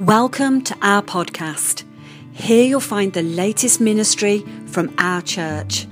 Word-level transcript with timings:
Welcome 0.00 0.62
to 0.62 0.76
our 0.82 1.02
podcast. 1.02 1.84
Here 2.32 2.64
you'll 2.64 2.80
find 2.80 3.12
the 3.12 3.22
latest 3.22 3.80
ministry 3.80 4.44
from 4.66 4.92
our 4.98 5.22
church. 5.22 5.86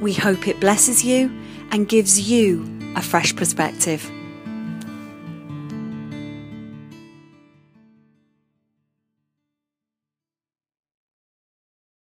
We 0.00 0.14
hope 0.14 0.48
it 0.48 0.58
blesses 0.58 1.04
you 1.04 1.30
and 1.70 1.86
gives 1.86 2.30
you 2.30 2.64
a 2.96 3.02
fresh 3.02 3.36
perspective. 3.36 4.10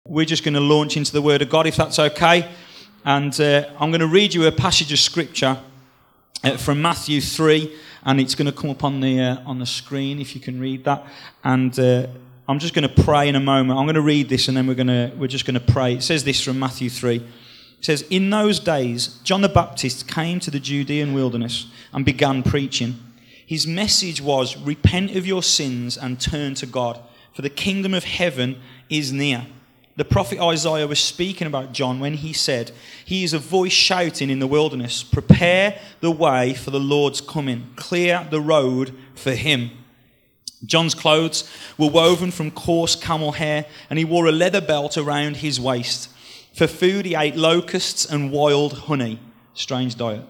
We're 0.07 0.25
just 0.25 0.43
going 0.43 0.55
to 0.55 0.59
launch 0.59 0.97
into 0.97 1.13
the 1.13 1.21
Word 1.21 1.43
of 1.43 1.51
God, 1.51 1.67
if 1.67 1.75
that's 1.75 1.99
okay. 1.99 2.49
And 3.05 3.39
uh, 3.39 3.69
I'm 3.79 3.91
going 3.91 4.01
to 4.01 4.07
read 4.07 4.33
you 4.33 4.47
a 4.47 4.51
passage 4.51 4.91
of 4.91 4.97
Scripture 4.97 5.59
uh, 6.43 6.57
from 6.57 6.81
Matthew 6.81 7.21
3 7.21 7.71
and 8.05 8.19
it's 8.19 8.35
going 8.35 8.45
to 8.45 8.51
come 8.51 8.69
up 8.69 8.83
on 8.83 8.99
the 9.01 9.19
uh, 9.19 9.37
on 9.45 9.59
the 9.59 9.65
screen 9.65 10.19
if 10.19 10.35
you 10.35 10.41
can 10.41 10.59
read 10.59 10.83
that. 10.85 11.05
And 11.43 11.77
uh, 11.79 12.07
I'm 12.47 12.59
just 12.59 12.73
going 12.73 12.87
to 12.87 13.03
pray 13.03 13.29
in 13.29 13.35
a 13.35 13.39
moment. 13.39 13.77
I'm 13.77 13.85
going 13.85 13.95
to 13.95 14.01
read 14.01 14.29
this, 14.29 14.47
and 14.47 14.57
then 14.57 14.67
we're 14.67 14.75
going 14.75 14.87
to 14.87 15.11
we're 15.17 15.27
just 15.27 15.45
going 15.45 15.59
to 15.59 15.73
pray. 15.73 15.95
It 15.95 16.03
says 16.03 16.23
this 16.23 16.43
from 16.43 16.59
Matthew 16.59 16.89
three. 16.89 17.17
It 17.17 17.85
says, 17.85 18.01
"In 18.09 18.29
those 18.29 18.59
days, 18.59 19.19
John 19.23 19.41
the 19.41 19.49
Baptist 19.49 20.07
came 20.07 20.39
to 20.41 20.51
the 20.51 20.59
Judean 20.59 21.13
wilderness 21.13 21.67
and 21.93 22.05
began 22.05 22.43
preaching. 22.43 22.99
His 23.45 23.65
message 23.65 24.21
was, 24.21 24.55
Repent 24.57 25.15
of 25.15 25.25
your 25.25 25.41
sins 25.41 25.97
and 25.97 26.21
turn 26.21 26.53
to 26.55 26.67
God, 26.67 26.99
for 27.33 27.41
the 27.41 27.49
kingdom 27.49 27.93
of 27.93 28.03
heaven 28.03 28.59
is 28.89 29.11
near." 29.11 29.45
The 29.99 30.05
prophet 30.05 30.39
Isaiah 30.39 30.87
was 30.87 31.01
speaking 31.01 31.45
about 31.45 31.73
John 31.73 31.99
when 31.99 32.13
he 32.13 32.31
said, 32.31 32.71
He 33.03 33.25
is 33.25 33.33
a 33.33 33.37
voice 33.37 33.73
shouting 33.73 34.29
in 34.29 34.39
the 34.39 34.47
wilderness, 34.47 35.03
Prepare 35.03 35.77
the 35.99 36.09
way 36.09 36.53
for 36.53 36.71
the 36.71 36.79
Lord's 36.79 37.19
coming, 37.19 37.67
clear 37.75 38.25
the 38.31 38.39
road 38.39 38.95
for 39.13 39.31
him. 39.31 39.71
John's 40.65 40.95
clothes 40.95 41.51
were 41.77 41.89
woven 41.89 42.31
from 42.31 42.49
coarse 42.49 42.95
camel 42.95 43.33
hair, 43.33 43.65
and 43.89 43.99
he 43.99 44.05
wore 44.05 44.25
a 44.25 44.31
leather 44.31 44.61
belt 44.61 44.97
around 44.97 45.35
his 45.35 45.59
waist. 45.59 46.09
For 46.53 46.65
food, 46.65 47.05
he 47.05 47.13
ate 47.13 47.35
locusts 47.35 48.05
and 48.05 48.31
wild 48.31 48.71
honey. 48.71 49.19
Strange 49.53 49.97
diet. 49.97 50.23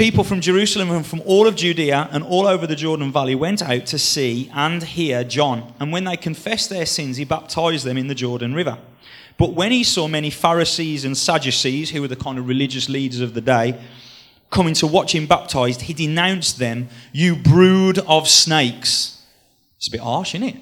People 0.00 0.24
from 0.24 0.40
Jerusalem 0.40 0.90
and 0.92 1.06
from 1.06 1.20
all 1.26 1.46
of 1.46 1.56
Judea 1.56 2.08
and 2.10 2.24
all 2.24 2.46
over 2.46 2.66
the 2.66 2.74
Jordan 2.74 3.12
Valley 3.12 3.34
went 3.34 3.60
out 3.60 3.84
to 3.84 3.98
see 3.98 4.50
and 4.54 4.82
hear 4.82 5.22
John. 5.24 5.74
And 5.78 5.92
when 5.92 6.04
they 6.04 6.16
confessed 6.16 6.70
their 6.70 6.86
sins, 6.86 7.18
he 7.18 7.26
baptized 7.26 7.84
them 7.84 7.98
in 7.98 8.06
the 8.06 8.14
Jordan 8.14 8.54
River. 8.54 8.78
But 9.36 9.52
when 9.52 9.72
he 9.72 9.84
saw 9.84 10.08
many 10.08 10.30
Pharisees 10.30 11.04
and 11.04 11.14
Sadducees, 11.14 11.90
who 11.90 12.00
were 12.00 12.08
the 12.08 12.16
kind 12.16 12.38
of 12.38 12.48
religious 12.48 12.88
leaders 12.88 13.20
of 13.20 13.34
the 13.34 13.42
day, 13.42 13.78
coming 14.48 14.72
to 14.76 14.86
watch 14.86 15.14
him 15.14 15.26
baptized, 15.26 15.82
he 15.82 15.92
denounced 15.92 16.58
them, 16.58 16.88
You 17.12 17.36
brood 17.36 17.98
of 17.98 18.26
snakes. 18.26 19.22
It's 19.76 19.88
a 19.88 19.90
bit 19.90 20.00
harsh, 20.00 20.34
isn't 20.34 20.48
it? 20.48 20.56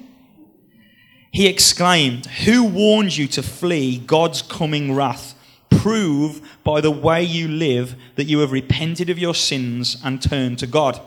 He 1.31 1.47
exclaimed, 1.47 2.25
Who 2.43 2.65
warned 2.65 3.15
you 3.15 3.25
to 3.27 3.41
flee 3.41 3.99
God's 3.99 4.41
coming 4.41 4.93
wrath? 4.93 5.33
Prove 5.81 6.41
by 6.63 6.81
the 6.81 6.91
way 6.91 7.23
you 7.23 7.47
live 7.47 7.95
that 8.15 8.25
you 8.25 8.39
have 8.39 8.51
repented 8.51 9.09
of 9.09 9.17
your 9.17 9.35
sins 9.35 9.97
and 10.03 10.21
turned 10.21 10.59
to 10.59 10.67
God. 10.67 10.99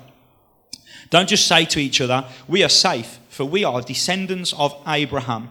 Don't 1.10 1.28
just 1.28 1.46
say 1.46 1.66
to 1.66 1.80
each 1.80 2.00
other, 2.00 2.24
We 2.48 2.64
are 2.64 2.70
safe, 2.70 3.18
for 3.28 3.44
we 3.44 3.64
are 3.64 3.82
descendants 3.82 4.54
of 4.54 4.74
Abraham. 4.86 5.50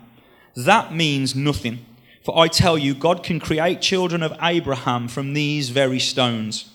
That 0.56 0.94
means 0.94 1.36
nothing. 1.36 1.86
For 2.24 2.38
I 2.38 2.48
tell 2.48 2.78
you, 2.78 2.96
God 2.96 3.24
can 3.24 3.40
create 3.40 3.82
children 3.82 4.24
of 4.24 4.36
Abraham 4.42 5.08
from 5.08 5.34
these 5.34 5.70
very 5.70 6.00
stones. 6.00 6.72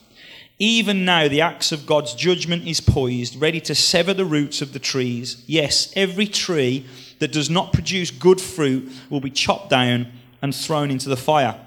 Even 0.59 1.05
now, 1.05 1.29
the 1.29 1.41
axe 1.41 1.73
of 1.73 1.85
God's 1.85 2.15
judgment 2.15 2.67
is 2.67 2.81
poised, 2.81 3.41
ready 3.41 3.61
to 3.63 3.75
sever 3.75 4.15
the 4.15 4.25
roots 4.25 4.63
of 4.63 4.73
the 4.73 4.79
trees. 4.79 5.43
Yes, 5.47 5.93
every 5.97 6.27
tree 6.27 6.87
that 7.19 7.33
does 7.33 7.51
not 7.51 7.73
produce 7.73 8.11
good 8.11 8.41
fruit 8.41 8.91
will 9.11 9.21
be 9.21 9.31
chopped 9.31 9.69
down 9.69 10.12
and 10.41 10.55
thrown 10.55 10.91
into 10.91 11.09
the 11.09 11.17
fire. 11.17 11.61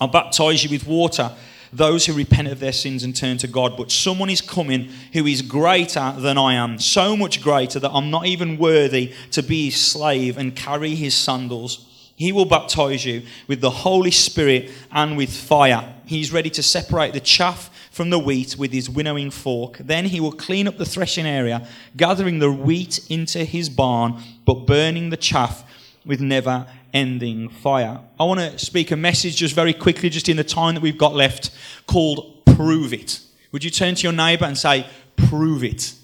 I'll 0.00 0.08
baptize 0.08 0.62
you 0.62 0.70
with 0.70 0.86
water, 0.86 1.32
those 1.72 2.06
who 2.06 2.12
repent 2.12 2.48
of 2.48 2.60
their 2.60 2.72
sins 2.72 3.02
and 3.02 3.16
turn 3.16 3.38
to 3.38 3.46
God. 3.46 3.76
But 3.76 3.90
someone 3.90 4.30
is 4.30 4.40
coming 4.40 4.90
who 5.12 5.26
is 5.26 5.42
greater 5.42 6.14
than 6.18 6.38
I 6.38 6.54
am, 6.54 6.78
so 6.78 7.16
much 7.16 7.42
greater 7.42 7.78
that 7.80 7.90
I'm 7.92 8.10
not 8.10 8.26
even 8.26 8.58
worthy 8.58 9.12
to 9.32 9.42
be 9.42 9.66
his 9.66 9.80
slave 9.80 10.36
and 10.38 10.54
carry 10.54 10.94
his 10.94 11.14
sandals. 11.14 11.86
He 12.14 12.32
will 12.32 12.46
baptize 12.46 13.04
you 13.04 13.22
with 13.46 13.60
the 13.60 13.70
Holy 13.70 14.10
Spirit 14.10 14.70
and 14.90 15.16
with 15.16 15.30
fire. 15.30 15.94
He's 16.06 16.32
ready 16.32 16.50
to 16.50 16.62
separate 16.62 17.12
the 17.12 17.20
chaff 17.20 17.70
from 17.90 18.10
the 18.10 18.18
wheat 18.18 18.56
with 18.58 18.72
his 18.72 18.88
winnowing 18.88 19.30
fork. 19.30 19.78
Then 19.78 20.06
he 20.06 20.20
will 20.20 20.32
clean 20.32 20.68
up 20.68 20.78
the 20.78 20.84
threshing 20.84 21.26
area, 21.26 21.66
gathering 21.96 22.38
the 22.38 22.52
wheat 22.52 23.00
into 23.10 23.44
his 23.44 23.68
barn, 23.68 24.22
but 24.44 24.66
burning 24.66 25.10
the 25.10 25.16
chaff 25.16 25.64
with 26.06 26.20
never 26.20 26.66
ending 26.94 27.48
fire. 27.48 28.00
I 28.18 28.24
want 28.24 28.40
to 28.40 28.58
speak 28.58 28.90
a 28.92 28.96
message 28.96 29.36
just 29.36 29.54
very 29.54 29.74
quickly, 29.74 30.08
just 30.08 30.28
in 30.28 30.36
the 30.36 30.44
time 30.44 30.74
that 30.76 30.80
we've 30.80 30.96
got 30.96 31.14
left, 31.14 31.50
called 31.86 32.44
Prove 32.46 32.94
It. 32.94 33.20
Would 33.52 33.64
you 33.64 33.70
turn 33.70 33.94
to 33.96 34.02
your 34.02 34.12
neighbour 34.12 34.46
and 34.46 34.56
say, 34.56 34.86
Prove 35.16 35.64
it? 35.64 35.94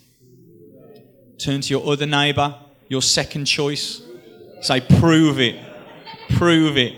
Turn 1.39 1.61
to 1.61 1.71
your 1.71 1.91
other 1.91 2.07
neighbour, 2.07 2.57
your 2.89 3.03
second 3.03 3.47
choice. 3.47 4.03
Say, 4.61 4.81
Prove 4.81 5.41
it. 5.41 5.59
Prove 6.31 6.77
it. 6.77 6.95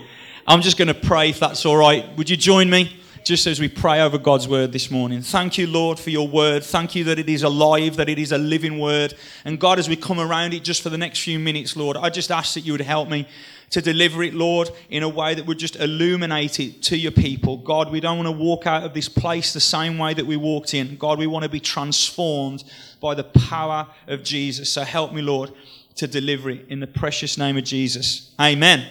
I'm 0.47 0.61
just 0.61 0.77
going 0.77 0.87
to 0.87 0.93
pray 0.93 1.29
if 1.29 1.39
that's 1.39 1.65
all 1.65 1.77
right. 1.77 2.05
Would 2.17 2.29
you 2.29 2.37
join 2.37 2.69
me? 2.69 2.99
Just 3.25 3.47
as 3.47 3.59
we 3.59 3.67
pray 3.67 4.01
over 4.01 4.19
God's 4.19 4.47
word 4.47 4.71
this 4.71 4.91
morning. 4.91 5.23
Thank 5.23 5.57
you, 5.57 5.65
Lord, 5.65 5.97
for 5.97 6.11
your 6.11 6.27
word. 6.27 6.63
Thank 6.63 6.93
you 6.93 7.03
that 7.05 7.17
it 7.17 7.27
is 7.27 7.41
alive, 7.41 7.95
that 7.95 8.07
it 8.07 8.19
is 8.19 8.31
a 8.31 8.37
living 8.37 8.77
word. 8.77 9.15
And 9.43 9.59
God, 9.59 9.79
as 9.79 9.89
we 9.89 9.95
come 9.95 10.19
around 10.19 10.53
it 10.53 10.63
just 10.63 10.83
for 10.83 10.89
the 10.89 10.97
next 10.97 11.21
few 11.21 11.39
minutes, 11.39 11.75
Lord, 11.75 11.97
I 11.97 12.11
just 12.11 12.29
ask 12.29 12.53
that 12.53 12.61
you 12.61 12.73
would 12.73 12.81
help 12.81 13.09
me 13.09 13.27
to 13.71 13.81
deliver 13.81 14.21
it, 14.21 14.35
Lord, 14.35 14.69
in 14.91 15.01
a 15.01 15.09
way 15.09 15.33
that 15.33 15.47
would 15.47 15.57
just 15.57 15.75
illuminate 15.77 16.59
it 16.59 16.83
to 16.83 16.97
your 16.97 17.11
people. 17.11 17.57
God, 17.57 17.91
we 17.91 17.99
don't 17.99 18.17
want 18.17 18.27
to 18.27 18.43
walk 18.43 18.67
out 18.67 18.83
of 18.83 18.93
this 18.93 19.09
place 19.09 19.53
the 19.53 19.59
same 19.59 19.97
way 19.97 20.13
that 20.13 20.27
we 20.27 20.37
walked 20.37 20.75
in. 20.75 20.95
God, 20.95 21.17
we 21.17 21.25
want 21.25 21.41
to 21.41 21.49
be 21.49 21.59
transformed 21.59 22.63
by 23.01 23.15
the 23.15 23.23
power 23.23 23.87
of 24.07 24.21
Jesus. 24.21 24.71
So 24.71 24.83
help 24.83 25.13
me, 25.13 25.23
Lord, 25.23 25.51
to 25.95 26.05
deliver 26.05 26.51
it 26.51 26.67
in 26.69 26.79
the 26.79 26.87
precious 26.87 27.39
name 27.39 27.57
of 27.57 27.63
Jesus. 27.63 28.29
Amen. 28.39 28.87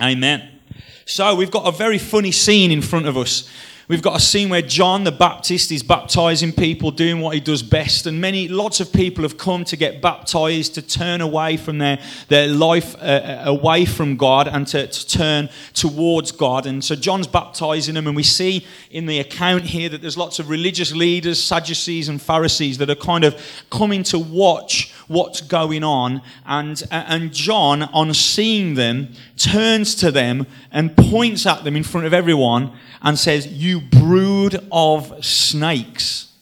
Amen. 0.00 0.16
Amen. 0.16 0.57
So 1.08 1.34
we've 1.34 1.50
got 1.50 1.66
a 1.66 1.72
very 1.72 1.96
funny 1.96 2.30
scene 2.32 2.70
in 2.70 2.82
front 2.82 3.06
of 3.06 3.16
us. 3.16 3.48
We've 3.88 4.02
got 4.02 4.16
a 4.16 4.20
scene 4.20 4.50
where 4.50 4.60
John 4.60 5.04
the 5.04 5.12
Baptist 5.12 5.72
is 5.72 5.82
baptizing 5.82 6.52
people, 6.52 6.90
doing 6.90 7.20
what 7.20 7.32
he 7.32 7.40
does 7.40 7.62
best, 7.62 8.06
and 8.06 8.20
many, 8.20 8.46
lots 8.46 8.80
of 8.80 8.92
people 8.92 9.22
have 9.22 9.38
come 9.38 9.64
to 9.64 9.76
get 9.78 10.02
baptized, 10.02 10.74
to 10.74 10.82
turn 10.82 11.22
away 11.22 11.56
from 11.56 11.78
their, 11.78 11.98
their 12.28 12.48
life 12.48 12.94
uh, 12.96 12.98
uh, 12.98 13.42
away 13.46 13.86
from 13.86 14.18
God 14.18 14.46
and 14.46 14.66
to, 14.66 14.88
to 14.88 15.06
turn 15.06 15.48
towards 15.72 16.32
God. 16.32 16.66
And 16.66 16.84
so 16.84 16.96
John's 16.96 17.26
baptizing 17.26 17.94
them, 17.94 18.06
and 18.06 18.14
we 18.14 18.24
see 18.24 18.66
in 18.90 19.06
the 19.06 19.20
account 19.20 19.64
here 19.64 19.88
that 19.88 20.02
there's 20.02 20.18
lots 20.18 20.38
of 20.38 20.50
religious 20.50 20.92
leaders, 20.92 21.42
Sadducees 21.42 22.10
and 22.10 22.20
Pharisees 22.20 22.76
that 22.76 22.90
are 22.90 22.94
kind 22.94 23.24
of 23.24 23.40
coming 23.70 24.02
to 24.02 24.18
watch 24.18 24.92
what's 25.06 25.40
going 25.40 25.82
on. 25.82 26.20
And, 26.44 26.82
and 26.90 27.32
John, 27.32 27.84
on 27.84 28.12
seeing 28.12 28.74
them, 28.74 29.14
turns 29.38 29.94
to 29.94 30.10
them 30.10 30.46
and 30.70 30.94
points 30.94 31.46
at 31.46 31.64
them 31.64 31.74
in 31.74 31.84
front 31.84 32.06
of 32.06 32.12
everyone 32.12 32.72
and 33.02 33.18
says, 33.18 33.46
You 33.46 33.77
brood 33.80 34.66
of 34.70 35.24
snakes. 35.24 36.32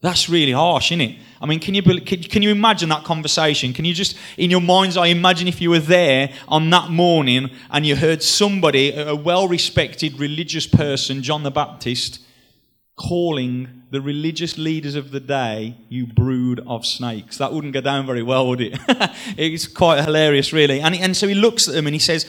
That's 0.00 0.28
really 0.28 0.52
harsh, 0.52 0.92
isn't 0.92 1.00
it? 1.00 1.18
I 1.40 1.46
mean, 1.46 1.60
can 1.60 1.74
you, 1.74 1.82
can 1.82 2.42
you 2.42 2.50
imagine 2.50 2.88
that 2.88 3.04
conversation? 3.04 3.72
Can 3.72 3.84
you 3.84 3.94
just, 3.94 4.16
in 4.36 4.50
your 4.50 4.60
mind's 4.60 4.96
eye, 4.96 5.06
imagine 5.06 5.46
if 5.46 5.60
you 5.60 5.70
were 5.70 5.78
there 5.78 6.32
on 6.48 6.68
that 6.70 6.90
morning 6.90 7.50
and 7.70 7.86
you 7.86 7.94
heard 7.94 8.22
somebody, 8.22 8.92
a 8.92 9.14
well 9.14 9.46
respected 9.46 10.18
religious 10.18 10.66
person, 10.66 11.22
John 11.22 11.44
the 11.44 11.50
Baptist, 11.50 12.20
calling 12.96 13.84
the 13.90 14.00
religious 14.00 14.58
leaders 14.58 14.96
of 14.96 15.12
the 15.12 15.20
day, 15.20 15.76
you 15.88 16.06
brood 16.06 16.60
of 16.66 16.84
snakes. 16.84 17.38
That 17.38 17.52
wouldn't 17.52 17.72
go 17.72 17.80
down 17.80 18.04
very 18.04 18.22
well, 18.22 18.48
would 18.48 18.60
it? 18.60 18.78
it's 19.36 19.66
quite 19.66 20.04
hilarious, 20.04 20.52
really. 20.52 20.80
And, 20.80 20.94
and 20.96 21.16
so 21.16 21.28
he 21.28 21.34
looks 21.34 21.68
at 21.68 21.74
them 21.74 21.86
and 21.86 21.94
he 21.94 22.00
says, 22.00 22.26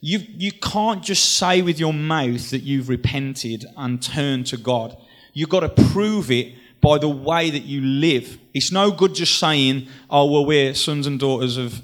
you, 0.00 0.20
you 0.20 0.52
can't 0.52 1.02
just 1.02 1.36
say 1.38 1.62
with 1.62 1.80
your 1.80 1.92
mouth 1.92 2.50
that 2.50 2.62
you've 2.62 2.88
repented 2.88 3.64
and 3.76 4.00
turned 4.00 4.46
to 4.46 4.56
God. 4.56 4.96
You've 5.32 5.48
got 5.48 5.60
to 5.60 5.68
prove 5.90 6.30
it 6.30 6.54
by 6.80 6.98
the 6.98 7.08
way 7.08 7.50
that 7.50 7.64
you 7.64 7.80
live. 7.80 8.38
It's 8.54 8.70
no 8.70 8.90
good 8.90 9.14
just 9.14 9.38
saying, 9.38 9.88
oh, 10.08 10.30
well, 10.30 10.46
we're 10.46 10.74
sons 10.74 11.06
and 11.06 11.18
daughters 11.18 11.56
of 11.56 11.82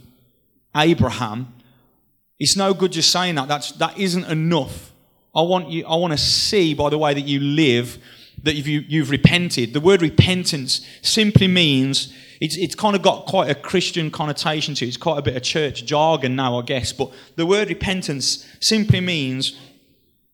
Abraham. 0.76 1.52
It's 2.38 2.56
no 2.56 2.74
good 2.74 2.92
just 2.92 3.10
saying 3.10 3.34
that. 3.36 3.48
That's, 3.48 3.72
that 3.72 3.98
isn't 3.98 4.24
enough. 4.26 4.92
I 5.34 5.42
want, 5.42 5.70
you, 5.70 5.84
I 5.86 5.96
want 5.96 6.12
to 6.12 6.18
see 6.18 6.74
by 6.74 6.90
the 6.90 6.98
way 6.98 7.14
that 7.14 7.22
you 7.22 7.40
live 7.40 7.98
that 8.42 8.54
you, 8.54 8.80
you've 8.80 9.10
repented. 9.10 9.72
The 9.72 9.80
word 9.80 10.02
repentance 10.02 10.86
simply 11.02 11.48
means 11.48 12.12
it's, 12.40 12.56
it's 12.56 12.74
kind 12.74 12.96
of 12.96 13.02
got 13.02 13.26
quite 13.26 13.50
a 13.50 13.54
Christian 13.54 14.10
connotation 14.10 14.74
to 14.74 14.84
it. 14.84 14.88
It's 14.88 14.96
quite 14.96 15.18
a 15.18 15.22
bit 15.22 15.36
of 15.36 15.42
church 15.42 15.84
jargon 15.84 16.36
now, 16.36 16.58
I 16.58 16.62
guess. 16.62 16.92
But 16.92 17.12
the 17.36 17.46
word 17.46 17.68
repentance 17.68 18.46
simply 18.60 19.00
means 19.00 19.58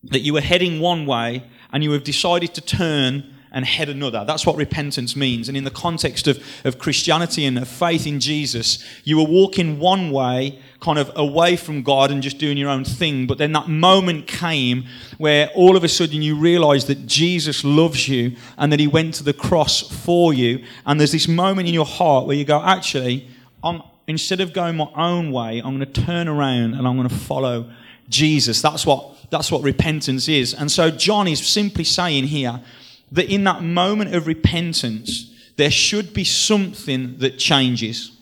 that 0.04 0.20
you 0.20 0.32
were 0.32 0.40
heading 0.40 0.80
one 0.80 1.06
way 1.06 1.44
and 1.72 1.84
you 1.84 1.92
have 1.92 2.04
decided 2.04 2.54
to 2.54 2.60
turn 2.60 3.34
and 3.52 3.64
head 3.64 3.88
another. 3.88 4.24
That's 4.24 4.46
what 4.46 4.56
repentance 4.56 5.16
means. 5.16 5.48
And 5.48 5.56
in 5.56 5.64
the 5.64 5.70
context 5.70 6.26
of, 6.28 6.42
of 6.64 6.78
Christianity 6.78 7.44
and 7.44 7.58
of 7.58 7.68
faith 7.68 8.06
in 8.06 8.20
Jesus, 8.20 8.84
you 9.04 9.18
were 9.18 9.24
walking 9.24 9.78
one 9.78 10.10
way, 10.10 10.60
kind 10.80 10.98
of 10.98 11.10
away 11.14 11.56
from 11.56 11.82
God 11.82 12.10
and 12.10 12.22
just 12.22 12.38
doing 12.38 12.56
your 12.56 12.70
own 12.70 12.84
thing. 12.84 13.26
But 13.26 13.38
then 13.38 13.52
that 13.52 13.68
moment 13.68 14.26
came 14.26 14.86
where 15.18 15.48
all 15.48 15.76
of 15.76 15.84
a 15.84 15.88
sudden 15.88 16.22
you 16.22 16.36
realize 16.36 16.86
that 16.86 17.06
Jesus 17.06 17.64
loves 17.64 18.08
you 18.08 18.36
and 18.56 18.72
that 18.72 18.80
he 18.80 18.86
went 18.86 19.14
to 19.14 19.24
the 19.24 19.34
cross 19.34 19.80
for 20.04 20.32
you. 20.32 20.64
And 20.86 20.98
there's 20.98 21.12
this 21.12 21.28
moment 21.28 21.68
in 21.68 21.74
your 21.74 21.84
heart 21.84 22.26
where 22.26 22.36
you 22.36 22.46
go, 22.46 22.62
actually, 22.62 23.28
I'm, 23.62 23.82
instead 24.06 24.40
of 24.40 24.54
going 24.54 24.76
my 24.76 24.90
own 24.96 25.32
way, 25.32 25.58
I'm 25.58 25.76
going 25.76 25.92
to 25.92 26.02
turn 26.02 26.28
around 26.28 26.74
and 26.74 26.88
I'm 26.88 26.96
going 26.96 27.08
to 27.08 27.14
follow 27.14 27.70
Jesus. 28.08 28.62
That's 28.62 28.86
what, 28.86 29.16
that's 29.30 29.52
what 29.52 29.62
repentance 29.62 30.28
is. 30.28 30.54
And 30.54 30.70
so 30.70 30.90
John 30.90 31.28
is 31.28 31.46
simply 31.46 31.84
saying 31.84 32.24
here 32.24 32.60
that 33.12 33.30
in 33.30 33.44
that 33.44 33.62
moment 33.62 34.14
of 34.14 34.26
repentance, 34.26 35.30
there 35.56 35.70
should 35.70 36.14
be 36.14 36.24
something 36.24 37.18
that 37.18 37.38
changes. 37.38 38.12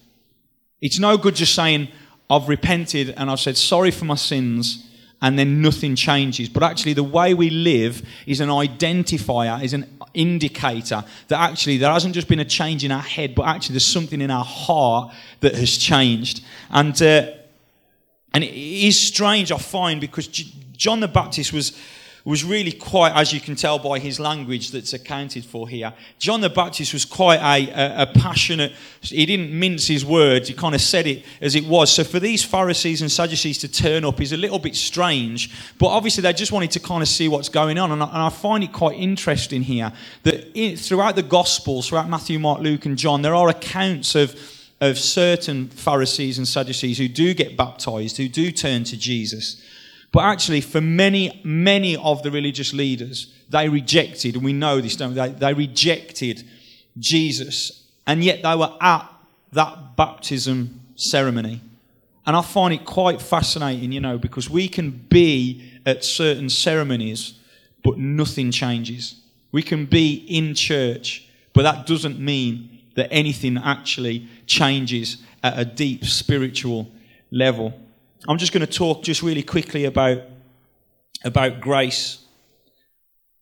It's 0.81 0.99
no 0.99 1.17
good 1.17 1.37
just 1.37 1.55
saying, 1.55 1.89
I've 2.31 2.49
repented 2.49 3.15
and 3.17 3.31
I've 3.31 3.41
said 3.41 3.57
sorry 3.57 3.91
for 3.91 4.05
my 4.05 4.17
sins 4.17 4.85
and 5.21 5.39
then 5.39 5.61
nothing 5.61 5.97
changes. 5.97 6.49
But 6.49 6.63
actually, 6.63 6.93
the 6.93 7.03
way 7.03 7.35
we 7.35 7.51
live 7.51 8.03
is 8.27 8.41
an 8.41 8.49
identifier, 8.49 9.63
is 9.63 9.73
an 9.73 9.87
indicator 10.15 11.05
that 11.29 11.41
actually 11.41 11.79
there 11.79 11.93
hasn't 11.93 12.15
just 12.15 12.29
been 12.29 12.41
a 12.41 12.45
change 12.45 12.85
in 12.85 12.93
our 12.93 13.03
head, 13.03 13.35
but 13.35 13.47
actually 13.47 13.75
there's 13.75 13.87
something 13.87 14.21
in 14.21 14.31
our 14.31 14.45
heart 14.45 15.13
that 15.41 15.55
has 15.55 15.77
changed. 15.77 16.45
And, 16.71 17.01
uh, 17.03 17.33
and 18.33 18.45
it 18.45 18.55
is 18.55 18.99
strange, 18.99 19.51
I 19.51 19.59
find, 19.59 20.01
because 20.01 20.29
John 20.29 21.01
the 21.01 21.09
Baptist 21.09 21.53
was 21.53 21.79
was 22.25 22.45
really 22.45 22.73
quite, 22.73 23.13
as 23.15 23.33
you 23.33 23.41
can 23.41 23.55
tell 23.57 23.79
by 23.79 23.99
his 23.99 24.21
language 24.21 24.71
that's 24.71 24.93
accounted 24.93 25.45
for 25.45 25.69
here, 25.69 25.93
John 26.19 26.41
the 26.41 26.51
Baptist 26.51 26.93
was 26.93 27.05
quite 27.05 27.41
a, 27.41 27.71
a, 27.71 28.03
a, 28.03 28.07
passionate, 28.07 28.73
he 29.01 29.25
didn't 29.27 29.51
mince 29.51 29.87
his 29.87 30.05
words, 30.05 30.49
he 30.49 30.55
kind 30.55 30.75
of 30.75 30.81
said 30.81 31.07
it 31.07 31.25
as 31.41 31.55
it 31.55 31.65
was. 31.65 31.93
So 31.93 32.05
for 32.05 32.21
these 32.21 32.45
Pharisees 32.45 33.03
and 33.03 33.11
Sadducees 33.11 33.59
to 33.59 33.69
turn 33.69 34.05
up 34.05 34.21
is 34.21 34.33
a 34.33 34.37
little 34.37 34.59
bit 34.59 34.77
strange, 34.77 35.55
but 35.79 35.87
obviously 35.87 36.23
they 36.23 36.33
just 36.33 36.53
wanted 36.53 36.71
to 36.73 36.81
kind 36.81 37.03
of 37.03 37.09
see 37.09 37.29
what's 37.29 37.49
going 37.49 37.79
on. 37.79 37.93
And 37.93 38.03
I, 38.03 38.07
and 38.07 38.19
I 38.19 38.31
find 38.31 38.63
it 38.65 38.73
quite 38.73 38.99
interesting 38.99 39.63
here 39.63 39.93
that 40.25 40.51
in, 40.55 40.77
throughout 40.77 41.17
the 41.17 41.23
Gospels, 41.23 41.89
throughout 41.89 42.09
Matthew, 42.09 42.39
Mark, 42.39 42.61
Luke, 42.61 42.87
and 42.87 42.97
John, 42.97 43.23
there 43.23 43.35
are 43.35 43.49
accounts 43.49 44.15
of 44.15 44.35
of 44.81 44.99
certain 44.99 45.69
Pharisees 45.69 46.39
and 46.39 46.47
Sadducees 46.47 46.99
who 46.99 47.09
do 47.09 47.35
get 47.35 47.57
baptized, 47.57 48.17
who 48.17 48.29
do 48.29 48.53
turn 48.53 48.85
to 48.85 48.97
Jesus. 48.97 49.61
But 50.11 50.25
actually, 50.25 50.63
for 50.63 50.81
many, 50.81 51.41
many 51.45 51.97
of 51.97 52.23
the 52.23 52.31
religious 52.31 52.73
leaders, 52.73 53.33
they 53.51 53.69
rejected, 53.69 54.35
and 54.35 54.45
we 54.45 54.53
know 54.53 54.81
this, 54.81 54.97
don't 54.97 55.11
we? 55.11 55.17
They, 55.17 55.29
they 55.29 55.55
rejected 55.55 56.45
Jesus, 56.99 57.85
and 58.07 58.25
yet 58.25 58.43
they 58.43 58.55
were 58.55 58.75
at 58.81 59.11
that 59.53 59.97
baptism 59.97 60.81
ceremony. 60.97 61.61
And 62.27 62.37
I 62.37 62.43
find 62.43 62.75
it 62.75 62.85
quite 62.85 63.23
fascinating, 63.23 63.93
you 63.93 64.01
know, 64.01 64.19
because 64.19 64.51
we 64.51 64.69
can 64.69 64.91
be 64.91 65.73
at 65.87 66.05
certain 66.05 66.51
ceremonies, 66.51 67.39
but 67.83 67.99
nothing 67.99 68.51
changes. 68.51 69.17
We 69.51 69.63
can 69.63 69.87
be 69.87 70.27
in 70.29 70.55
church, 70.55 71.29
but 71.55 71.63
that 71.63 71.87
doesn't 71.87 72.21
mean 72.21 72.81
that 72.97 73.09
anything 73.11 73.57
actually 73.57 74.29
changes 74.47 75.19
at 75.43 75.59
a 75.59 75.65
deep 75.65 76.05
spiritual 76.05 76.91
level. 77.31 77.73
I'm 78.27 78.39
just 78.39 78.53
going 78.53 78.67
to 78.67 78.73
talk 78.73 79.03
just 79.03 79.23
really 79.23 79.43
quickly 79.43 79.85
about, 79.85 80.23
about 81.25 81.61
grace. 81.61 82.25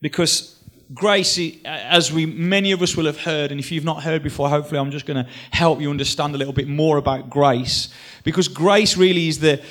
Because 0.02 0.62
grace, 0.92 1.38
as 1.64 2.12
we 2.12 2.26
many 2.26 2.72
of 2.72 2.82
us 2.82 2.96
will 2.96 3.06
have 3.06 3.20
heard, 3.20 3.50
and 3.50 3.58
if 3.58 3.72
you've 3.72 3.84
not 3.84 4.02
heard 4.02 4.22
before, 4.22 4.48
hopefully 4.48 4.78
I'm 4.78 4.90
just 4.90 5.06
going 5.06 5.24
to 5.24 5.30
help 5.50 5.80
you 5.80 5.90
understand 5.90 6.34
a 6.34 6.38
little 6.38 6.52
bit 6.52 6.68
more 6.68 6.98
about 6.98 7.30
grace. 7.30 7.88
Because 8.24 8.48
grace 8.48 8.96
really 8.96 9.28
is 9.28 9.38
the 9.38 9.62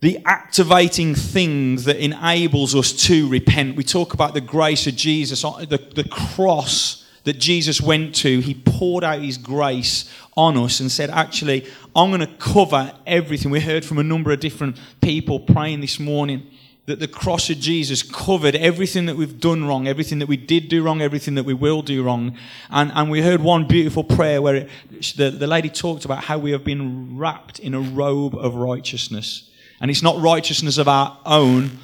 the 0.00 0.18
activating 0.24 1.14
thing 1.14 1.76
that 1.76 1.96
enables 1.96 2.74
us 2.74 2.92
to 3.06 3.28
repent. 3.28 3.76
We 3.76 3.84
talk 3.84 4.14
about 4.14 4.34
the 4.34 4.40
grace 4.40 4.88
of 4.88 4.96
Jesus, 4.96 5.44
uh, 5.44 5.64
the, 5.68 5.78
the 5.78 6.02
cross 6.10 7.01
that 7.24 7.38
Jesus 7.38 7.80
went 7.80 8.14
to, 8.16 8.40
he 8.40 8.54
poured 8.54 9.04
out 9.04 9.20
his 9.20 9.38
grace 9.38 10.10
on 10.36 10.56
us 10.56 10.80
and 10.80 10.90
said, 10.90 11.10
Actually, 11.10 11.66
I'm 11.94 12.10
going 12.10 12.20
to 12.20 12.36
cover 12.38 12.92
everything. 13.06 13.50
We 13.50 13.60
heard 13.60 13.84
from 13.84 13.98
a 13.98 14.02
number 14.02 14.32
of 14.32 14.40
different 14.40 14.78
people 15.00 15.40
praying 15.40 15.80
this 15.80 16.00
morning 16.00 16.50
that 16.86 16.98
the 16.98 17.08
cross 17.08 17.48
of 17.48 17.58
Jesus 17.58 18.02
covered 18.02 18.56
everything 18.56 19.06
that 19.06 19.16
we've 19.16 19.38
done 19.38 19.64
wrong, 19.64 19.86
everything 19.86 20.18
that 20.18 20.26
we 20.26 20.36
did 20.36 20.68
do 20.68 20.82
wrong, 20.82 21.00
everything 21.00 21.36
that 21.36 21.44
we 21.44 21.54
will 21.54 21.80
do 21.80 22.02
wrong. 22.02 22.36
And, 22.70 22.90
and 22.92 23.08
we 23.08 23.22
heard 23.22 23.40
one 23.40 23.68
beautiful 23.68 24.02
prayer 24.02 24.42
where 24.42 24.56
it, 24.56 24.68
the, 25.16 25.30
the 25.30 25.46
lady 25.46 25.68
talked 25.68 26.04
about 26.04 26.24
how 26.24 26.38
we 26.38 26.50
have 26.50 26.64
been 26.64 27.16
wrapped 27.16 27.60
in 27.60 27.74
a 27.74 27.80
robe 27.80 28.34
of 28.34 28.56
righteousness. 28.56 29.48
And 29.80 29.90
it's 29.90 30.02
not 30.02 30.20
righteousness 30.20 30.76
of 30.76 30.88
our 30.88 31.18
own, 31.24 31.78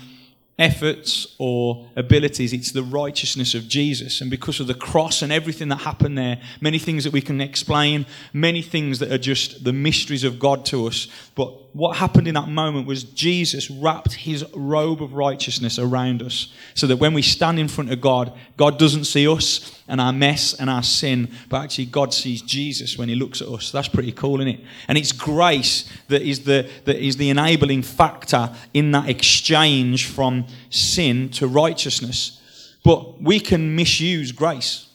efforts 0.59 1.35
or 1.39 1.89
abilities. 1.95 2.53
It's 2.53 2.73
the 2.73 2.83
righteousness 2.83 3.55
of 3.55 3.69
Jesus. 3.69 4.21
And 4.21 4.31
because 4.31 4.59
of 4.59 4.67
the 4.67 4.75
cross 4.75 5.23
and 5.23 5.33
everything 5.33 5.69
that 5.69 5.77
happened 5.83 6.19
there, 6.19 6.41
many 6.61 6.79
things 6.79 7.05
that 7.05 7.13
we 7.13 7.21
can 7.21 7.41
explain, 7.41 8.07
many 8.33 8.63
things 8.63 8.99
that 8.99 9.13
are 9.13 9.19
just 9.19 9.63
the 9.65 9.73
mysteries 9.73 10.25
of 10.25 10.39
God 10.39 10.65
to 10.67 10.87
us. 10.87 11.07
But 11.37 11.68
what 11.79 11.99
happened 11.99 12.27
in 12.27 12.35
that 12.35 12.49
moment 12.49 12.89
was 12.89 13.05
Jesus 13.05 13.71
wrapped 13.71 14.13
his 14.13 14.45
robe 14.53 15.01
of 15.01 15.13
righteousness 15.13 15.79
around 15.79 16.25
us 16.25 16.53
so 16.75 16.89
that 16.89 16.97
when 16.97 17.15
we 17.15 17.23
stand 17.23 17.57
in 17.61 17.69
front 17.69 17.93
of 17.93 18.01
God, 18.01 18.37
God 18.57 18.81
doesn't 18.81 19.05
see 19.05 19.29
us 19.29 19.81
and 19.87 20.01
our 20.01 20.13
mess 20.13 20.55
and 20.55 20.69
our 20.69 20.83
sin, 20.83 21.31
but 21.49 21.63
actually 21.63 21.85
God 21.85 22.13
sees 22.13 22.43
Jesus 22.43 22.99
when 22.99 23.09
he 23.09 23.15
looks 23.15 23.41
at 23.41 23.47
us. 23.47 23.71
That's 23.71 23.87
pretty 23.87 24.11
cool, 24.11 24.41
isn't 24.41 24.55
it? 24.55 24.61
And 24.89 24.99
it's 24.99 25.13
grace 25.13 25.89
that 26.09 26.23
is 26.23 26.43
the, 26.43 26.69
that 26.85 26.97
is 26.97 27.17
the 27.17 27.31
enabling 27.31 27.83
factor 27.83 28.53
in 28.75 28.91
that 28.91 29.09
exchange 29.09 30.09
from 30.09 30.47
sin 30.71 31.29
to 31.29 31.47
righteousness. 31.47 32.75
But 32.83 33.23
we 33.23 33.39
can 33.39 33.77
misuse 33.77 34.33
grace. 34.33 34.89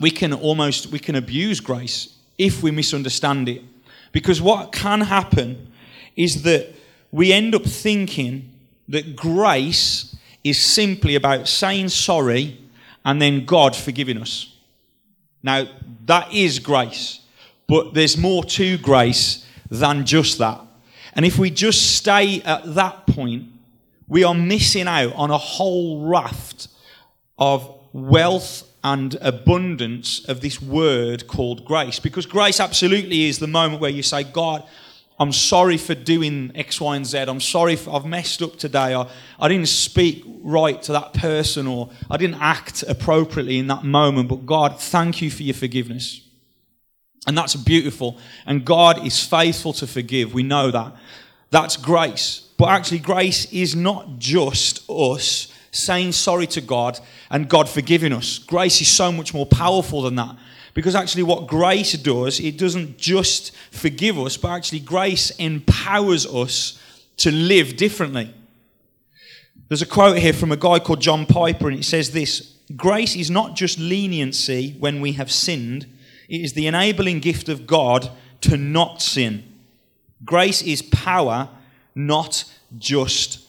We 0.00 0.10
can 0.10 0.32
almost 0.32 0.88
we 0.88 0.98
can 0.98 1.14
abuse 1.14 1.60
grace 1.60 2.16
if 2.36 2.64
we 2.64 2.72
misunderstand 2.72 3.48
it. 3.48 3.62
Because 4.10 4.42
what 4.42 4.72
can 4.72 5.02
happen 5.02 5.67
is 6.18 6.42
that 6.42 6.74
we 7.12 7.32
end 7.32 7.54
up 7.54 7.64
thinking 7.64 8.52
that 8.88 9.14
grace 9.14 10.16
is 10.42 10.60
simply 10.60 11.14
about 11.14 11.46
saying 11.46 11.88
sorry 11.88 12.58
and 13.04 13.22
then 13.22 13.46
God 13.46 13.76
forgiving 13.76 14.18
us. 14.18 14.54
Now, 15.42 15.66
that 16.06 16.32
is 16.34 16.58
grace, 16.58 17.20
but 17.68 17.94
there's 17.94 18.18
more 18.18 18.42
to 18.44 18.76
grace 18.78 19.46
than 19.70 20.04
just 20.04 20.38
that. 20.38 20.60
And 21.14 21.24
if 21.24 21.38
we 21.38 21.50
just 21.50 21.96
stay 21.96 22.42
at 22.42 22.74
that 22.74 23.06
point, 23.06 23.44
we 24.08 24.24
are 24.24 24.34
missing 24.34 24.88
out 24.88 25.14
on 25.14 25.30
a 25.30 25.38
whole 25.38 26.06
raft 26.06 26.68
of 27.38 27.72
wealth 27.92 28.64
and 28.82 29.16
abundance 29.20 30.24
of 30.28 30.40
this 30.40 30.60
word 30.60 31.28
called 31.28 31.64
grace. 31.64 32.00
Because 32.00 32.26
grace 32.26 32.58
absolutely 32.58 33.26
is 33.26 33.38
the 33.38 33.46
moment 33.46 33.80
where 33.80 33.90
you 33.90 34.02
say, 34.02 34.24
God, 34.24 34.64
I'm 35.20 35.32
sorry 35.32 35.76
for 35.76 35.94
doing 35.94 36.52
X, 36.54 36.80
Y, 36.80 36.96
and 36.96 37.04
Z. 37.04 37.18
I'm 37.18 37.40
sorry 37.40 37.74
for, 37.74 37.96
I've 37.96 38.06
messed 38.06 38.40
up 38.40 38.56
today. 38.56 38.94
I, 38.94 39.08
I 39.40 39.48
didn't 39.48 39.68
speak 39.68 40.24
right 40.26 40.80
to 40.82 40.92
that 40.92 41.12
person 41.12 41.66
or 41.66 41.90
I 42.08 42.16
didn't 42.16 42.40
act 42.40 42.84
appropriately 42.86 43.58
in 43.58 43.66
that 43.66 43.82
moment. 43.82 44.28
But 44.28 44.46
God, 44.46 44.80
thank 44.80 45.20
you 45.20 45.30
for 45.30 45.42
your 45.42 45.54
forgiveness. 45.54 46.20
And 47.26 47.36
that's 47.36 47.56
beautiful. 47.56 48.18
And 48.46 48.64
God 48.64 49.04
is 49.04 49.22
faithful 49.22 49.72
to 49.74 49.86
forgive. 49.86 50.34
We 50.34 50.44
know 50.44 50.70
that. 50.70 50.94
That's 51.50 51.76
grace. 51.76 52.48
But 52.56 52.70
actually, 52.70 53.00
grace 53.00 53.52
is 53.52 53.74
not 53.74 54.18
just 54.18 54.88
us 54.88 55.52
saying 55.70 56.12
sorry 56.12 56.46
to 56.46 56.60
God 56.60 56.98
and 57.30 57.48
God 57.48 57.68
forgiving 57.68 58.12
us. 58.12 58.38
Grace 58.38 58.80
is 58.80 58.88
so 58.88 59.12
much 59.12 59.34
more 59.34 59.46
powerful 59.46 60.02
than 60.02 60.14
that. 60.16 60.36
Because 60.78 60.94
actually, 60.94 61.24
what 61.24 61.48
grace 61.48 61.94
does, 61.94 62.38
it 62.38 62.56
doesn't 62.56 62.98
just 62.98 63.50
forgive 63.72 64.16
us, 64.16 64.36
but 64.36 64.50
actually, 64.50 64.78
grace 64.78 65.30
empowers 65.30 66.24
us 66.24 66.80
to 67.16 67.32
live 67.32 67.76
differently. 67.76 68.32
There's 69.66 69.82
a 69.82 69.86
quote 69.86 70.18
here 70.18 70.32
from 70.32 70.52
a 70.52 70.56
guy 70.56 70.78
called 70.78 71.00
John 71.00 71.26
Piper, 71.26 71.68
and 71.68 71.80
it 71.80 71.82
says 71.82 72.12
this 72.12 72.54
Grace 72.76 73.16
is 73.16 73.28
not 73.28 73.56
just 73.56 73.80
leniency 73.80 74.76
when 74.78 75.00
we 75.00 75.14
have 75.14 75.32
sinned, 75.32 75.86
it 76.28 76.42
is 76.42 76.52
the 76.52 76.68
enabling 76.68 77.18
gift 77.18 77.48
of 77.48 77.66
God 77.66 78.12
to 78.42 78.56
not 78.56 79.02
sin. 79.02 79.42
Grace 80.24 80.62
is 80.62 80.80
power, 80.80 81.48
not 81.96 82.44
just 82.78 83.40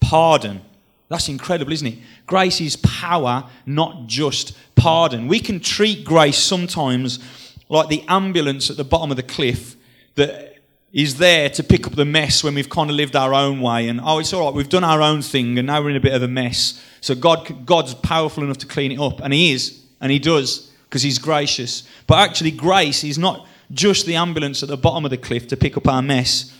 pardon. 0.00 0.60
That's 1.08 1.28
incredible, 1.28 1.72
isn't 1.74 1.86
it? 1.86 1.98
Grace 2.26 2.60
is 2.60 2.74
power, 2.74 3.48
not 3.66 4.08
just 4.08 4.56
pardon. 4.82 5.28
We 5.28 5.38
can 5.38 5.60
treat 5.60 6.04
grace 6.04 6.38
sometimes 6.38 7.20
like 7.68 7.88
the 7.88 8.02
ambulance 8.08 8.68
at 8.68 8.76
the 8.76 8.84
bottom 8.84 9.12
of 9.12 9.16
the 9.16 9.22
cliff 9.22 9.76
that 10.16 10.56
is 10.92 11.18
there 11.18 11.48
to 11.50 11.62
pick 11.62 11.86
up 11.86 11.94
the 11.94 12.04
mess 12.04 12.42
when 12.42 12.56
we've 12.56 12.68
kind 12.68 12.90
of 12.90 12.96
lived 12.96 13.14
our 13.14 13.32
own 13.32 13.60
way 13.60 13.88
and 13.88 14.00
oh 14.02 14.18
it's 14.18 14.32
all 14.32 14.44
right 14.44 14.54
we've 14.54 14.68
done 14.68 14.84
our 14.84 15.00
own 15.00 15.22
thing 15.22 15.56
and 15.56 15.66
now 15.66 15.80
we're 15.80 15.88
in 15.88 15.96
a 15.96 16.00
bit 16.00 16.12
of 16.12 16.22
a 16.22 16.28
mess. 16.28 16.84
So 17.00 17.14
god 17.14 17.64
god's 17.64 17.94
powerful 17.94 18.42
enough 18.42 18.58
to 18.58 18.66
clean 18.66 18.90
it 18.90 18.98
up 18.98 19.20
and 19.20 19.32
he 19.32 19.52
is 19.52 19.80
and 20.00 20.10
he 20.10 20.18
does 20.18 20.70
because 20.84 21.02
he's 21.02 21.18
gracious. 21.18 21.84
But 22.08 22.18
actually 22.18 22.50
grace 22.50 23.04
is 23.04 23.18
not 23.18 23.46
just 23.70 24.04
the 24.04 24.16
ambulance 24.16 24.64
at 24.64 24.68
the 24.68 24.76
bottom 24.76 25.04
of 25.04 25.12
the 25.12 25.16
cliff 25.16 25.46
to 25.48 25.56
pick 25.56 25.76
up 25.76 25.86
our 25.86 26.02
mess. 26.02 26.52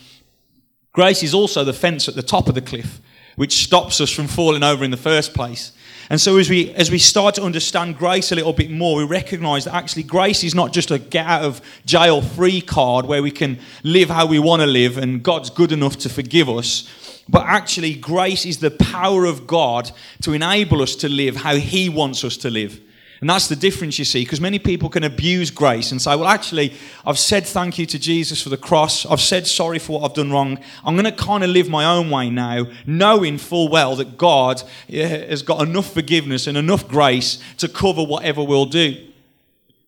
Grace 0.93 1.23
is 1.23 1.33
also 1.33 1.65
the 1.65 1.73
fence 1.73 2.07
at 2.07 2.15
the 2.15 2.23
top 2.23 2.47
of 2.47 2.55
the 2.55 2.61
cliff 2.61 3.01
which 3.35 3.65
stops 3.65 3.99
us 3.99 4.11
from 4.11 4.27
falling 4.27 4.63
over 4.63 4.85
in 4.85 4.91
the 4.91 4.97
first 4.97 5.33
place 5.33 5.73
and 6.09 6.19
so 6.19 6.37
as 6.37 6.49
we 6.49 6.71
as 6.73 6.91
we 6.91 6.99
start 6.99 7.35
to 7.35 7.43
understand 7.43 7.97
grace 7.97 8.31
a 8.31 8.35
little 8.35 8.53
bit 8.53 8.69
more, 8.69 8.97
we 8.97 9.05
recognize 9.05 9.65
that 9.65 9.73
actually 9.73 10.03
grace 10.03 10.43
is 10.43 10.53
not 10.53 10.73
just 10.73 10.91
a 10.91 10.99
get 10.99 11.25
out 11.25 11.43
of 11.43 11.61
jail 11.85 12.21
free 12.21 12.61
card 12.61 13.05
where 13.05 13.23
we 13.23 13.31
can 13.31 13.59
live 13.83 14.09
how 14.09 14.25
we 14.25 14.39
want 14.39 14.61
to 14.61 14.67
live 14.67 14.97
and 14.97 15.23
God's 15.23 15.49
good 15.49 15.71
enough 15.71 15.97
to 15.99 16.09
forgive 16.09 16.49
us. 16.49 17.23
But 17.29 17.45
actually, 17.45 17.95
grace 17.95 18.45
is 18.45 18.57
the 18.57 18.71
power 18.71 19.25
of 19.25 19.47
God 19.47 19.91
to 20.23 20.33
enable 20.33 20.81
us 20.81 20.95
to 20.97 21.09
live 21.09 21.37
how 21.37 21.55
He 21.55 21.87
wants 21.87 22.23
us 22.23 22.35
to 22.37 22.49
live. 22.49 22.79
And 23.23 23.29
that's 23.29 23.47
the 23.47 23.55
difference, 23.55 23.97
you 23.97 24.03
see, 24.03 24.25
because 24.25 24.41
many 24.41 24.59
people 24.59 24.89
can 24.89 25.05
abuse 25.05 25.49
grace 25.49 25.93
and 25.93 26.01
say, 26.01 26.13
well, 26.13 26.27
actually, 26.27 26.73
I've 27.05 27.17
said 27.17 27.45
thank 27.45 27.79
you 27.79 27.85
to 27.85 27.97
Jesus 27.97 28.43
for 28.43 28.49
the 28.49 28.57
cross. 28.57 29.05
I've 29.05 29.21
said 29.21 29.47
sorry 29.47 29.79
for 29.79 29.93
what 29.93 30.09
I've 30.09 30.13
done 30.13 30.29
wrong. 30.29 30.59
I'm 30.83 30.95
going 30.95 31.05
to 31.05 31.11
kind 31.13 31.41
of 31.41 31.49
live 31.49 31.69
my 31.69 31.85
own 31.85 32.09
way 32.09 32.29
now, 32.29 32.65
knowing 32.85 33.37
full 33.37 33.69
well 33.69 33.95
that 33.95 34.17
God 34.17 34.61
eh, 34.89 35.25
has 35.29 35.41
got 35.41 35.65
enough 35.65 35.93
forgiveness 35.93 36.47
and 36.47 36.57
enough 36.57 36.85
grace 36.85 37.41
to 37.59 37.69
cover 37.69 38.03
whatever 38.03 38.43
we'll 38.43 38.65
do. 38.65 39.07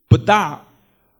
But 0.07 0.25
that 0.27 0.61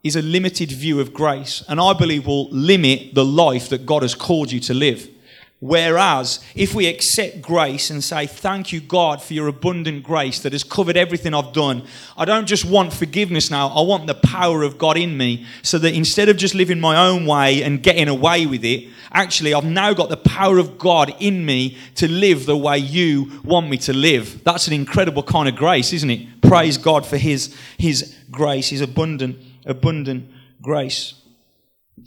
is 0.01 0.15
a 0.15 0.21
limited 0.21 0.71
view 0.71 1.01
of 1.01 1.13
grace, 1.13 1.65
and 1.67 1.81
I 1.81 1.91
believe 1.91 2.27
will 2.27 2.49
limit 2.49 3.13
the 3.13 3.25
life 3.25 3.67
that 3.67 3.85
God 3.85 4.03
has 4.03 4.15
called 4.15 4.53
you 4.53 4.61
to 4.61 4.73
live. 4.73 5.09
Whereas, 5.59 6.41
if 6.53 6.75
we 6.75 6.85
accept 6.85 7.41
grace 7.41 7.89
and 7.89 8.03
say, 8.03 8.27
Thank 8.27 8.73
you, 8.73 8.81
God, 8.81 9.21
for 9.21 9.33
your 9.33 9.47
abundant 9.47 10.03
grace 10.03 10.39
that 10.41 10.51
has 10.51 10.65
covered 10.65 10.97
everything 10.97 11.33
I've 11.33 11.53
done, 11.53 11.83
I 12.17 12.25
don't 12.25 12.45
just 12.45 12.65
want 12.65 12.93
forgiveness 12.93 13.49
now, 13.49 13.69
I 13.69 13.81
want 13.81 14.05
the 14.05 14.15
power 14.15 14.63
of 14.63 14.77
God 14.77 14.97
in 14.97 15.15
me 15.15 15.45
so 15.63 15.77
that 15.79 15.93
instead 15.93 16.27
of 16.27 16.35
just 16.35 16.55
living 16.55 16.79
my 16.79 17.07
own 17.07 17.25
way 17.25 17.63
and 17.63 17.81
getting 17.81 18.09
away 18.09 18.45
with 18.45 18.65
it, 18.65 18.89
actually, 19.13 19.53
I've 19.53 19.65
now 19.65 19.93
got 19.93 20.09
the 20.09 20.17
power 20.17 20.57
of 20.57 20.77
God 20.77 21.15
in 21.19 21.45
me 21.45 21.77
to 21.95 22.11
live 22.11 22.45
the 22.45 22.57
way 22.57 22.77
you 22.77 23.41
want 23.45 23.69
me 23.69 23.77
to 23.77 23.93
live. 23.93 24.43
That's 24.43 24.67
an 24.67 24.73
incredible 24.73 25.23
kind 25.23 25.47
of 25.47 25.55
grace, 25.55 25.93
isn't 25.93 26.09
it? 26.09 26.41
Praise 26.41 26.77
God 26.77 27.05
for 27.05 27.17
His, 27.17 27.55
his 27.77 28.13
grace, 28.29 28.69
His 28.69 28.81
abundant, 28.81 29.37
abundant 29.65 30.29
grace. 30.61 31.13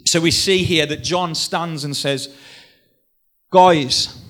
So 0.04 0.20
we 0.20 0.30
see 0.30 0.64
here 0.64 0.86
that 0.86 1.02
John 1.02 1.34
stands 1.34 1.84
and 1.84 1.96
says, 1.96 2.34
Guys, 3.50 4.22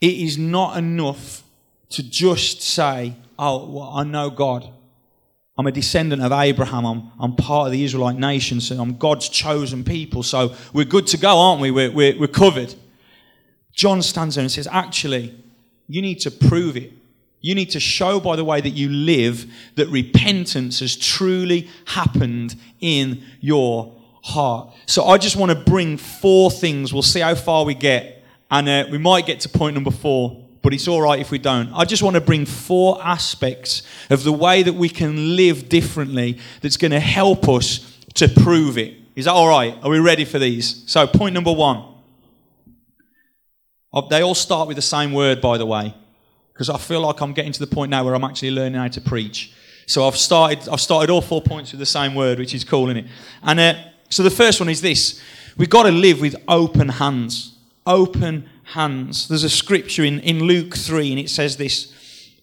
it 0.00 0.14
is 0.14 0.38
not 0.38 0.76
enough 0.78 1.42
to 1.90 2.02
just 2.02 2.62
say, 2.62 3.16
oh, 3.38 3.68
well, 3.68 3.90
I 3.94 4.04
know 4.04 4.30
God. 4.30 4.68
I'm 5.58 5.66
a 5.66 5.72
descendant 5.72 6.22
of 6.22 6.30
Abraham. 6.30 6.86
I'm, 6.86 7.12
I'm 7.18 7.36
part 7.36 7.66
of 7.66 7.72
the 7.72 7.84
Israelite 7.84 8.16
nation, 8.16 8.60
so 8.60 8.80
I'm 8.80 8.96
God's 8.96 9.28
chosen 9.28 9.82
people. 9.82 10.22
So 10.22 10.54
we're 10.72 10.84
good 10.84 11.06
to 11.08 11.18
go, 11.18 11.36
aren't 11.36 11.60
we? 11.60 11.70
We're, 11.70 11.90
we're, 11.90 12.18
we're 12.18 12.28
covered. 12.28 12.74
John 13.72 14.02
stands 14.02 14.36
there 14.36 14.42
and 14.42 14.52
says, 14.52 14.68
actually, 14.70 15.34
you 15.88 16.00
need 16.00 16.20
to 16.20 16.30
prove 16.30 16.76
it. 16.76 16.92
You 17.40 17.54
need 17.54 17.70
to 17.70 17.80
show 17.80 18.20
by 18.20 18.36
the 18.36 18.44
way 18.44 18.60
that 18.60 18.70
you 18.70 18.88
live 18.88 19.50
that 19.74 19.88
repentance 19.88 20.80
has 20.80 20.94
truly 20.94 21.68
happened 21.86 22.54
in 22.80 23.24
your 23.40 23.94
heart. 24.22 24.72
So 24.86 25.06
I 25.06 25.18
just 25.18 25.36
want 25.36 25.50
to 25.50 25.58
bring 25.58 25.96
four 25.96 26.50
things. 26.50 26.92
We'll 26.92 27.02
see 27.02 27.20
how 27.20 27.34
far 27.34 27.64
we 27.64 27.74
get 27.74 28.19
and 28.50 28.68
uh, 28.68 28.86
we 28.90 28.98
might 28.98 29.26
get 29.26 29.40
to 29.40 29.48
point 29.48 29.74
number 29.74 29.90
four, 29.90 30.44
but 30.62 30.74
it's 30.74 30.88
all 30.88 31.00
right 31.00 31.20
if 31.20 31.30
we 31.30 31.38
don't. 31.38 31.72
I 31.72 31.84
just 31.84 32.02
want 32.02 32.14
to 32.14 32.20
bring 32.20 32.44
four 32.44 32.98
aspects 33.02 33.82
of 34.10 34.24
the 34.24 34.32
way 34.32 34.62
that 34.62 34.72
we 34.72 34.88
can 34.88 35.36
live 35.36 35.68
differently 35.68 36.38
that's 36.60 36.76
going 36.76 36.90
to 36.90 37.00
help 37.00 37.48
us 37.48 37.98
to 38.14 38.28
prove 38.28 38.76
it. 38.76 38.96
Is 39.14 39.26
that 39.26 39.32
all 39.32 39.48
right? 39.48 39.76
Are 39.82 39.90
we 39.90 39.98
ready 40.00 40.24
for 40.24 40.38
these? 40.38 40.82
So, 40.90 41.06
point 41.06 41.34
number 41.34 41.52
one. 41.52 41.86
Uh, 43.92 44.02
they 44.02 44.22
all 44.22 44.36
start 44.36 44.68
with 44.68 44.76
the 44.76 44.82
same 44.82 45.12
word, 45.12 45.40
by 45.40 45.58
the 45.58 45.66
way, 45.66 45.92
because 46.52 46.70
I 46.70 46.78
feel 46.78 47.00
like 47.00 47.20
I'm 47.20 47.32
getting 47.32 47.50
to 47.52 47.58
the 47.58 47.66
point 47.66 47.90
now 47.90 48.04
where 48.04 48.14
I'm 48.14 48.22
actually 48.22 48.52
learning 48.52 48.80
how 48.80 48.86
to 48.86 49.00
preach. 49.00 49.52
So 49.86 50.06
I've 50.06 50.16
started, 50.16 50.68
I've 50.68 50.80
started 50.80 51.10
all 51.10 51.20
four 51.20 51.42
points 51.42 51.72
with 51.72 51.80
the 51.80 51.86
same 51.86 52.14
word, 52.14 52.38
which 52.38 52.54
is 52.54 52.62
cool, 52.62 52.88
isn't 52.88 53.04
it? 53.04 53.10
And 53.42 53.58
uh, 53.58 53.74
so 54.08 54.22
the 54.22 54.30
first 54.30 54.60
one 54.60 54.68
is 54.68 54.80
this: 54.80 55.20
we've 55.56 55.70
got 55.70 55.84
to 55.84 55.90
live 55.90 56.20
with 56.20 56.36
open 56.46 56.88
hands 56.88 57.56
open 57.90 58.48
hands. 58.62 59.28
There's 59.28 59.44
a 59.44 59.50
scripture 59.50 60.04
in, 60.04 60.20
in 60.20 60.44
Luke 60.44 60.76
3, 60.76 61.10
and 61.10 61.18
it 61.18 61.28
says 61.28 61.56
this 61.56 61.92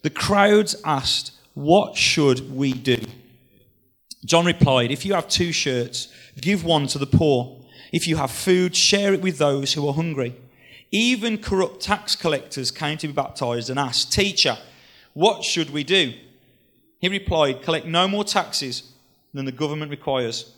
The 0.02 0.10
crowds 0.10 0.76
asked, 0.84 1.32
What 1.54 1.96
should 1.96 2.54
we 2.54 2.72
do? 2.72 2.98
John 4.24 4.44
replied, 4.44 4.90
If 4.90 5.04
you 5.04 5.14
have 5.14 5.28
two 5.28 5.52
shirts, 5.52 6.08
give 6.40 6.64
one 6.64 6.86
to 6.88 6.98
the 6.98 7.06
poor. 7.06 7.56
If 7.92 8.06
you 8.06 8.16
have 8.16 8.30
food, 8.30 8.76
share 8.76 9.14
it 9.14 9.22
with 9.22 9.38
those 9.38 9.72
who 9.72 9.88
are 9.88 9.94
hungry. 9.94 10.36
Even 10.90 11.38
corrupt 11.38 11.80
tax 11.80 12.14
collectors 12.14 12.70
came 12.70 12.98
to 12.98 13.06
be 13.06 13.12
baptized 13.12 13.70
and 13.70 13.78
asked, 13.78 14.12
Teacher, 14.12 14.58
what 15.14 15.44
should 15.44 15.70
we 15.70 15.82
do? 15.82 16.12
He 17.00 17.08
replied, 17.08 17.62
Collect 17.62 17.86
no 17.86 18.06
more 18.06 18.24
taxes 18.24 18.92
than 19.32 19.46
the 19.46 19.52
government 19.52 19.90
requires 19.90 20.54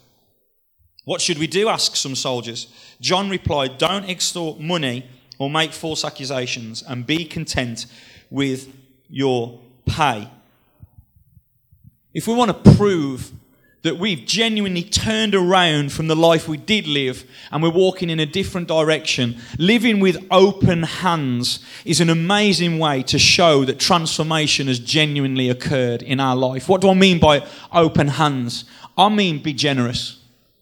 what 1.11 1.21
should 1.21 1.39
we 1.39 1.49
do? 1.49 1.69
asked 1.69 1.97
some 1.97 2.15
soldiers. 2.15 2.69
John 3.01 3.31
replied, 3.31 3.79
Don't 3.79 4.09
extort 4.09 4.61
money 4.61 5.09
or 5.41 5.51
make 5.51 5.73
false 5.73 6.05
accusations, 6.05 6.85
and 6.87 7.05
be 7.05 7.25
content 7.25 7.87
with 8.31 8.73
your 9.09 9.59
pay. 9.87 10.31
If 12.15 12.29
we 12.29 12.35
want 12.35 12.53
to 12.53 12.77
prove 12.77 13.33
that 13.83 13.97
we've 13.97 14.25
genuinely 14.25 14.85
turned 14.85 15.35
around 15.35 15.91
from 15.91 16.07
the 16.07 16.15
life 16.15 16.47
we 16.47 16.59
did 16.59 16.87
live 16.87 17.29
and 17.51 17.61
we're 17.61 17.71
walking 17.71 18.09
in 18.09 18.21
a 18.21 18.27
different 18.27 18.69
direction, 18.69 19.37
living 19.59 19.99
with 19.99 20.25
open 20.31 20.85
hands 20.85 21.59
is 21.85 22.01
an 22.01 22.09
amazing 22.09 22.79
way 22.79 23.03
to 23.03 23.19
show 23.19 23.65
that 23.65 23.81
transformation 23.81 24.69
has 24.69 24.79
genuinely 24.79 25.49
occurred 25.49 26.03
in 26.05 26.21
our 26.21 26.37
life. 26.37 26.69
What 26.69 26.83
do 26.83 26.89
I 26.89 26.95
mean 26.95 27.19
by 27.19 27.45
open 27.73 28.07
hands? 28.07 28.65
I 28.97 29.09
mean 29.09 29.43
be 29.43 29.53
generous. 29.53 30.20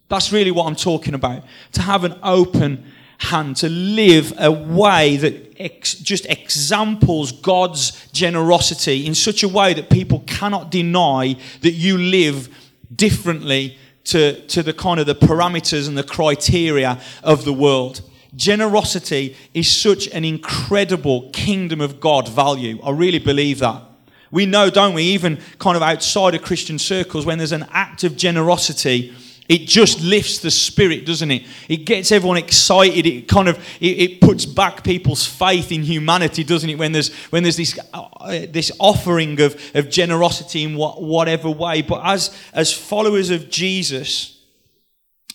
That's 0.09 0.33
really 0.33 0.51
what 0.51 0.67
I'm 0.67 0.77
talking 0.77 1.15
about. 1.15 1.45
To 1.73 1.83
have 1.83 2.05
an 2.05 2.19
open 2.23 2.85
hand, 3.19 3.57
to 3.57 3.69
live 3.69 4.33
a 4.39 4.51
way 4.51 5.17
that 5.17 5.55
ex- 5.59 5.95
just 5.95 6.25
examples 6.27 7.33
God's 7.33 8.09
generosity 8.13 9.07
in 9.07 9.15
such 9.15 9.43
a 9.43 9.49
way 9.49 9.75
that 9.75 9.91
people 9.91 10.21
cannot 10.27 10.71
deny 10.71 11.37
that 11.63 11.73
you 11.73 11.99
live 11.99 12.49
differently 12.95 13.77
to, 14.05 14.41
to 14.47 14.63
the 14.63 14.73
kind 14.73 15.01
of 15.01 15.07
the 15.07 15.15
parameters 15.15 15.89
and 15.89 15.99
the 15.99 16.03
criteria 16.03 17.01
of 17.23 17.45
the 17.45 17.53
world. 17.53 18.01
Generosity 18.37 19.37
is 19.53 19.71
such 19.71 20.07
an 20.09 20.25
incredible 20.25 21.29
kingdom 21.31 21.81
of 21.81 22.01
God 22.01 22.29
value. 22.29 22.79
I 22.83 22.91
really 22.91 23.19
believe 23.19 23.59
that. 23.59 23.83
We 24.31 24.47
know, 24.47 24.71
don't 24.71 24.95
we, 24.95 25.03
even 25.05 25.41
kind 25.59 25.77
of 25.77 25.83
outside 25.83 26.35
of 26.35 26.43
Christian 26.43 26.79
circles, 26.79 27.27
when 27.27 27.39
there's 27.39 27.53
an 27.53 27.67
act 27.71 28.05
of 28.05 28.17
generosity, 28.17 29.15
it 29.49 29.67
just 29.67 30.03
lifts 30.03 30.39
the 30.39 30.51
spirit, 30.51 31.07
doesn't 31.07 31.31
it? 31.31 31.47
It 31.69 31.79
gets 31.79 32.13
everyone 32.13 32.37
excited. 32.37 33.07
It 33.07 33.29
kind 33.29 33.49
of 33.49 33.57
it, 33.81 33.99
it 33.99 34.21
puts 34.21 34.45
back 34.45 34.85
people's 34.85 35.27
faith 35.27 35.73
in 35.73 35.83
humanity, 35.83 36.45
doesn't 36.45 36.69
it? 36.69 36.79
When 36.79 36.93
there's 36.93 37.15
when 37.31 37.43
there's 37.43 37.57
this 37.57 37.79
uh, 37.95 38.47
this 38.51 38.71
offering 38.79 39.41
of, 39.41 39.59
of 39.75 39.89
generosity 39.89 40.65
in 40.65 40.77
what, 40.77 41.03
whatever 41.03 41.51
way. 41.51 41.81
But 41.81 42.03
as 42.05 42.37
as 42.53 42.75
followers 42.75 43.31
of 43.31 43.49
Jesus, 43.49 44.39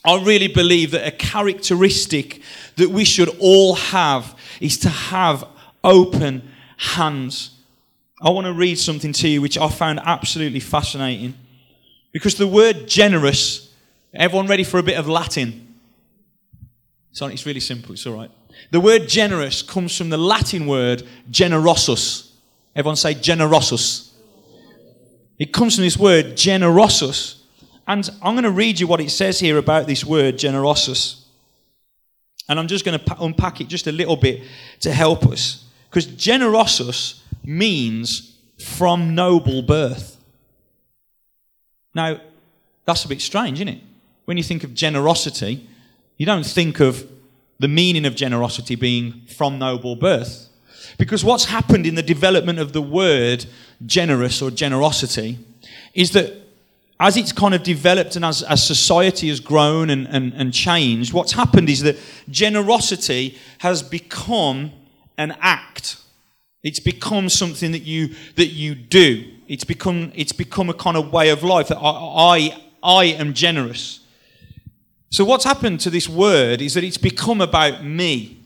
I 0.05 0.21
really 0.21 0.47
believe 0.47 0.91
that 0.91 1.07
a 1.07 1.11
characteristic 1.11 2.43
that 2.75 2.89
we 2.89 3.05
should 3.05 3.29
all 3.39 3.73
have 3.73 4.37
is 4.61 4.77
to 4.79 4.89
have 4.89 5.43
open 5.83 6.51
hands. 6.77 7.49
I 8.21 8.29
want 8.29 8.45
to 8.45 8.53
read 8.53 8.77
something 8.77 9.11
to 9.13 9.27
you 9.27 9.41
which 9.41 9.57
I 9.57 9.69
found 9.69 9.99
absolutely 10.03 10.59
fascinating. 10.59 11.33
Because 12.11 12.35
the 12.35 12.47
word 12.47 12.87
generous 12.87 13.72
Everyone 14.13 14.47
ready 14.47 14.63
for 14.63 14.77
a 14.77 14.83
bit 14.83 14.97
of 14.97 15.07
Latin? 15.07 15.75
It's 17.19 17.45
really 17.45 17.59
simple, 17.59 17.93
it's 17.93 18.05
all 18.05 18.15
right. 18.15 18.31
The 18.71 18.79
word 18.79 19.07
generous 19.07 19.61
comes 19.61 19.97
from 19.97 20.09
the 20.09 20.17
Latin 20.17 20.67
word 20.67 21.03
generosus. 21.31 22.31
Everyone 22.75 22.95
say 22.95 23.15
generosus. 23.15 24.11
It 25.39 25.51
comes 25.51 25.75
from 25.75 25.83
this 25.83 25.97
word 25.97 26.35
generosus. 26.35 27.39
And 27.87 28.09
I'm 28.21 28.35
going 28.35 28.43
to 28.43 28.51
read 28.51 28.79
you 28.79 28.87
what 28.87 29.01
it 29.01 29.09
says 29.09 29.39
here 29.39 29.57
about 29.57 29.87
this 29.87 30.05
word 30.05 30.37
generosus. 30.37 31.23
And 32.47 32.59
I'm 32.59 32.67
just 32.67 32.85
going 32.85 32.99
to 32.99 33.21
unpack 33.21 33.61
it 33.61 33.67
just 33.67 33.87
a 33.87 33.91
little 33.91 34.15
bit 34.15 34.43
to 34.81 34.91
help 34.91 35.25
us. 35.25 35.65
Because 35.89 36.07
generosus 36.07 37.21
means 37.43 38.37
from 38.59 39.15
noble 39.15 39.61
birth. 39.61 40.17
Now, 41.95 42.21
that's 42.85 43.05
a 43.05 43.07
bit 43.07 43.21
strange, 43.21 43.59
isn't 43.59 43.67
it? 43.67 43.81
When 44.25 44.37
you 44.37 44.43
think 44.43 44.63
of 44.63 44.73
generosity, 44.73 45.67
you 46.17 46.25
don't 46.25 46.45
think 46.45 46.79
of 46.79 47.09
the 47.59 47.67
meaning 47.67 48.05
of 48.05 48.15
generosity 48.15 48.75
being 48.75 49.21
from 49.27 49.59
noble 49.59 49.95
birth. 49.95 50.49
Because 50.97 51.23
what's 51.23 51.45
happened 51.45 51.85
in 51.85 51.95
the 51.95 52.03
development 52.03 52.59
of 52.59 52.73
the 52.73 52.81
word 52.81 53.45
generous 53.85 54.41
or 54.41 54.51
generosity 54.51 55.39
is 55.93 56.11
that 56.11 56.33
as 56.99 57.17
it's 57.17 57.31
kind 57.31 57.53
of 57.53 57.63
developed 57.63 58.15
and 58.15 58.23
as, 58.23 58.43
as 58.43 58.65
society 58.65 59.27
has 59.27 59.39
grown 59.39 59.89
and, 59.89 60.07
and, 60.07 60.33
and 60.33 60.53
changed, 60.53 61.11
what's 61.11 61.33
happened 61.33 61.69
is 61.69 61.81
that 61.81 61.97
generosity 62.29 63.37
has 63.57 63.83
become 63.83 64.71
an 65.17 65.35
act. 65.41 65.97
It's 66.63 66.79
become 66.79 67.27
something 67.29 67.71
that 67.71 67.81
you, 67.81 68.09
that 68.35 68.47
you 68.47 68.75
do. 68.75 69.29
It's 69.47 69.65
become, 69.65 70.11
it's 70.15 70.31
become 70.31 70.69
a 70.69 70.73
kind 70.73 70.95
of 70.95 71.11
way 71.11 71.29
of 71.29 71.43
life 71.43 71.67
that 71.69 71.77
I, 71.77 72.51
I, 72.51 72.63
I 72.83 73.03
am 73.05 73.33
generous. 73.33 73.99
So, 75.13 75.23
what's 75.23 75.43
happened 75.43 75.79
to 75.81 75.91
this 75.91 76.09
word 76.09 76.59
is 76.59 76.73
that 76.73 76.83
it's 76.83 76.97
become 76.97 77.39
about 77.39 77.85
me. 77.85 78.39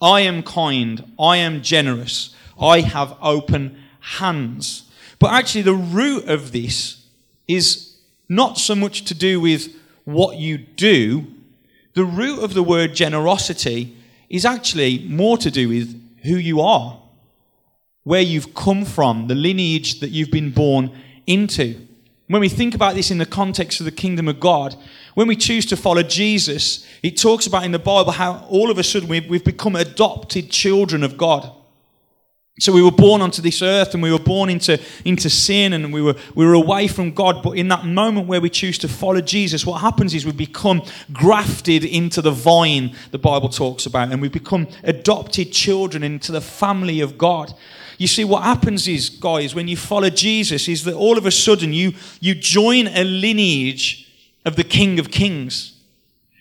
I 0.00 0.22
am 0.22 0.42
kind. 0.42 1.12
I 1.18 1.36
am 1.36 1.60
generous. 1.60 2.34
I 2.58 2.80
have 2.80 3.18
open 3.20 3.76
hands. 4.00 4.90
But 5.18 5.34
actually, 5.34 5.60
the 5.60 5.74
root 5.74 6.26
of 6.26 6.52
this 6.52 7.04
is 7.46 7.98
not 8.30 8.56
so 8.56 8.74
much 8.74 9.04
to 9.04 9.14
do 9.14 9.42
with 9.42 9.76
what 10.04 10.38
you 10.38 10.56
do. 10.56 11.26
The 11.92 12.06
root 12.06 12.42
of 12.42 12.54
the 12.54 12.62
word 12.62 12.94
generosity 12.94 13.94
is 14.30 14.46
actually 14.46 15.00
more 15.00 15.36
to 15.36 15.50
do 15.50 15.68
with 15.68 16.02
who 16.22 16.36
you 16.36 16.62
are, 16.62 16.98
where 18.04 18.22
you've 18.22 18.54
come 18.54 18.86
from, 18.86 19.26
the 19.26 19.34
lineage 19.34 20.00
that 20.00 20.12
you've 20.12 20.30
been 20.30 20.50
born 20.50 20.98
into. 21.26 21.88
When 22.30 22.40
we 22.40 22.48
think 22.48 22.76
about 22.76 22.94
this 22.94 23.10
in 23.10 23.18
the 23.18 23.26
context 23.26 23.80
of 23.80 23.86
the 23.86 23.90
kingdom 23.90 24.28
of 24.28 24.38
God, 24.38 24.76
when 25.14 25.26
we 25.26 25.34
choose 25.34 25.66
to 25.66 25.76
follow 25.76 26.04
Jesus, 26.04 26.86
it 27.02 27.18
talks 27.18 27.44
about 27.48 27.64
in 27.64 27.72
the 27.72 27.78
Bible 27.80 28.12
how 28.12 28.46
all 28.48 28.70
of 28.70 28.78
a 28.78 28.84
sudden 28.84 29.08
we've, 29.08 29.28
we've 29.28 29.44
become 29.44 29.74
adopted 29.74 30.48
children 30.48 31.02
of 31.02 31.18
God. 31.18 31.50
So 32.60 32.70
we 32.70 32.84
were 32.84 32.92
born 32.92 33.20
onto 33.20 33.42
this 33.42 33.62
earth 33.62 33.94
and 33.94 34.02
we 34.02 34.12
were 34.12 34.20
born 34.20 34.48
into, 34.48 34.80
into 35.04 35.28
sin 35.28 35.72
and 35.72 35.92
we 35.92 36.00
were, 36.00 36.14
we 36.36 36.46
were 36.46 36.54
away 36.54 36.86
from 36.86 37.14
God. 37.14 37.42
But 37.42 37.58
in 37.58 37.66
that 37.66 37.84
moment 37.84 38.28
where 38.28 38.40
we 38.40 38.48
choose 38.48 38.78
to 38.78 38.88
follow 38.88 39.20
Jesus, 39.20 39.66
what 39.66 39.80
happens 39.80 40.14
is 40.14 40.24
we 40.24 40.30
become 40.30 40.82
grafted 41.12 41.84
into 41.84 42.22
the 42.22 42.30
vine 42.30 42.94
the 43.10 43.18
Bible 43.18 43.48
talks 43.48 43.86
about 43.86 44.12
and 44.12 44.22
we 44.22 44.28
become 44.28 44.68
adopted 44.84 45.50
children 45.50 46.04
into 46.04 46.30
the 46.30 46.40
family 46.40 47.00
of 47.00 47.18
God. 47.18 47.52
You 48.00 48.06
see, 48.06 48.24
what 48.24 48.44
happens 48.44 48.88
is, 48.88 49.10
guys, 49.10 49.54
when 49.54 49.68
you 49.68 49.76
follow 49.76 50.08
Jesus, 50.08 50.68
is 50.68 50.84
that 50.84 50.94
all 50.94 51.18
of 51.18 51.26
a 51.26 51.30
sudden 51.30 51.74
you, 51.74 51.92
you 52.18 52.34
join 52.34 52.86
a 52.86 53.04
lineage 53.04 54.10
of 54.46 54.56
the 54.56 54.64
King 54.64 54.98
of 54.98 55.10
Kings. 55.10 55.74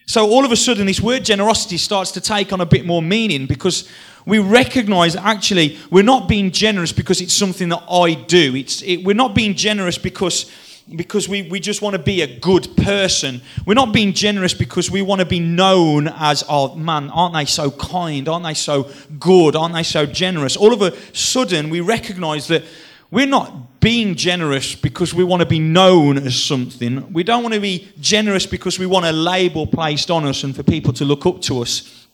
So 0.06 0.26
all 0.26 0.46
of 0.46 0.54
a 0.54 0.56
sudden, 0.56 0.88
this 0.88 1.02
word 1.02 1.26
generosity 1.26 1.76
starts 1.76 2.14
to 2.14 2.22
take 2.22 2.54
on 2.54 2.62
a 2.62 2.66
bit 2.66 2.86
more 2.86 3.02
meaning 3.02 3.46
because 3.46 3.90
we 4.26 4.40
recognize 4.40 5.18
actually 5.18 5.78
we're 5.92 6.02
not 6.02 6.30
being 6.30 6.52
generous 6.52 6.94
because 6.94 7.20
it's 7.20 7.34
something 7.34 7.68
that 7.68 7.84
I 7.92 8.14
do. 8.14 8.56
It's, 8.56 8.82
it, 8.84 9.04
we're 9.04 9.14
not 9.14 9.36
being 9.36 9.54
generous 9.54 9.98
because, 9.98 10.50
because 10.96 11.30
we, 11.30 11.44
we 11.44 11.60
just 11.60 11.82
want 11.82 11.96
to 11.96 12.02
be 12.02 12.22
a 12.22 12.40
good 12.40 12.76
person. 12.78 13.42
We're 13.66 13.76
not 13.76 13.94
being 13.94 14.14
generous 14.14 14.54
because 14.54 14.90
we 14.90 15.02
want 15.02 15.20
to 15.20 15.26
be 15.26 15.40
known 15.40 16.08
as, 16.08 16.44
oh 16.50 16.76
man, 16.76 17.10
aren't 17.12 17.36
they 17.36 17.46
so 17.46 17.72
kind? 17.72 18.28
Aren't 18.28 18.46
they 18.46 18.54
so 18.54 18.90
good? 19.20 19.56
Aren't 19.56 19.76
they 19.76 19.84
so 19.84 20.06
generous? 20.06 20.58
All 20.58 20.74
of 20.74 20.82
a 20.82 20.96
sudden, 21.16 21.70
we 21.70 21.82
recognize 21.82 22.48
that 22.48 22.64
we're 23.12 23.28
not 23.28 23.80
being 23.80 24.16
generous 24.16 24.76
because 24.76 25.14
we 25.14 25.24
want 25.24 25.42
to 25.42 25.46
be 25.48 25.60
known 25.60 26.18
as 26.18 26.42
something. 26.42 27.12
We 27.12 27.24
don't 27.24 27.44
want 27.44 27.56
to 27.56 27.62
be 27.62 27.92
generous 28.00 28.46
because 28.46 28.78
we 28.78 28.86
want 28.86 29.06
a 29.06 29.12
label 29.12 29.66
placed 29.66 30.12
on 30.12 30.26
us 30.26 30.44
and 30.44 30.56
for 30.56 30.64
people 30.64 30.94
to 30.94 31.06
look 31.06 31.26
up 31.26 31.42
to 31.44 31.62
us. 31.62 32.08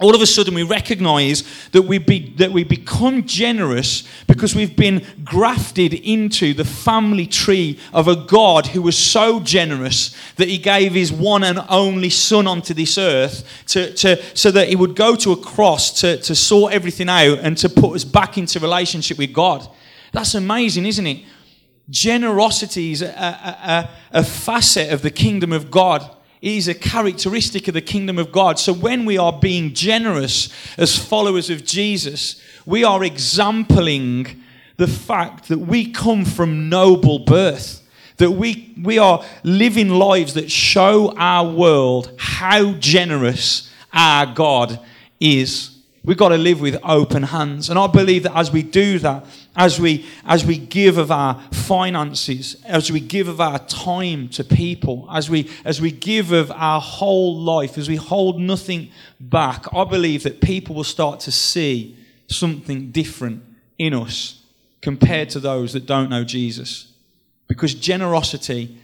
All 0.00 0.14
of 0.14 0.22
a 0.22 0.26
sudden, 0.26 0.54
we 0.54 0.62
recognize 0.62 1.44
that 1.72 1.82
we, 1.82 1.98
be, 1.98 2.34
that 2.36 2.50
we 2.50 2.64
become 2.64 3.24
generous 3.24 4.04
because 4.26 4.54
we've 4.54 4.74
been 4.74 5.04
grafted 5.22 5.92
into 5.92 6.54
the 6.54 6.64
family 6.64 7.26
tree 7.26 7.78
of 7.92 8.08
a 8.08 8.16
God 8.16 8.68
who 8.68 8.82
was 8.82 8.96
so 8.96 9.38
generous 9.38 10.16
that 10.36 10.48
he 10.48 10.58
gave 10.58 10.94
his 10.94 11.12
one 11.12 11.44
and 11.44 11.60
only 11.68 12.08
Son 12.08 12.46
onto 12.46 12.72
this 12.74 12.96
earth 12.96 13.46
to, 13.66 13.92
to, 13.94 14.20
so 14.34 14.50
that 14.50 14.68
he 14.68 14.76
would 14.76 14.96
go 14.96 15.14
to 15.14 15.32
a 15.32 15.36
cross 15.36 16.00
to, 16.00 16.16
to 16.22 16.34
sort 16.34 16.72
everything 16.72 17.10
out 17.10 17.38
and 17.40 17.56
to 17.58 17.68
put 17.68 17.94
us 17.94 18.04
back 18.04 18.38
into 18.38 18.58
relationship 18.58 19.18
with 19.18 19.32
God. 19.32 19.68
That's 20.12 20.34
amazing, 20.34 20.86
isn't 20.86 21.06
it? 21.06 21.24
Generosity 21.90 22.92
is 22.92 23.02
a, 23.02 23.08
a, 23.08 23.70
a, 23.70 24.20
a 24.20 24.24
facet 24.24 24.90
of 24.90 25.02
the 25.02 25.10
kingdom 25.10 25.52
of 25.52 25.70
God. 25.70 26.10
Is 26.42 26.66
a 26.66 26.74
characteristic 26.74 27.68
of 27.68 27.74
the 27.74 27.80
kingdom 27.80 28.18
of 28.18 28.32
God. 28.32 28.58
So 28.58 28.74
when 28.74 29.04
we 29.04 29.16
are 29.16 29.32
being 29.32 29.74
generous 29.74 30.48
as 30.76 30.98
followers 30.98 31.48
of 31.50 31.64
Jesus, 31.64 32.42
we 32.66 32.82
are 32.82 33.04
exempling 33.04 34.42
the 34.76 34.88
fact 34.88 35.46
that 35.46 35.60
we 35.60 35.92
come 35.92 36.24
from 36.24 36.68
noble 36.68 37.20
birth. 37.20 37.88
That 38.16 38.32
we, 38.32 38.74
we 38.82 38.98
are 38.98 39.24
living 39.44 39.90
lives 39.90 40.34
that 40.34 40.50
show 40.50 41.14
our 41.16 41.48
world 41.48 42.12
how 42.18 42.72
generous 42.72 43.72
our 43.92 44.26
God 44.26 44.80
is. 45.20 45.71
We've 46.04 46.16
got 46.16 46.30
to 46.30 46.36
live 46.36 46.60
with 46.60 46.76
open 46.82 47.22
hands. 47.22 47.70
And 47.70 47.78
I 47.78 47.86
believe 47.86 48.24
that 48.24 48.36
as 48.36 48.50
we 48.50 48.62
do 48.64 48.98
that, 49.00 49.24
as 49.54 49.78
we, 49.78 50.04
as 50.24 50.44
we 50.44 50.58
give 50.58 50.98
of 50.98 51.12
our 51.12 51.40
finances, 51.52 52.56
as 52.64 52.90
we 52.90 52.98
give 52.98 53.28
of 53.28 53.40
our 53.40 53.60
time 53.60 54.28
to 54.30 54.42
people, 54.42 55.08
as 55.12 55.30
we, 55.30 55.48
as 55.64 55.80
we 55.80 55.92
give 55.92 56.32
of 56.32 56.50
our 56.50 56.80
whole 56.80 57.36
life, 57.36 57.78
as 57.78 57.88
we 57.88 57.96
hold 57.96 58.40
nothing 58.40 58.90
back, 59.20 59.66
I 59.72 59.84
believe 59.84 60.24
that 60.24 60.40
people 60.40 60.74
will 60.74 60.82
start 60.82 61.20
to 61.20 61.30
see 61.30 61.96
something 62.26 62.90
different 62.90 63.44
in 63.78 63.94
us 63.94 64.42
compared 64.80 65.30
to 65.30 65.40
those 65.40 65.72
that 65.74 65.86
don't 65.86 66.10
know 66.10 66.24
Jesus. 66.24 66.92
Because 67.46 67.74
generosity 67.74 68.76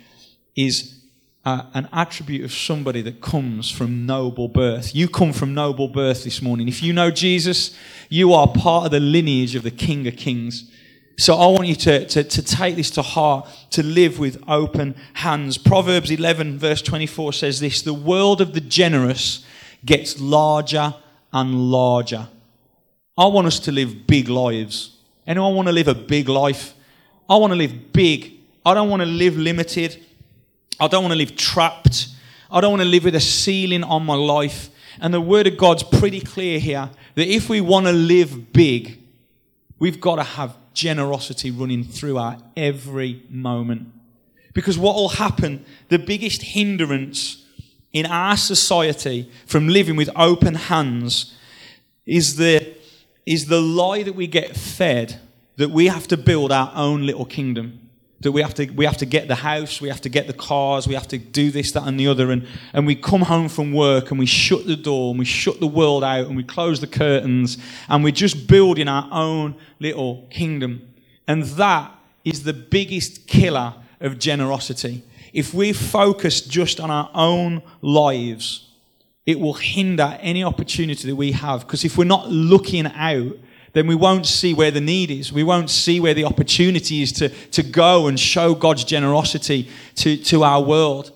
is 0.55 0.98
uh, 1.45 1.63
an 1.75 1.89
attribute 1.93 2.45
of 2.45 2.53
somebody 2.53 3.01
that 3.03 3.21
comes 3.21 3.71
from 3.71 4.07
noble 4.07 4.49
birth. 4.49 4.95
You 4.95 5.09
come 5.09 5.33
from 5.33 5.55
noble 5.55 5.89
birth 5.89 6.25
this 6.25 6.43
morning. 6.43 6.69
If 6.69 6.83
you 6.83 6.93
know 6.93 7.11
Jesus, 7.11 7.77
you 8.09 8.33
are 8.33 8.49
part 8.49 8.87
of 8.87 8.91
the 8.91 9.01
lineage 9.01 9.55
of 9.55 9.63
the 9.63 9.71
King 9.71 10.07
of 10.07 10.17
Kings. 10.17 10.71
So 11.19 11.35
I 11.35 11.47
want 11.47 11.67
you 11.67 11.75
to, 11.75 12.07
to, 12.07 12.23
to 12.23 12.43
take 12.43 12.77
this 12.77 12.91
to 12.93 13.03
heart, 13.03 13.49
to 13.71 13.83
live 13.83 14.19
with 14.19 14.43
open 14.47 14.95
hands. 15.15 15.59
Proverbs 15.59 16.11
11, 16.11 16.59
verse 16.59 16.81
24 16.81 17.33
says 17.33 17.61
this 17.61 17.83
The 17.83 17.95
world 17.95 18.41
of 18.41 18.55
the 18.55 18.61
generous 18.61 19.45
gets 19.85 20.21
larger 20.21 20.95
and 21.33 21.71
larger. 21.71 22.29
I 23.17 23.27
want 23.27 23.49
us 23.49 23.59
to 23.61 23.73
live 23.73 24.07
big 24.07 24.29
lives. 24.29 24.97
Anyone 25.27 25.57
want 25.57 25.67
to 25.67 25.73
live 25.73 25.89
a 25.89 25.95
big 25.95 26.29
life? 26.29 26.75
I 27.29 27.37
want 27.37 27.53
to 27.53 27.57
live 27.57 27.93
big. 27.93 28.35
I 28.65 28.75
don't 28.75 28.89
want 28.89 29.03
to 29.03 29.07
live 29.07 29.37
limited. 29.37 30.05
I 30.81 30.87
don't 30.87 31.03
want 31.03 31.13
to 31.13 31.19
live 31.19 31.37
trapped. 31.37 32.09
I 32.51 32.61
don't 32.61 32.71
want 32.71 32.83
to 32.83 32.89
live 32.89 33.05
with 33.05 33.15
a 33.15 33.21
ceiling 33.21 33.83
on 33.83 34.05
my 34.07 34.15
life. 34.15 34.71
And 35.01 35.13
the 35.13 35.21
Word 35.21 35.47
of 35.47 35.57
God's 35.57 35.83
pretty 35.83 36.21
clear 36.21 36.59
here 36.59 36.91
that 37.15 37.27
if 37.27 37.49
we 37.49 37.61
want 37.61 37.87
to 37.87 37.93
live 37.93 38.53
big, 38.53 38.99
we've 39.79 40.01
got 40.01 40.17
to 40.17 40.23
have 40.23 40.57
generosity 40.75 41.51
running 41.51 41.85
through 41.85 42.19
our 42.19 42.39
every 42.57 43.23
moment. 43.29 43.93
Because 44.55 44.79
what 44.79 44.95
will 44.95 45.11
happen, 45.11 45.65
the 45.89 45.99
biggest 45.99 46.43
hindrance 46.43 47.45
in 47.93 48.07
our 48.07 48.37
society 48.37 49.31
from 49.47 49.69
living 49.69 49.97
with 49.97 50.11
open 50.15 50.55
hands 50.55 51.37
is 52.07 52.37
the, 52.37 52.77
is 53.27 53.47
the 53.47 53.61
lie 53.61 54.03
that 54.03 54.15
we 54.15 54.27
get 54.27 54.57
fed 54.57 55.21
that 55.57 55.71
we 55.71 55.87
have 55.87 56.07
to 56.09 56.17
build 56.17 56.53
our 56.53 56.73
own 56.75 57.05
little 57.05 57.25
kingdom 57.25 57.88
that 58.21 58.33
we 58.33 58.43
have 58.43 58.55
to 58.55 58.67
we 58.71 58.85
have 58.85 58.97
to 58.97 59.07
get 59.07 59.29
the 59.29 59.35
house, 59.37 59.81
we 59.81 59.89
have 59.89 60.01
to 60.01 60.09
get 60.09 60.27
the 60.27 60.33
cars, 60.33 60.89
we 60.89 60.95
have 60.95 61.09
to 61.09 61.19
do 61.19 61.51
this, 61.51 61.73
that, 61.73 61.87
and 61.87 61.99
the 61.99 62.09
other, 62.09 62.31
and 62.31 62.47
and 62.73 62.87
we 62.87 62.95
come 62.95 63.23
home 63.23 63.49
from 63.49 63.73
work 63.73 64.11
and 64.11 64.19
we 64.19 64.27
shut 64.27 64.67
the 64.67 64.77
door 64.77 65.11
and 65.11 65.19
we 65.19 65.25
shut 65.25 65.61
the 65.61 65.67
world 65.67 66.03
out 66.03 66.27
and 66.27 66.37
we 66.37 66.43
close 66.43 66.81
the 66.81 66.87
curtains 66.87 67.59
and 67.89 68.03
we're 68.03 68.11
just 68.11 68.49
building 68.49 68.89
our 68.89 69.09
own 69.13 69.55
little 69.79 70.27
kingdom, 70.31 70.89
and 71.27 71.45
that 71.45 71.93
is 72.25 72.43
the 72.43 72.53
biggest 72.53 73.27
killer 73.27 73.75
of 74.01 74.19
generosity. 74.19 75.05
If 75.33 75.55
we 75.55 75.73
focus 75.73 76.41
just 76.41 76.81
on 76.81 76.91
our 76.91 77.11
own 77.15 77.63
lives, 77.83 78.69
it 79.27 79.39
will 79.39 79.55
hinder 79.55 80.19
any 80.21 80.43
opportunity 80.43 81.07
that 81.07 81.15
we 81.15 81.33
have. 81.33 81.61
Because 81.61 81.85
if 81.85 81.99
we're 81.99 82.05
not 82.05 82.29
looking 82.29 82.87
out 82.87 83.37
then 83.73 83.87
we 83.87 83.95
won't 83.95 84.27
see 84.27 84.55
where 84.55 84.71
the 84.71 84.81
need 84.81 85.11
is. 85.11 85.33
We 85.33 85.45
won't 85.45 85.71
see 85.71 86.01
where 86.01 86.15
the 86.15 86.25
opportunity 86.25 87.03
is 87.03 87.13
to, 87.13 87.29
to 87.29 87.63
go 87.63 88.07
and 88.07 88.19
show 88.19 88.55
God's 88.55 88.85
generosity 88.85 89.69
to, 89.97 90.17
to 90.17 90.45
our 90.45 90.63
world. 90.63 91.13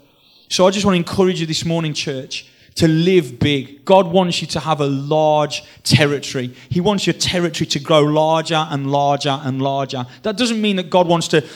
So 0.49 0.67
I 0.67 0.71
just 0.71 0.85
want 0.85 0.95
to 0.95 0.99
encourage 0.99 1.41
you 1.41 1.47
this 1.47 1.65
morning, 1.65 1.95
church, 1.95 2.47
to 2.75 2.89
live 2.89 3.39
big. 3.39 3.85
God 3.85 4.07
wants 4.07 4.41
you 4.41 4.47
to 4.49 4.61
have 4.61 4.81
a 4.81 4.87
large 4.87 5.63
territory. 5.83 6.55
He 6.69 6.81
wants 6.81 7.07
your 7.07 7.15
territory 7.15 7.67
to 7.69 7.81
grow 7.81 8.03
larger 8.03 8.67
and 8.71 8.91
larger 8.91 9.41
and 9.43 9.61
larger. 9.61 10.07
That 10.23 10.37
doesn't 10.37 10.61
mean 10.61 10.77
that 10.77 10.91
God 10.91 11.07
wants 11.07 11.29
to 11.29 11.47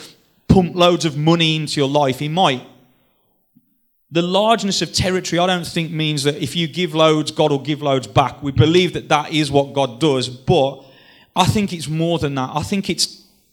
pump 0.47 0.75
loads 0.75 1.05
of 1.05 1.17
money 1.17 1.55
into 1.55 1.79
your 1.79 1.89
life. 1.89 2.19
He 2.19 2.29
might. 2.29 2.63
The 4.09 4.21
largeness 4.21 4.81
of 4.81 4.93
territory, 4.93 5.37
I 5.37 5.47
don't 5.47 5.67
think, 5.67 5.91
means 5.91 6.23
that 6.23 6.35
if 6.35 6.55
you 6.55 6.67
give 6.67 6.95
loads, 6.95 7.31
God 7.31 7.51
will 7.51 7.59
give 7.59 7.81
loads 7.81 8.07
back. 8.07 8.41
We 8.41 8.51
believe 8.51 8.93
that 8.93 9.09
that 9.09 9.31
is 9.33 9.51
what 9.51 9.73
God 9.73 9.99
does, 9.99 10.29
but 10.29 10.85
I 11.37 11.45
think 11.45 11.71
it's 11.71 11.87
more 11.87 12.17
than 12.17 12.35
that. 12.35 12.49
I 12.53 12.63
think 12.63 12.89
it's 12.89 13.05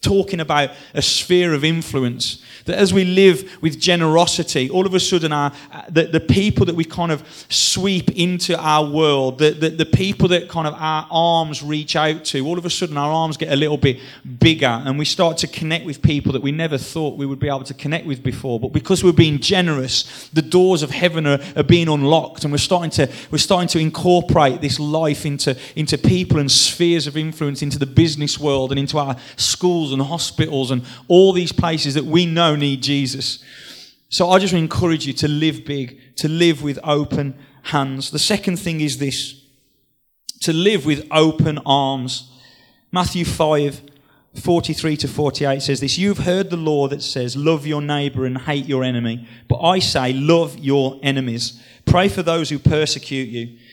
talking 0.05 0.41
about 0.41 0.71
a 0.93 1.03
sphere 1.03 1.55
of 1.55 1.65
influence. 1.65 2.43
That 2.67 2.79
as 2.79 2.95
we 2.95 3.05
live 3.05 3.59
with 3.63 3.79
generosity, 3.79 4.71
all 4.71 4.87
of 4.87 4.95
a 4.95 5.01
sudden, 5.01 5.33
our, 5.33 5.53
uh, 5.73 5.83
the, 5.89 6.05
the 6.05 6.21
people 6.21 6.67
that 6.67 6.75
we 6.75 6.85
kind 6.85 7.13
of 7.13 7.23
sweep 7.49 8.11
into 8.13 8.59
our 8.59 8.89
world, 8.89 9.39
the, 9.39 9.51
the, 9.51 9.71
the 9.71 9.87
people 9.87 10.29
that 10.29 10.49
kind 10.49 10.67
of 10.67 10.75
our 10.75 11.07
arms 11.11 11.63
reach 11.63 11.97
out 11.97 12.25
to, 12.27 12.47
all 12.47 12.59
of 12.59 12.65
a 12.65 12.71
sudden 12.71 12.97
our 12.97 13.11
arms 13.11 13.37
get 13.37 13.53
a 13.53 13.57
little 13.57 13.77
bit 13.77 13.99
bigger 14.39 14.67
and 14.67 14.99
we 14.99 15.05
start 15.05 15.37
to 15.39 15.47
connect 15.47 15.85
with 15.85 16.01
people 16.03 16.33
that 16.33 16.43
we 16.43 16.53
never 16.53 16.79
thought 16.79 17.19
we 17.19 17.27
would 17.27 17.39
be 17.39 17.49
able 17.49 17.65
to 17.65 17.75
connect 17.75 18.07
with 18.07 18.23
before. 18.23 18.59
But 18.59 18.73
because 18.73 19.05
we're 19.05 19.13
being 19.13 19.41
generous, 19.41 20.29
the 20.33 20.43
doors 20.43 20.83
of 20.83 20.91
heaven 20.91 21.27
are, 21.27 21.41
are 21.57 21.63
being 21.63 21.89
unlocked 21.89 22.45
and 22.45 22.53
we're 22.53 22.59
starting 22.59 22.91
to, 22.93 23.11
we're 23.31 23.39
starting 23.39 23.69
to 23.69 23.79
incorporate 23.79 24.61
this 24.61 24.81
life 24.81 25.27
into, 25.27 25.57
into 25.77 25.99
people 25.99 26.39
and 26.39 26.51
spheres 26.51 27.07
of 27.07 27.17
influence, 27.17 27.63
into 27.63 27.79
the 27.79 27.87
business 27.87 28.39
world 28.39 28.71
and 28.73 28.79
into 28.79 28.99
our 28.99 29.17
schools 29.37 29.93
and 29.95 30.03
hospitals 30.03 30.71
and 30.71 30.85
all 31.09 31.33
these 31.33 31.53
places 31.53 31.95
that 31.95 32.05
we 32.05 32.27
know 32.27 32.57
need 32.57 32.83
Jesus. 32.83 33.43
So 34.09 34.31
I 34.31 34.39
just 34.39 34.55
encourage 34.55 35.07
you 35.07 35.13
to 35.15 35.29
live 35.29 35.65
big, 35.65 35.99
to 36.17 36.29
live 36.29 36.63
with 36.63 36.79
open 36.85 37.35
hands. 37.63 38.11
The 38.11 38.19
second 38.19 38.59
thing 38.59 38.81
is 38.81 38.99
this 38.99 39.41
to 40.41 40.53
live 40.53 40.85
with 40.85 41.07
open 41.11 41.59
arms. 41.65 42.31
Matthew 42.93 43.25
5 43.25 43.81
43 44.41 44.97
to 44.97 45.09
48 45.09 45.63
says 45.63 45.81
this 45.81 45.97
You've 45.97 46.19
heard 46.19 46.51
the 46.51 46.57
law 46.57 46.89
that 46.89 47.03
says, 47.03 47.37
Love 47.37 47.67
your 47.67 47.81
neighbor 47.81 48.27
and 48.27 48.39
hate 48.39 48.67
your 48.67 48.83
enemy. 48.85 49.29
But 49.49 49.61
I 49.61 49.79
say, 49.79 50.13
Love 50.13 50.59
your 50.59 50.99
enemies. 51.03 51.63
Pray 51.87 52.09
for 52.09 52.23
those 52.23 52.51
who 52.51 52.59
persecute 52.59 53.29
you. 53.29 53.57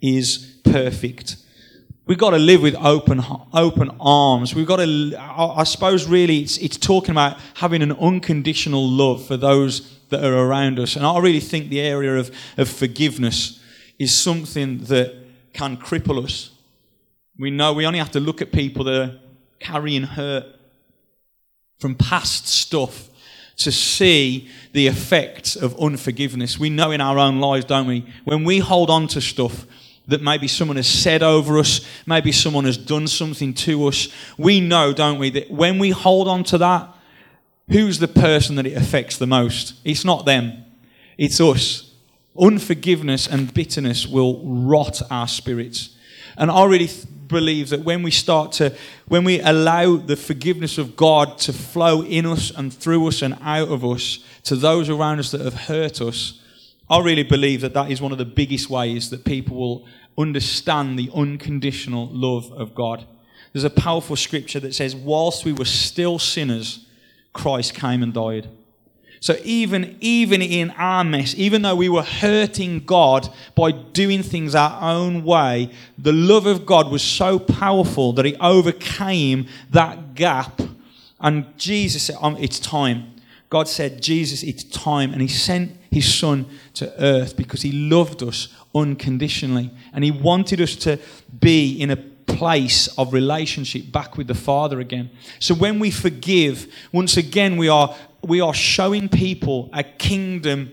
is 0.00 0.58
perfect. 0.64 1.36
We've 2.06 2.18
got 2.18 2.30
to 2.30 2.38
live 2.38 2.62
with 2.62 2.76
open, 2.76 3.22
open 3.52 3.90
arms. 3.98 4.54
We've 4.54 4.66
got 4.66 4.76
to, 4.76 5.16
I 5.18 5.64
suppose, 5.64 6.06
really, 6.06 6.40
it's, 6.40 6.56
it's 6.58 6.76
talking 6.76 7.10
about 7.10 7.38
having 7.54 7.82
an 7.82 7.92
unconditional 7.92 8.88
love 8.88 9.26
for 9.26 9.36
those 9.36 9.98
that 10.10 10.22
are 10.24 10.34
around 10.34 10.78
us. 10.78 10.94
And 10.94 11.04
I 11.04 11.18
really 11.18 11.40
think 11.40 11.68
the 11.68 11.80
area 11.80 12.16
of, 12.16 12.30
of 12.56 12.68
forgiveness 12.68 13.60
is 13.98 14.16
something 14.16 14.84
that 14.84 15.16
can 15.52 15.76
cripple 15.76 16.22
us 16.22 16.50
we 17.38 17.50
know 17.50 17.72
we 17.72 17.86
only 17.86 17.98
have 17.98 18.12
to 18.12 18.20
look 18.20 18.40
at 18.40 18.52
people 18.52 18.84
that 18.84 19.02
are 19.02 19.18
carrying 19.60 20.02
hurt 20.02 20.46
from 21.78 21.94
past 21.94 22.48
stuff 22.48 23.10
to 23.58 23.72
see 23.72 24.48
the 24.72 24.86
effects 24.86 25.56
of 25.56 25.78
unforgiveness. 25.80 26.58
We 26.58 26.70
know 26.70 26.90
in 26.90 27.00
our 27.00 27.18
own 27.18 27.40
lives, 27.40 27.64
don't 27.64 27.86
we? 27.86 28.06
When 28.24 28.44
we 28.44 28.58
hold 28.58 28.90
on 28.90 29.06
to 29.08 29.20
stuff 29.20 29.66
that 30.08 30.22
maybe 30.22 30.48
someone 30.48 30.76
has 30.76 30.86
said 30.86 31.22
over 31.22 31.58
us, 31.58 31.86
maybe 32.06 32.32
someone 32.32 32.64
has 32.64 32.78
done 32.78 33.08
something 33.08 33.52
to 33.52 33.86
us, 33.86 34.08
we 34.38 34.60
know, 34.60 34.92
don't 34.92 35.18
we, 35.18 35.30
that 35.30 35.50
when 35.50 35.78
we 35.78 35.90
hold 35.90 36.28
on 36.28 36.44
to 36.44 36.58
that, 36.58 36.88
who's 37.68 37.98
the 37.98 38.08
person 38.08 38.56
that 38.56 38.66
it 38.66 38.76
affects 38.76 39.16
the 39.18 39.26
most? 39.26 39.74
It's 39.84 40.04
not 40.04 40.24
them, 40.24 40.64
it's 41.18 41.40
us. 41.40 41.92
Unforgiveness 42.38 43.26
and 43.26 43.52
bitterness 43.52 44.06
will 44.06 44.42
rot 44.44 45.00
our 45.10 45.26
spirits. 45.26 45.96
And 46.36 46.50
I 46.50 46.66
really 46.66 46.90
believe 47.28 47.70
that 47.70 47.80
when 47.80 48.02
we 48.02 48.10
start 48.10 48.52
to, 48.52 48.74
when 49.08 49.24
we 49.24 49.40
allow 49.40 49.96
the 49.96 50.16
forgiveness 50.16 50.78
of 50.78 50.96
God 50.96 51.38
to 51.38 51.52
flow 51.52 52.02
in 52.02 52.26
us 52.26 52.50
and 52.50 52.72
through 52.72 53.08
us 53.08 53.22
and 53.22 53.38
out 53.42 53.68
of 53.68 53.84
us 53.84 54.18
to 54.44 54.54
those 54.54 54.88
around 54.88 55.18
us 55.18 55.30
that 55.32 55.40
have 55.40 55.54
hurt 55.54 56.00
us, 56.00 56.40
I 56.88 57.00
really 57.00 57.24
believe 57.24 57.62
that 57.62 57.74
that 57.74 57.90
is 57.90 58.00
one 58.00 58.12
of 58.12 58.18
the 58.18 58.24
biggest 58.24 58.70
ways 58.70 59.10
that 59.10 59.24
people 59.24 59.56
will 59.56 59.88
understand 60.18 60.98
the 60.98 61.10
unconditional 61.14 62.08
love 62.08 62.52
of 62.52 62.74
God. 62.74 63.04
There's 63.52 63.64
a 63.64 63.70
powerful 63.70 64.16
scripture 64.16 64.60
that 64.60 64.74
says, 64.74 64.94
whilst 64.94 65.44
we 65.44 65.52
were 65.52 65.64
still 65.64 66.18
sinners, 66.18 66.86
Christ 67.32 67.74
came 67.74 68.02
and 68.02 68.12
died. 68.12 68.48
So 69.20 69.36
even, 69.42 69.96
even 70.00 70.42
in 70.42 70.70
our 70.72 71.02
mess, 71.02 71.34
even 71.36 71.62
though 71.62 71.74
we 71.74 71.88
were 71.88 72.02
hurting 72.02 72.84
God 72.84 73.28
by 73.54 73.72
doing 73.72 74.22
things 74.22 74.54
our 74.54 74.78
own 74.80 75.24
way, 75.24 75.70
the 75.98 76.12
love 76.12 76.46
of 76.46 76.66
God 76.66 76.90
was 76.90 77.02
so 77.02 77.38
powerful 77.38 78.12
that 78.12 78.26
it 78.26 78.36
overcame 78.40 79.48
that 79.70 80.14
gap. 80.14 80.60
And 81.18 81.46
Jesus 81.58 82.04
said, 82.04 82.16
um, 82.20 82.36
It's 82.38 82.60
time. 82.60 83.14
God 83.48 83.68
said, 83.68 84.02
Jesus, 84.02 84.42
it's 84.42 84.64
time. 84.64 85.12
And 85.12 85.22
He 85.22 85.28
sent 85.28 85.76
His 85.96 86.14
Son 86.14 86.46
to 86.74 86.92
earth 87.02 87.36
because 87.38 87.62
He 87.62 87.72
loved 87.72 88.22
us 88.22 88.48
unconditionally. 88.74 89.70
And 89.94 90.04
He 90.04 90.10
wanted 90.10 90.60
us 90.60 90.76
to 90.76 90.98
be 91.40 91.72
in 91.80 91.90
a 91.90 91.96
place 91.96 92.86
of 92.98 93.14
relationship 93.14 93.90
back 93.90 94.18
with 94.18 94.26
the 94.26 94.34
Father 94.34 94.78
again. 94.78 95.08
So 95.38 95.54
when 95.54 95.78
we 95.78 95.90
forgive, 95.90 96.70
once 96.92 97.16
again, 97.16 97.56
we 97.56 97.68
are 97.70 97.96
we 98.22 98.42
are 98.42 98.52
showing 98.52 99.08
people 99.08 99.70
a 99.72 99.82
kingdom 99.82 100.72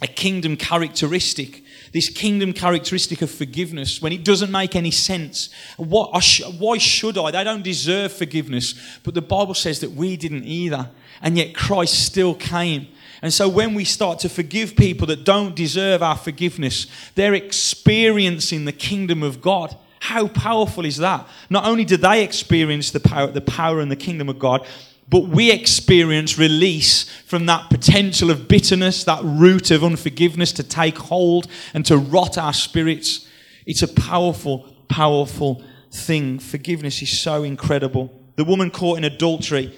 a 0.00 0.06
kingdom 0.06 0.56
characteristic. 0.56 1.64
This 1.92 2.08
kingdom 2.08 2.52
characteristic 2.52 3.20
of 3.20 3.30
forgiveness 3.30 4.00
when 4.00 4.12
it 4.12 4.24
doesn't 4.24 4.52
make 4.52 4.76
any 4.76 4.92
sense. 4.92 5.50
What, 5.76 6.10
why 6.58 6.78
should 6.78 7.18
i? 7.18 7.32
They 7.32 7.42
don't 7.42 7.64
deserve 7.64 8.12
forgiveness. 8.12 8.74
But 9.02 9.14
the 9.14 9.22
bible 9.22 9.54
says 9.54 9.80
that 9.80 9.90
we 9.90 10.16
didn't 10.16 10.44
either. 10.44 10.90
And 11.20 11.36
yet 11.36 11.54
christ 11.54 12.06
still 12.06 12.34
came 12.34 12.88
and 13.22 13.32
so 13.32 13.48
when 13.48 13.74
we 13.74 13.84
start 13.84 14.18
to 14.18 14.28
forgive 14.28 14.76
people 14.76 15.06
that 15.06 15.24
don't 15.24 15.54
deserve 15.54 16.02
our 16.02 16.16
forgiveness 16.16 16.86
they're 17.14 17.34
experiencing 17.34 18.64
the 18.64 18.72
kingdom 18.72 19.22
of 19.22 19.40
god 19.40 19.76
how 20.00 20.28
powerful 20.28 20.84
is 20.84 20.96
that 20.98 21.26
not 21.50 21.64
only 21.64 21.84
do 21.84 21.96
they 21.96 22.22
experience 22.22 22.90
the 22.90 23.00
power 23.00 23.26
the 23.28 23.40
power 23.40 23.80
and 23.80 23.90
the 23.90 23.96
kingdom 23.96 24.28
of 24.28 24.38
god 24.38 24.66
but 25.10 25.28
we 25.28 25.50
experience 25.50 26.38
release 26.38 27.04
from 27.24 27.46
that 27.46 27.70
potential 27.70 28.30
of 28.30 28.46
bitterness, 28.46 29.04
that 29.04 29.22
root 29.24 29.70
of 29.70 29.82
unforgiveness 29.82 30.52
to 30.52 30.62
take 30.62 30.98
hold 30.98 31.46
and 31.72 31.84
to 31.86 31.96
rot 31.96 32.36
our 32.36 32.52
spirits. 32.52 33.26
It's 33.64 33.82
a 33.82 33.88
powerful, 33.88 34.70
powerful 34.88 35.64
thing. 35.90 36.38
Forgiveness 36.38 37.00
is 37.00 37.18
so 37.18 37.42
incredible. 37.42 38.12
The 38.36 38.44
woman 38.44 38.70
caught 38.70 38.98
in 38.98 39.04
adultery 39.04 39.76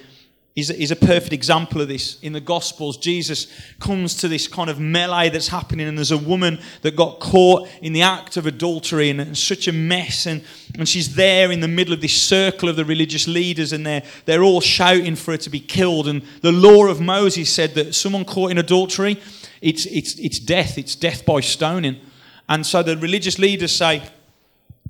is, 0.55 0.69
is 0.69 0.91
a 0.91 0.95
perfect 0.95 1.31
example 1.31 1.79
of 1.79 1.87
this. 1.87 2.19
In 2.21 2.33
the 2.33 2.41
Gospels, 2.41 2.97
Jesus 2.97 3.47
comes 3.79 4.15
to 4.17 4.27
this 4.27 4.47
kind 4.47 4.69
of 4.69 4.79
melee 4.79 5.29
that's 5.29 5.47
happening, 5.47 5.87
and 5.87 5.97
there's 5.97 6.11
a 6.11 6.17
woman 6.17 6.59
that 6.81 6.95
got 6.97 7.21
caught 7.21 7.69
in 7.81 7.93
the 7.93 8.01
act 8.01 8.35
of 8.35 8.45
adultery 8.45 9.09
and, 9.09 9.21
and 9.21 9.37
such 9.37 9.69
a 9.69 9.71
mess. 9.71 10.25
And, 10.25 10.43
and 10.77 10.87
she's 10.89 11.15
there 11.15 11.51
in 11.51 11.61
the 11.61 11.69
middle 11.69 11.93
of 11.93 12.01
this 12.01 12.21
circle 12.21 12.67
of 12.67 12.75
the 12.75 12.83
religious 12.83 13.29
leaders, 13.29 13.71
and 13.71 13.85
they're, 13.85 14.03
they're 14.25 14.43
all 14.43 14.59
shouting 14.59 15.15
for 15.15 15.31
her 15.31 15.37
to 15.37 15.49
be 15.49 15.61
killed. 15.61 16.09
And 16.09 16.21
the 16.41 16.51
law 16.51 16.87
of 16.87 16.99
Moses 16.99 17.51
said 17.51 17.73
that 17.75 17.95
someone 17.95 18.25
caught 18.25 18.51
in 18.51 18.57
adultery, 18.57 19.21
it's, 19.61 19.85
it's, 19.85 20.19
it's 20.19 20.39
death, 20.39 20.77
it's 20.77 20.95
death 20.95 21.25
by 21.25 21.39
stoning. 21.39 21.97
And 22.49 22.65
so 22.65 22.83
the 22.83 22.97
religious 22.97 23.39
leaders 23.39 23.73
say, 23.73 24.03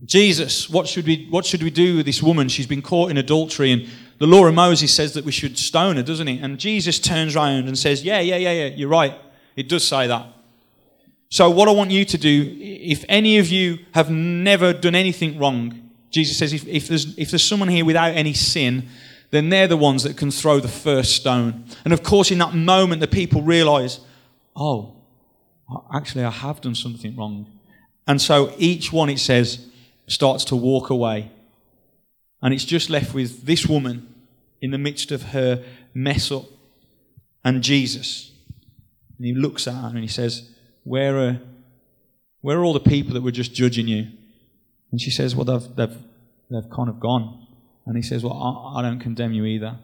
Jesus, 0.03 0.67
what 0.67 0.87
should 0.87 1.05
we, 1.05 1.27
what 1.29 1.45
should 1.45 1.61
we 1.61 1.69
do 1.69 1.97
with 1.97 2.07
this 2.07 2.23
woman? 2.23 2.49
She's 2.49 2.65
been 2.65 2.81
caught 2.81 3.11
in 3.11 3.17
adultery. 3.17 3.71
And 3.71 3.87
the 4.21 4.27
law 4.27 4.45
of 4.45 4.53
Moses 4.53 4.93
says 4.93 5.15
that 5.15 5.25
we 5.25 5.31
should 5.31 5.57
stone 5.57 5.95
her, 5.95 6.03
doesn't 6.03 6.27
it? 6.27 6.43
And 6.43 6.59
Jesus 6.59 6.99
turns 6.99 7.35
around 7.35 7.67
and 7.67 7.75
says, 7.75 8.03
Yeah, 8.03 8.19
yeah, 8.19 8.35
yeah, 8.35 8.51
yeah, 8.51 8.65
you're 8.67 8.87
right. 8.87 9.15
It 9.55 9.67
does 9.67 9.83
say 9.83 10.05
that. 10.05 10.27
So, 11.29 11.49
what 11.49 11.67
I 11.67 11.71
want 11.71 11.89
you 11.89 12.05
to 12.05 12.19
do, 12.19 12.55
if 12.59 13.03
any 13.09 13.39
of 13.39 13.49
you 13.49 13.79
have 13.95 14.11
never 14.11 14.73
done 14.73 14.93
anything 14.93 15.39
wrong, 15.39 15.89
Jesus 16.11 16.37
says, 16.37 16.53
if, 16.53 16.67
if, 16.67 16.87
there's, 16.87 17.17
if 17.17 17.31
there's 17.31 17.43
someone 17.43 17.69
here 17.69 17.83
without 17.83 18.13
any 18.13 18.33
sin, 18.33 18.89
then 19.31 19.49
they're 19.49 19.67
the 19.67 19.75
ones 19.75 20.03
that 20.03 20.17
can 20.17 20.29
throw 20.29 20.59
the 20.59 20.67
first 20.67 21.15
stone. 21.15 21.65
And 21.83 21.91
of 21.91 22.03
course, 22.03 22.29
in 22.29 22.37
that 22.37 22.53
moment, 22.53 23.01
the 23.01 23.07
people 23.07 23.41
realize, 23.41 24.01
oh, 24.55 24.97
actually, 25.91 26.25
I 26.25 26.29
have 26.29 26.61
done 26.61 26.75
something 26.75 27.15
wrong. 27.15 27.47
And 28.05 28.21
so 28.21 28.53
each 28.59 28.93
one, 28.93 29.09
it 29.09 29.17
says, 29.17 29.65
starts 30.05 30.45
to 30.45 30.55
walk 30.55 30.91
away. 30.91 31.31
And 32.43 32.53
it's 32.53 32.65
just 32.65 32.91
left 32.91 33.15
with 33.15 33.47
this 33.47 33.65
woman 33.65 34.09
in 34.61 34.71
the 34.71 34.77
midst 34.77 35.11
of 35.11 35.23
her 35.23 35.63
mess 35.93 36.31
up 36.31 36.45
and 37.43 37.63
Jesus. 37.63 38.31
And 39.17 39.25
he 39.25 39.33
looks 39.33 39.67
at 39.67 39.73
her 39.73 39.87
and 39.87 39.99
he 39.99 40.07
says, 40.07 40.49
Where 40.83 41.17
are, 41.17 41.41
where 42.41 42.59
are 42.59 42.63
all 42.63 42.73
the 42.73 42.79
people 42.79 43.13
that 43.13 43.21
were 43.21 43.31
just 43.31 43.53
judging 43.53 43.87
you? 43.87 44.07
And 44.91 45.01
she 45.01 45.11
says, 45.11 45.35
Well, 45.35 45.45
they've, 45.45 45.75
they've, 45.75 45.97
they've 46.49 46.69
kind 46.69 46.89
of 46.89 46.99
gone. 46.99 47.47
And 47.85 47.95
he 47.95 48.03
says, 48.03 48.23
Well, 48.23 48.33
I, 48.33 48.79
I 48.79 48.81
don't 48.81 48.99
condemn 48.99 49.33
you 49.33 49.45
either. 49.45 49.77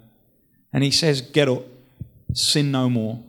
And 0.71 0.83
he 0.83 0.91
says, 0.91 1.21
Get 1.21 1.49
up, 1.49 1.63
sin 2.33 2.71
no 2.71 2.89
more. 2.89 3.23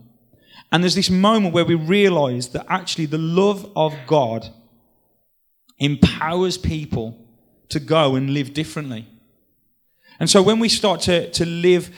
And 0.70 0.84
there's 0.84 0.94
this 0.94 1.10
moment 1.10 1.54
where 1.54 1.64
we 1.64 1.74
realize 1.74 2.48
that 2.50 2.66
actually 2.68 3.06
the 3.06 3.18
love 3.18 3.70
of 3.74 3.94
God 4.06 4.48
empowers 5.78 6.58
people 6.58 7.16
to 7.70 7.80
go 7.80 8.16
and 8.16 8.30
live 8.30 8.52
differently. 8.52 9.06
And 10.20 10.28
so 10.28 10.42
when 10.42 10.58
we 10.58 10.68
start 10.68 11.00
to, 11.02 11.30
to 11.30 11.46
live 11.46 11.90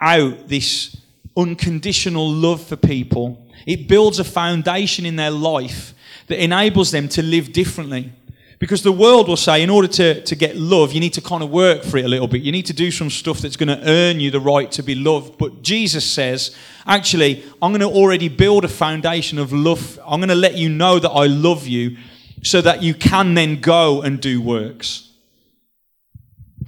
out 0.00 0.48
this 0.48 0.96
unconditional 1.36 2.28
love 2.28 2.66
for 2.66 2.76
people, 2.76 3.46
it 3.66 3.88
builds 3.88 4.18
a 4.18 4.24
foundation 4.24 5.04
in 5.04 5.16
their 5.16 5.30
life 5.30 5.94
that 6.28 6.42
enables 6.42 6.90
them 6.90 7.08
to 7.08 7.22
live 7.22 7.52
differently. 7.52 8.12
Because 8.58 8.82
the 8.82 8.90
world 8.90 9.28
will 9.28 9.36
say, 9.36 9.62
in 9.62 9.70
order 9.70 9.86
to, 9.86 10.20
to 10.22 10.34
get 10.34 10.56
love, 10.56 10.92
you 10.92 10.98
need 10.98 11.12
to 11.12 11.20
kind 11.20 11.44
of 11.44 11.50
work 11.50 11.84
for 11.84 11.96
it 11.96 12.04
a 12.04 12.08
little 12.08 12.26
bit. 12.26 12.42
You 12.42 12.50
need 12.50 12.66
to 12.66 12.72
do 12.72 12.90
some 12.90 13.08
stuff 13.08 13.38
that's 13.38 13.56
going 13.56 13.68
to 13.68 13.80
earn 13.88 14.18
you 14.18 14.32
the 14.32 14.40
right 14.40 14.70
to 14.72 14.82
be 14.82 14.96
loved. 14.96 15.38
But 15.38 15.62
Jesus 15.62 16.04
says, 16.04 16.56
actually, 16.84 17.44
I'm 17.62 17.70
going 17.70 17.88
to 17.88 17.96
already 17.96 18.28
build 18.28 18.64
a 18.64 18.68
foundation 18.68 19.38
of 19.38 19.52
love. 19.52 20.00
I'm 20.04 20.18
going 20.18 20.28
to 20.30 20.34
let 20.34 20.56
you 20.56 20.68
know 20.68 20.98
that 20.98 21.10
I 21.10 21.26
love 21.26 21.68
you 21.68 21.98
so 22.42 22.60
that 22.60 22.82
you 22.82 22.94
can 22.94 23.34
then 23.34 23.60
go 23.60 24.02
and 24.02 24.20
do 24.20 24.40
works. 24.42 25.07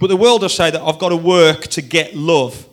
But 0.01 0.07
the 0.07 0.17
world 0.17 0.41
will 0.41 0.49
say 0.49 0.71
that 0.71 0.81
I've 0.81 0.97
got 0.97 1.09
to 1.09 1.15
work 1.15 1.67
to 1.67 1.81
get 1.83 2.15
love. 2.15 2.67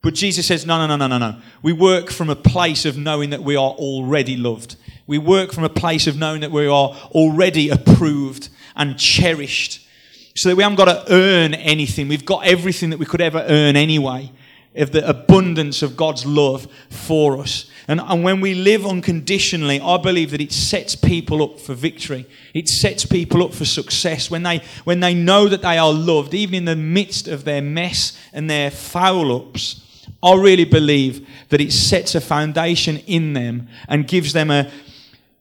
But 0.00 0.14
Jesus 0.14 0.46
says, 0.46 0.64
no, 0.64 0.78
no, 0.78 0.86
no, 0.86 0.96
no, 0.96 1.18
no, 1.18 1.32
no. 1.32 1.40
We 1.60 1.72
work 1.72 2.08
from 2.08 2.30
a 2.30 2.36
place 2.36 2.84
of 2.84 2.96
knowing 2.96 3.30
that 3.30 3.42
we 3.42 3.56
are 3.56 3.72
already 3.72 4.36
loved. 4.36 4.76
We 5.08 5.18
work 5.18 5.52
from 5.52 5.64
a 5.64 5.68
place 5.68 6.06
of 6.06 6.16
knowing 6.16 6.42
that 6.42 6.52
we 6.52 6.68
are 6.68 6.94
already 7.10 7.68
approved 7.70 8.48
and 8.76 8.96
cherished. 8.96 9.88
So 10.36 10.50
that 10.50 10.54
we 10.54 10.62
haven't 10.62 10.76
got 10.76 10.84
to 10.84 11.12
earn 11.12 11.52
anything. 11.52 12.06
We've 12.06 12.24
got 12.24 12.46
everything 12.46 12.90
that 12.90 13.00
we 13.00 13.06
could 13.06 13.20
ever 13.20 13.44
earn 13.48 13.74
anyway 13.74 14.30
of 14.76 14.92
the 14.92 15.08
abundance 15.08 15.82
of 15.82 15.96
God's 15.96 16.26
love 16.26 16.68
for 16.90 17.38
us. 17.38 17.70
And, 17.88 18.00
and 18.00 18.24
when 18.24 18.40
we 18.40 18.54
live 18.54 18.84
unconditionally, 18.84 19.80
I 19.80 19.96
believe 19.96 20.32
that 20.32 20.40
it 20.40 20.52
sets 20.52 20.96
people 20.96 21.42
up 21.42 21.60
for 21.60 21.74
victory. 21.74 22.26
It 22.52 22.68
sets 22.68 23.06
people 23.06 23.44
up 23.44 23.54
for 23.54 23.64
success. 23.64 24.30
When 24.30 24.42
they, 24.42 24.62
when 24.84 25.00
they 25.00 25.14
know 25.14 25.48
that 25.48 25.62
they 25.62 25.78
are 25.78 25.92
loved, 25.92 26.34
even 26.34 26.54
in 26.54 26.64
the 26.64 26.76
midst 26.76 27.28
of 27.28 27.44
their 27.44 27.62
mess 27.62 28.18
and 28.32 28.50
their 28.50 28.70
foul 28.70 29.34
ups, 29.36 29.82
I 30.22 30.34
really 30.34 30.64
believe 30.64 31.28
that 31.50 31.60
it 31.60 31.72
sets 31.72 32.14
a 32.14 32.20
foundation 32.20 32.98
in 33.06 33.32
them 33.34 33.68
and 33.88 34.08
gives 34.08 34.32
them 34.32 34.50
a 34.50 34.70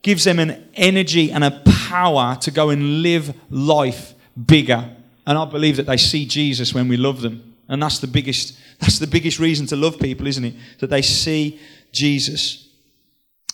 gives 0.04 0.24
them 0.24 0.38
an 0.38 0.70
energy 0.76 1.32
and 1.32 1.44
a 1.44 1.64
power 1.66 2.36
to 2.40 2.52
go 2.52 2.70
and 2.70 3.02
live 3.02 3.34
life 3.50 4.14
bigger. 4.46 4.88
And 5.26 5.36
I 5.36 5.46
believe 5.46 5.78
that 5.78 5.88
they 5.88 5.98
see 5.98 6.28
Jesus 6.28 6.76
when 6.76 6.88
we 6.88 6.96
love 6.96 7.22
them. 7.22 7.55
And 7.68 7.82
that's 7.82 8.00
the 8.00 8.08
biggest 8.08 8.58
that's 8.80 9.00
the 9.00 9.08
biggest 9.08 9.40
reason 9.40 9.66
to 9.68 9.76
love 9.76 10.00
people, 10.00 10.28
isn't 10.28 10.44
it? 10.44 10.56
That 10.80 10.90
they 10.90 11.02
see 11.02 11.60
Jesus 11.92 12.70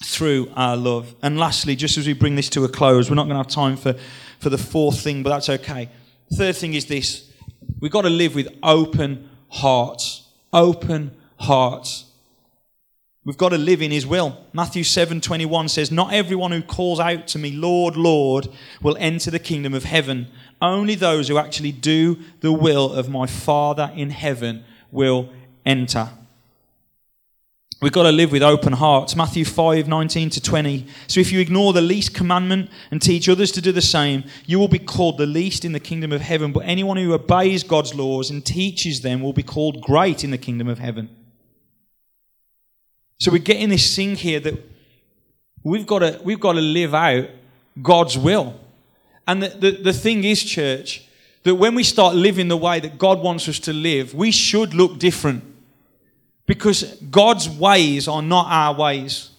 through 0.04 0.52
our 0.56 0.76
love. 0.76 1.14
And 1.22 1.38
lastly, 1.38 1.76
just 1.76 1.98
as 1.98 2.08
we 2.08 2.14
bring 2.14 2.36
this 2.36 2.50
to 2.50 2.66
a 2.66 2.70
close, 2.70 3.10
we're 3.10 3.16
not 3.16 3.26
going 3.26 3.36
to 3.36 3.44
have 3.44 3.48
time 3.48 3.78
for, 3.78 3.94
for 4.40 4.50
the 4.50 4.58
fourth 4.58 5.00
thing, 5.02 5.22
but 5.22 5.30
that's 5.30 5.50
okay. 5.50 5.90
Third 6.34 6.56
thing 6.56 6.74
is 6.74 6.86
this 6.88 7.32
we've 7.80 7.92
got 7.92 8.02
to 8.02 8.10
live 8.10 8.36
with 8.36 8.48
open 8.64 9.30
hearts 9.50 10.22
open 10.54 11.16
hearts. 11.38 12.11
We've 13.24 13.38
got 13.38 13.50
to 13.50 13.58
live 13.58 13.84
in 13.84 13.92
his 13.92 14.08
will. 14.08 14.36
Matthew 14.52 14.84
7:21 14.84 15.70
says, 15.70 15.92
"Not 15.92 16.12
everyone 16.12 16.52
who 16.52 16.64
calls 16.64 17.00
out 17.00 17.28
to 17.28 17.40
me, 17.40 17.52
Lord, 17.52 17.96
Lord, 17.96 18.48
will 18.82 18.98
enter 19.00 19.30
the 19.30 19.38
kingdom 19.38 19.76
of 19.76 19.84
heaven. 19.84 20.28
Only 20.60 20.96
those 20.96 21.28
who 21.28 21.38
actually 21.38 21.72
do 21.72 22.18
the 22.40 22.52
will 22.52 22.92
of 22.92 23.10
my 23.10 23.28
Father 23.28 23.92
in 23.96 24.10
heaven 24.10 24.64
will 24.92 25.30
enter." 25.66 26.10
We've 27.80 27.92
got 27.92 28.04
to 28.04 28.12
live 28.12 28.32
with 28.32 28.44
open 28.44 28.74
hearts. 28.74 29.16
Matthew 29.16 29.44
5, 29.44 29.88
19 29.88 30.30
to 30.32 30.42
20. 30.42 30.86
So 31.08 31.20
if 31.20 31.32
you 31.32 31.40
ignore 31.40 31.74
the 31.74 31.82
least 31.82 32.14
commandment 32.14 32.70
and 32.92 33.02
teach 33.02 33.28
others 33.28 33.52
to 33.54 33.62
do 33.62 33.72
the 33.72 33.82
same, 33.82 34.24
you 34.46 34.60
will 34.60 34.68
be 34.68 34.78
called 34.78 35.18
the 35.18 35.26
least 35.26 35.66
in 35.66 35.72
the 35.72 35.80
kingdom 35.80 36.12
of 36.12 36.22
heaven. 36.22 36.52
But 36.52 36.66
anyone 36.66 36.98
who 36.98 37.14
obeys 37.14 37.64
God's 37.64 37.96
laws 37.96 38.30
and 38.30 38.46
teaches 38.46 39.02
them 39.02 39.22
will 39.22 39.34
be 39.34 39.42
called 39.44 39.82
great 39.82 40.24
in 40.24 40.30
the 40.30 40.38
kingdom 40.38 40.68
of 40.68 40.78
heaven. 40.78 41.10
So 43.22 43.32
we're 43.32 43.38
getting 43.38 43.70
this 43.70 43.96
thing 43.96 44.16
here 44.16 44.40
that 44.40 44.56
we've 45.64 45.86
got 45.86 46.00
to, 46.00 46.20
we've 46.24 46.40
got 46.40 46.54
to 46.54 46.60
live 46.60 46.96
out 46.96 47.30
God's 47.80 48.18
will. 48.18 48.60
And 49.28 49.44
the, 49.44 49.50
the, 49.50 49.72
the 49.84 49.94
thing 49.94 50.24
is, 50.24 50.44
church, 50.44 51.08
that 51.44 51.54
when 51.54 51.76
we 51.76 51.84
start 51.84 52.16
living 52.16 52.48
the 52.48 52.58
way 52.58 52.80
that 52.80 52.98
God 52.98 53.20
wants 53.20 53.48
us 53.48 53.60
to 53.60 53.74
live, 53.74 54.16
we 54.16 54.32
should 54.32 54.74
look 54.74 54.98
different. 54.98 55.44
Because 56.48 56.96
God's 57.12 57.48
ways 57.48 58.08
are 58.08 58.24
not 58.24 58.48
our 58.50 58.74
ways. 58.74 59.30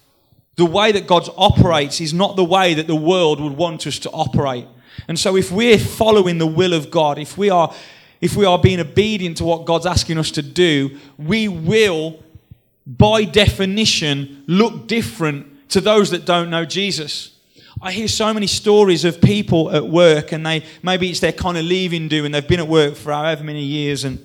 The 0.55 0.65
way 0.65 0.93
that 0.93 1.09
God 1.09 1.29
operates 1.37 2.01
is 2.01 2.15
not 2.15 2.37
the 2.37 2.45
way 2.45 2.75
that 2.75 2.87
the 2.87 2.95
world 2.95 3.41
would 3.41 3.57
want 3.57 3.85
us 3.89 3.99
to 3.99 4.11
operate. 4.11 4.69
And 5.09 5.19
so 5.19 5.37
if 5.37 5.51
we're 5.51 5.81
following 5.81 6.39
the 6.39 6.47
will 6.47 6.73
of 6.73 6.93
God, 6.93 7.19
if 7.19 7.37
we 7.37 7.51
are 7.51 7.75
if 8.21 8.37
we 8.37 8.45
are 8.45 8.61
being 8.61 8.79
obedient 8.79 9.39
to 9.39 9.45
what 9.45 9.65
God's 9.65 9.87
asking 9.87 10.19
us 10.19 10.31
to 10.31 10.43
do, 10.43 11.01
we 11.19 11.49
will 11.49 12.23
by 12.87 13.25
definition 13.25 14.45
look 14.47 14.87
different 14.87 15.71
to 15.71 15.81
those 15.81 16.11
that 16.11 16.25
don't 16.25 16.51
know 16.51 16.65
Jesus. 16.65 17.39
I 17.81 17.93
hear 17.93 18.09
so 18.09 18.33
many 18.33 18.47
stories 18.47 19.05
of 19.05 19.21
people 19.21 19.75
at 19.75 19.87
work 19.87 20.33
and 20.33 20.45
they 20.45 20.65
maybe 20.83 21.11
it's 21.11 21.21
their 21.21 21.33
kind 21.33 21.57
of 21.57 21.65
leaving 21.65 22.09
do 22.09 22.25
and 22.25 22.35
they've 22.35 22.47
been 22.47 22.61
at 22.61 22.69
work 22.69 22.95
for 22.95 23.13
however 23.13 23.43
many 23.43 23.65
years 23.65 24.05
and 24.05 24.25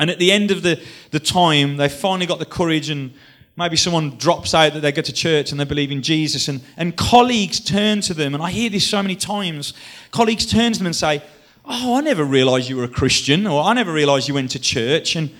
and 0.00 0.08
at 0.08 0.18
the 0.18 0.32
end 0.32 0.50
of 0.50 0.62
the, 0.62 0.82
the 1.10 1.20
time, 1.20 1.76
they 1.76 1.90
finally 1.90 2.24
got 2.24 2.38
the 2.38 2.46
courage, 2.46 2.88
and 2.88 3.12
maybe 3.54 3.76
someone 3.76 4.16
drops 4.16 4.54
out 4.54 4.72
that 4.72 4.80
they 4.80 4.92
go 4.92 5.02
to 5.02 5.12
church 5.12 5.50
and 5.50 5.60
they 5.60 5.64
believe 5.64 5.92
in 5.92 6.00
Jesus. 6.00 6.48
And, 6.48 6.62
and 6.78 6.96
colleagues 6.96 7.60
turn 7.60 8.00
to 8.02 8.14
them, 8.14 8.32
and 8.32 8.42
I 8.42 8.50
hear 8.50 8.70
this 8.70 8.88
so 8.88 9.02
many 9.02 9.14
times. 9.14 9.74
Colleagues 10.10 10.46
turn 10.46 10.72
to 10.72 10.78
them 10.78 10.86
and 10.86 10.96
say, 10.96 11.22
Oh, 11.66 11.98
I 11.98 12.00
never 12.00 12.24
realized 12.24 12.70
you 12.70 12.78
were 12.78 12.84
a 12.84 12.88
Christian, 12.88 13.46
or 13.46 13.62
I 13.62 13.74
never 13.74 13.92
realized 13.92 14.26
you 14.26 14.32
went 14.32 14.52
to 14.52 14.58
church. 14.58 15.16
And, 15.16 15.30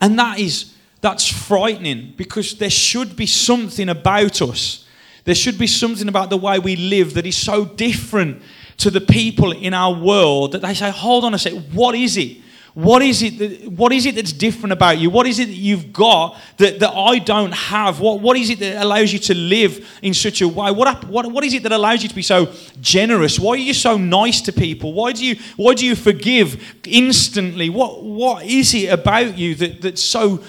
and 0.00 0.16
that 0.20 0.38
is, 0.38 0.72
that's 1.00 1.26
frightening 1.26 2.14
because 2.16 2.58
there 2.58 2.70
should 2.70 3.16
be 3.16 3.26
something 3.26 3.88
about 3.88 4.42
us. 4.42 4.84
There 5.24 5.34
should 5.34 5.58
be 5.58 5.66
something 5.66 6.08
about 6.08 6.30
the 6.30 6.36
way 6.36 6.58
we 6.58 6.76
live 6.76 7.14
that 7.14 7.26
is 7.26 7.36
so 7.36 7.64
different 7.64 8.42
to 8.78 8.90
the 8.90 9.00
people 9.00 9.52
in 9.52 9.74
our 9.74 9.94
world 9.94 10.52
that 10.52 10.62
they 10.62 10.74
say, 10.74 10.90
hold 10.90 11.24
on 11.24 11.34
a 11.34 11.38
sec, 11.38 11.52
what 11.72 11.94
is 11.94 12.16
it? 12.16 12.38
What 12.74 13.02
is 13.02 13.22
it 13.22 13.38
that, 13.38 13.72
what 13.72 13.92
is 13.92 14.06
it 14.06 14.14
that's 14.14 14.32
different 14.32 14.72
about 14.72 14.98
you? 14.98 15.10
What 15.10 15.26
is 15.26 15.40
it 15.40 15.46
that 15.46 15.54
you've 15.54 15.92
got 15.92 16.38
that, 16.58 16.78
that 16.78 16.90
I 16.90 17.18
don't 17.18 17.52
have? 17.52 17.98
What, 18.00 18.20
what 18.20 18.36
is 18.36 18.48
it 18.48 18.60
that 18.60 18.82
allows 18.82 19.12
you 19.12 19.18
to 19.18 19.34
live 19.34 19.98
in 20.02 20.14
such 20.14 20.40
a 20.40 20.48
way? 20.48 20.70
What, 20.70 21.04
what, 21.08 21.30
what 21.30 21.44
is 21.44 21.52
it 21.52 21.64
that 21.64 21.72
allows 21.72 22.02
you 22.02 22.08
to 22.08 22.14
be 22.14 22.22
so 22.22 22.52
generous? 22.80 23.40
Why 23.40 23.54
are 23.54 23.56
you 23.56 23.74
so 23.74 23.98
nice 23.98 24.40
to 24.42 24.52
people? 24.52 24.92
Why 24.92 25.12
do 25.12 25.24
you, 25.26 25.36
why 25.56 25.74
do 25.74 25.84
you 25.84 25.96
forgive 25.96 26.78
instantly? 26.86 27.70
What, 27.70 28.04
what 28.04 28.44
is 28.44 28.72
it 28.72 28.86
about 28.92 29.36
you 29.36 29.56
that, 29.56 29.82
that's 29.82 30.02
so 30.02 30.42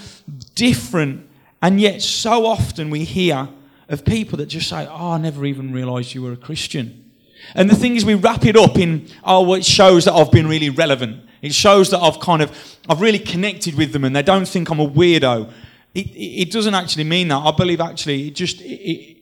different? 0.62 1.28
And 1.63 1.82
yet, 1.82 2.04
so 2.04 2.45
often 2.45 2.91
we 2.91 3.04
hear 3.04 3.50
of 3.89 4.06
people 4.06 4.38
that 4.38 4.45
just 4.45 4.69
say, 4.69 4.88
Oh, 4.88 5.13
I 5.13 5.17
never 5.17 5.43
even 5.43 5.74
realized 5.74 6.13
you 6.13 6.21
were 6.21 6.34
a 6.34 6.38
Christian. 6.38 7.12
And 7.56 7.67
the 7.67 7.76
thing 7.76 7.95
is, 7.95 8.06
we 8.06 8.13
wrap 8.13 8.45
it 8.45 8.56
up 8.56 8.78
in, 8.78 9.08
oh, 9.24 9.41
well, 9.41 9.56
it 9.56 9.65
shows 9.65 10.06
that 10.06 10.13
I've 10.13 10.32
been 10.32 10.47
really 10.47 10.69
relevant. 10.69 11.24
It 11.41 11.56
shows 11.56 11.89
that 11.89 12.00
I've 12.00 12.19
kind 12.19 12.43
of, 12.43 12.78
I've 12.88 13.02
really 13.02 13.17
connected 13.17 13.74
with 13.74 13.91
them 13.91 14.04
and 14.04 14.15
they 14.15 14.21
don't 14.21 14.47
think 14.47 14.69
I'm 14.69 14.80
a 14.80 14.88
weirdo. 14.88 15.52
It, 15.95 16.08
it, 16.12 16.41
it 16.43 16.52
doesn't 16.52 16.76
actually 16.76 17.06
mean 17.06 17.30
that. 17.30 17.38
I 17.38 17.52
believe 17.52 17.82
actually 17.82 18.28
it 18.28 18.36
just, 18.36 18.62
it, 18.62 19.17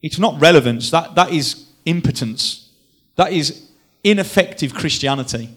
it's 0.00 0.20
not 0.20 0.40
relevance. 0.40 0.92
That, 0.92 1.16
that 1.16 1.32
is 1.32 1.66
impotence. 1.84 2.70
That 3.16 3.32
is 3.32 3.68
ineffective 4.04 4.72
Christianity. 4.72 5.56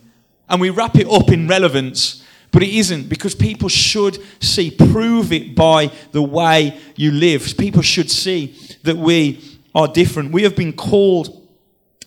And 0.50 0.60
we 0.60 0.72
wrap 0.72 0.96
it 0.96 1.08
up 1.08 1.30
in 1.30 1.48
relevance, 1.48 2.24
but 2.58 2.64
it 2.64 2.74
isn't 2.74 3.08
because 3.08 3.36
people 3.36 3.70
should 3.70 4.18
see, 4.42 4.72
prove 4.72 5.32
it 5.32 5.54
by 5.54 5.92
the 6.12 6.24
way 6.24 6.76
you 6.96 7.12
live. 7.12 7.56
People 7.56 7.84
should 7.84 8.10
see 8.10 8.58
that 8.82 8.98
we 8.98 9.60
are 9.76 9.88
different. 9.88 10.32
We 10.32 10.42
have 10.42 10.56
been 10.56 10.74
called 10.74 11.48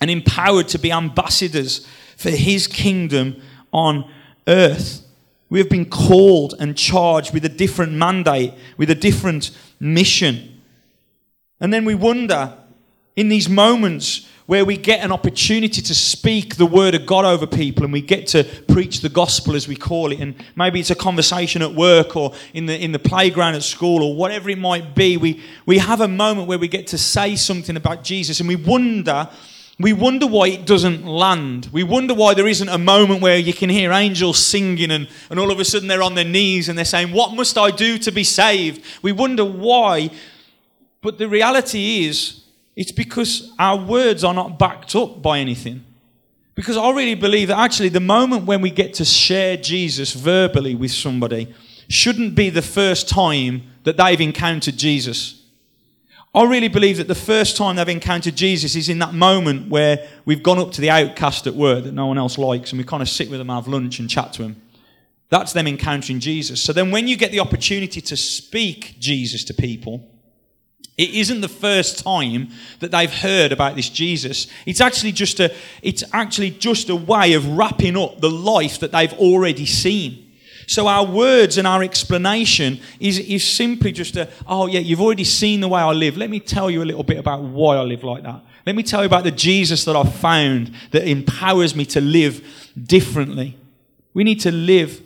and 0.00 0.10
empowered 0.10 0.66
to 0.70 0.78
be 0.80 0.90
ambassadors 0.90 1.86
for 2.16 2.30
his 2.30 2.66
kingdom 2.66 3.40
on 3.72 4.10
earth. 4.48 5.06
We 5.50 5.60
have 5.60 5.68
been 5.68 5.88
called 5.88 6.56
and 6.58 6.76
charged 6.76 7.32
with 7.32 7.44
a 7.44 7.48
different 7.48 7.92
mandate, 7.92 8.52
with 8.76 8.90
a 8.90 8.96
different 8.96 9.52
mission. 9.78 10.62
And 11.60 11.72
then 11.72 11.84
we 11.84 11.94
wonder 11.94 12.58
in 13.14 13.28
these 13.28 13.48
moments 13.48 14.28
where 14.50 14.64
we 14.64 14.76
get 14.76 15.04
an 15.04 15.12
opportunity 15.12 15.80
to 15.80 15.94
speak 15.94 16.56
the 16.56 16.66
word 16.66 16.96
of 16.96 17.06
God 17.06 17.24
over 17.24 17.46
people 17.46 17.84
and 17.84 17.92
we 17.92 18.00
get 18.00 18.26
to 18.26 18.42
preach 18.66 19.00
the 19.00 19.08
gospel 19.08 19.54
as 19.54 19.68
we 19.68 19.76
call 19.76 20.10
it. 20.10 20.18
And 20.18 20.34
maybe 20.56 20.80
it's 20.80 20.90
a 20.90 20.96
conversation 20.96 21.62
at 21.62 21.72
work 21.72 22.16
or 22.16 22.32
in 22.52 22.66
the, 22.66 22.76
in 22.76 22.90
the 22.90 22.98
playground 22.98 23.54
at 23.54 23.62
school 23.62 24.02
or 24.02 24.16
whatever 24.16 24.50
it 24.50 24.58
might 24.58 24.96
be. 24.96 25.16
We, 25.16 25.40
we 25.66 25.78
have 25.78 26.00
a 26.00 26.08
moment 26.08 26.48
where 26.48 26.58
we 26.58 26.66
get 26.66 26.88
to 26.88 26.98
say 26.98 27.36
something 27.36 27.76
about 27.76 28.02
Jesus 28.02 28.40
and 28.40 28.48
we 28.48 28.56
wonder 28.56 29.28
we 29.78 29.92
wonder 29.92 30.26
why 30.26 30.48
it 30.48 30.66
doesn't 30.66 31.06
land. 31.06 31.68
We 31.72 31.84
wonder 31.84 32.12
why 32.12 32.34
there 32.34 32.48
isn't 32.48 32.68
a 32.68 32.76
moment 32.76 33.22
where 33.22 33.38
you 33.38 33.54
can 33.54 33.70
hear 33.70 33.92
angels 33.92 34.44
singing 34.44 34.90
and, 34.90 35.08
and 35.30 35.38
all 35.38 35.52
of 35.52 35.60
a 35.60 35.64
sudden 35.64 35.86
they're 35.86 36.02
on 36.02 36.16
their 36.16 36.24
knees 36.24 36.68
and 36.68 36.76
they're 36.76 36.84
saying, 36.84 37.12
What 37.12 37.36
must 37.36 37.56
I 37.56 37.70
do 37.70 37.98
to 37.98 38.10
be 38.10 38.24
saved? 38.24 38.84
We 39.00 39.12
wonder 39.12 39.44
why. 39.44 40.10
But 41.02 41.18
the 41.18 41.28
reality 41.28 42.04
is, 42.06 42.39
it's 42.76 42.92
because 42.92 43.52
our 43.58 43.76
words 43.76 44.24
are 44.24 44.34
not 44.34 44.58
backed 44.58 44.94
up 44.94 45.22
by 45.22 45.38
anything. 45.38 45.84
Because 46.54 46.76
I 46.76 46.90
really 46.90 47.14
believe 47.14 47.48
that 47.48 47.58
actually 47.58 47.88
the 47.88 48.00
moment 48.00 48.44
when 48.44 48.60
we 48.60 48.70
get 48.70 48.94
to 48.94 49.04
share 49.04 49.56
Jesus 49.56 50.12
verbally 50.12 50.74
with 50.74 50.90
somebody 50.90 51.54
shouldn't 51.88 52.34
be 52.34 52.50
the 52.50 52.62
first 52.62 53.08
time 53.08 53.62
that 53.84 53.96
they've 53.96 54.20
encountered 54.20 54.76
Jesus. 54.76 55.42
I 56.32 56.44
really 56.44 56.68
believe 56.68 56.98
that 56.98 57.08
the 57.08 57.14
first 57.14 57.56
time 57.56 57.76
they've 57.76 57.88
encountered 57.88 58.36
Jesus 58.36 58.76
is 58.76 58.88
in 58.88 59.00
that 59.00 59.14
moment 59.14 59.68
where 59.68 60.08
we've 60.24 60.42
gone 60.42 60.58
up 60.58 60.70
to 60.72 60.80
the 60.80 60.90
outcast 60.90 61.48
at 61.48 61.54
work 61.54 61.84
that 61.84 61.92
no 61.92 62.06
one 62.06 62.18
else 62.18 62.38
likes 62.38 62.70
and 62.70 62.78
we 62.78 62.84
kind 62.84 63.02
of 63.02 63.08
sit 63.08 63.28
with 63.28 63.40
them, 63.40 63.48
have 63.48 63.66
lunch, 63.66 63.98
and 63.98 64.08
chat 64.08 64.32
to 64.34 64.42
them. 64.42 64.62
That's 65.28 65.52
them 65.52 65.66
encountering 65.66 66.20
Jesus. 66.20 66.60
So 66.60 66.72
then, 66.72 66.90
when 66.90 67.08
you 67.08 67.16
get 67.16 67.32
the 67.32 67.40
opportunity 67.40 68.00
to 68.00 68.16
speak 68.16 68.96
Jesus 68.98 69.44
to 69.44 69.54
people, 69.54 70.08
it 70.96 71.14
isn't 71.14 71.40
the 71.40 71.48
first 71.48 72.04
time 72.04 72.50
that 72.80 72.90
they've 72.90 73.12
heard 73.12 73.52
about 73.52 73.74
this 73.74 73.88
Jesus. 73.88 74.48
It's 74.66 74.82
actually 74.82 75.12
just 75.12 75.40
a, 75.40 75.54
it's 75.82 76.04
actually 76.12 76.50
just 76.50 76.90
a 76.90 76.96
way 76.96 77.32
of 77.32 77.56
wrapping 77.56 77.96
up 77.96 78.20
the 78.20 78.30
life 78.30 78.80
that 78.80 78.92
they've 78.92 79.12
already 79.14 79.64
seen. 79.64 80.30
So 80.66 80.86
our 80.86 81.04
words 81.04 81.58
and 81.58 81.66
our 81.66 81.82
explanation 81.82 82.80
is, 83.00 83.18
is 83.18 83.44
simply 83.44 83.92
just 83.92 84.16
a, 84.16 84.28
oh 84.46 84.66
yeah, 84.66 84.80
you've 84.80 85.00
already 85.00 85.24
seen 85.24 85.60
the 85.60 85.68
way 85.68 85.80
I 85.80 85.92
live. 85.92 86.16
Let 86.16 86.30
me 86.30 86.38
tell 86.38 86.70
you 86.70 86.82
a 86.82 86.84
little 86.84 87.02
bit 87.02 87.16
about 87.16 87.42
why 87.42 87.76
I 87.76 87.82
live 87.82 88.04
like 88.04 88.22
that. 88.22 88.44
Let 88.66 88.76
me 88.76 88.82
tell 88.82 89.00
you 89.00 89.06
about 89.06 89.24
the 89.24 89.30
Jesus 89.30 89.84
that 89.86 89.96
I've 89.96 90.14
found 90.14 90.72
that 90.92 91.08
empowers 91.08 91.74
me 91.74 91.86
to 91.86 92.00
live 92.00 92.46
differently. 92.80 93.58
We 94.14 94.22
need 94.22 94.40
to 94.40 94.52
live 94.52 95.02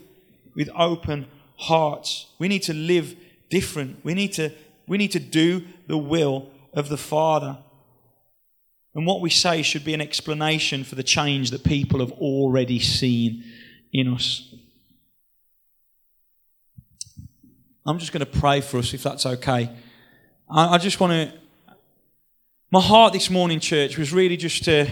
with 0.55 0.69
open 0.77 1.27
hearts. 1.57 2.27
We 2.39 2.49
need 2.49 2.65
to 2.65 2.75
live 2.75 3.17
different. 3.49 4.05
We 4.05 4.13
need 4.13 4.33
to, 4.35 4.51
we 4.87 4.99
need 4.99 5.13
to 5.13 5.21
do 5.21 5.65
the 5.87 5.99
will 5.99 6.51
of 6.73 6.89
the 6.89 6.97
Father. 6.97 7.59
And 8.95 9.07
what 9.07 9.21
we 9.21 9.31
say 9.31 9.63
should 9.63 9.85
be 9.85 9.95
an 9.95 10.01
explanation 10.01 10.85
for 10.85 10.95
the 10.95 11.03
change 11.03 11.51
that 11.51 11.65
people 11.65 12.01
have 12.01 12.13
already 12.13 12.79
seen 12.79 13.45
in 13.93 14.13
us. 14.13 14.55
I'm 17.87 17.99
just 17.99 18.13
going 18.13 18.25
to 18.25 18.39
pray 18.41 18.61
for 18.61 18.79
us 18.79 18.95
if 18.95 19.03
that's 19.03 19.27
okay. 19.27 19.71
I, 20.49 20.75
I 20.75 20.79
just 20.79 21.01
want 21.01 21.13
to. 21.13 21.39
My 22.71 22.81
heart 22.81 23.13
this 23.13 23.31
morning, 23.31 23.61
church, 23.61 23.99
was 23.99 24.13
really 24.13 24.37
just 24.37 24.65
to 24.65 24.91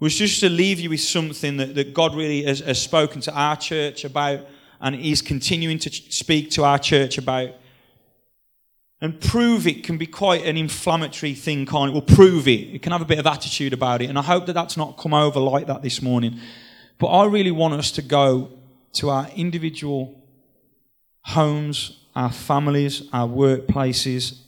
was 0.00 0.16
just 0.16 0.40
to 0.40 0.48
leave 0.48 0.80
you 0.80 0.90
with 0.90 1.00
something 1.00 1.56
that, 1.56 1.74
that 1.74 1.94
God 1.94 2.14
really 2.14 2.44
has, 2.44 2.60
has 2.60 2.80
spoken 2.80 3.20
to 3.22 3.34
our 3.34 3.56
church 3.56 4.04
about 4.04 4.40
and 4.80 4.96
is 4.96 5.22
continuing 5.22 5.78
to 5.78 5.90
speak 5.90 6.50
to 6.52 6.64
our 6.64 6.78
church 6.78 7.16
about. 7.16 7.50
And 9.04 9.20
prove 9.20 9.66
it 9.66 9.84
can 9.84 9.98
be 9.98 10.06
quite 10.06 10.46
an 10.46 10.56
inflammatory 10.56 11.34
thing, 11.34 11.66
can't 11.66 11.90
it? 11.90 11.92
Well, 11.92 12.00
prove 12.00 12.48
it. 12.48 12.74
It 12.74 12.80
can 12.80 12.90
have 12.90 13.02
a 13.02 13.04
bit 13.04 13.18
of 13.18 13.26
attitude 13.26 13.74
about 13.74 14.00
it. 14.00 14.08
And 14.08 14.18
I 14.18 14.22
hope 14.22 14.46
that 14.46 14.54
that's 14.54 14.78
not 14.78 14.96
come 14.96 15.12
over 15.12 15.38
like 15.38 15.66
that 15.66 15.82
this 15.82 16.00
morning. 16.00 16.40
But 16.98 17.08
I 17.08 17.26
really 17.26 17.50
want 17.50 17.74
us 17.74 17.90
to 17.90 18.00
go 18.00 18.52
to 18.94 19.10
our 19.10 19.28
individual 19.36 20.24
homes, 21.20 22.00
our 22.16 22.32
families, 22.32 23.06
our 23.12 23.28
workplaces, 23.28 24.38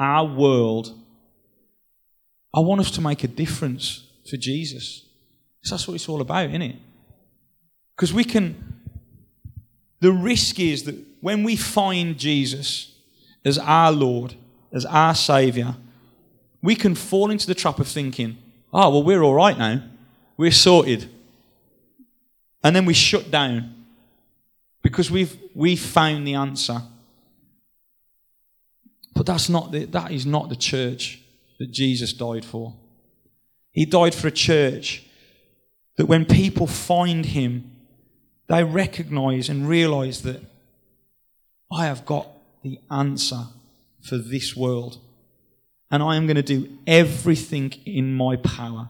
our 0.00 0.24
world. 0.24 0.92
I 2.52 2.58
want 2.58 2.80
us 2.80 2.90
to 2.90 3.00
make 3.00 3.22
a 3.22 3.28
difference 3.28 4.08
for 4.28 4.36
Jesus. 4.36 5.06
Because 5.60 5.70
that's 5.70 5.86
what 5.86 5.94
it's 5.94 6.08
all 6.08 6.20
about, 6.20 6.48
isn't 6.48 6.62
it? 6.62 6.76
Because 7.94 8.12
we 8.12 8.24
can. 8.24 8.80
The 10.00 10.10
risk 10.10 10.58
is 10.58 10.82
that 10.82 10.96
when 11.20 11.44
we 11.44 11.54
find 11.54 12.18
Jesus 12.18 12.89
as 13.44 13.58
our 13.58 13.92
Lord, 13.92 14.34
as 14.72 14.84
our 14.84 15.14
Saviour, 15.14 15.76
we 16.62 16.74
can 16.74 16.94
fall 16.94 17.30
into 17.30 17.46
the 17.46 17.54
trap 17.54 17.78
of 17.78 17.88
thinking, 17.88 18.36
oh, 18.72 18.90
well, 18.90 19.02
we're 19.02 19.22
all 19.22 19.34
right 19.34 19.56
now. 19.56 19.82
We're 20.36 20.50
sorted. 20.50 21.08
And 22.62 22.76
then 22.76 22.84
we 22.84 22.94
shut 22.94 23.30
down 23.30 23.74
because 24.82 25.10
we've, 25.10 25.36
we've 25.54 25.80
found 25.80 26.26
the 26.26 26.34
answer. 26.34 26.82
But 29.14 29.26
that's 29.26 29.48
not 29.48 29.72
the, 29.72 29.86
that 29.86 30.12
is 30.12 30.26
not 30.26 30.48
the 30.48 30.56
church 30.56 31.20
that 31.58 31.70
Jesus 31.70 32.12
died 32.12 32.44
for. 32.44 32.74
He 33.72 33.84
died 33.84 34.14
for 34.14 34.28
a 34.28 34.32
church 34.32 35.04
that 35.96 36.06
when 36.06 36.24
people 36.24 36.66
find 36.66 37.26
him, 37.26 37.70
they 38.48 38.64
recognize 38.64 39.48
and 39.48 39.68
realize 39.68 40.22
that 40.22 40.42
I 41.72 41.86
have 41.86 42.04
got 42.04 42.26
the 42.62 42.78
answer 42.90 43.44
for 44.02 44.16
this 44.16 44.56
world. 44.56 44.98
And 45.90 46.02
I 46.02 46.16
am 46.16 46.26
going 46.26 46.36
to 46.36 46.42
do 46.42 46.78
everything 46.86 47.72
in 47.84 48.14
my 48.14 48.36
power 48.36 48.88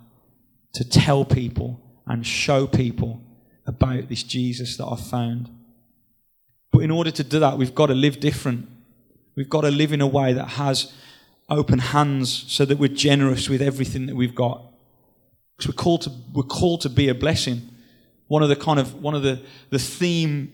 to 0.74 0.88
tell 0.88 1.24
people 1.24 1.80
and 2.06 2.26
show 2.26 2.66
people 2.66 3.22
about 3.66 4.08
this 4.08 4.22
Jesus 4.22 4.76
that 4.76 4.86
I've 4.86 5.06
found. 5.06 5.48
But 6.72 6.80
in 6.80 6.90
order 6.90 7.10
to 7.10 7.24
do 7.24 7.40
that, 7.40 7.58
we've 7.58 7.74
got 7.74 7.86
to 7.86 7.94
live 7.94 8.20
different. 8.20 8.68
We've 9.34 9.48
got 9.48 9.62
to 9.62 9.70
live 9.70 9.92
in 9.92 10.00
a 10.00 10.06
way 10.06 10.32
that 10.32 10.46
has 10.46 10.92
open 11.48 11.78
hands 11.78 12.44
so 12.48 12.64
that 12.64 12.78
we're 12.78 12.88
generous 12.88 13.48
with 13.48 13.62
everything 13.62 14.06
that 14.06 14.14
we've 14.14 14.34
got. 14.34 14.62
Because 15.56 15.72
we're 15.72 15.82
called 15.82 16.02
to, 16.02 16.12
we're 16.32 16.42
called 16.42 16.82
to 16.82 16.88
be 16.88 17.08
a 17.08 17.14
blessing. 17.14 17.68
One 18.28 18.42
of 18.42 18.48
the 18.48 18.56
kind 18.56 18.78
of, 18.78 19.02
one 19.02 19.14
of 19.14 19.22
the, 19.22 19.40
the 19.70 19.78
theme, 19.78 20.52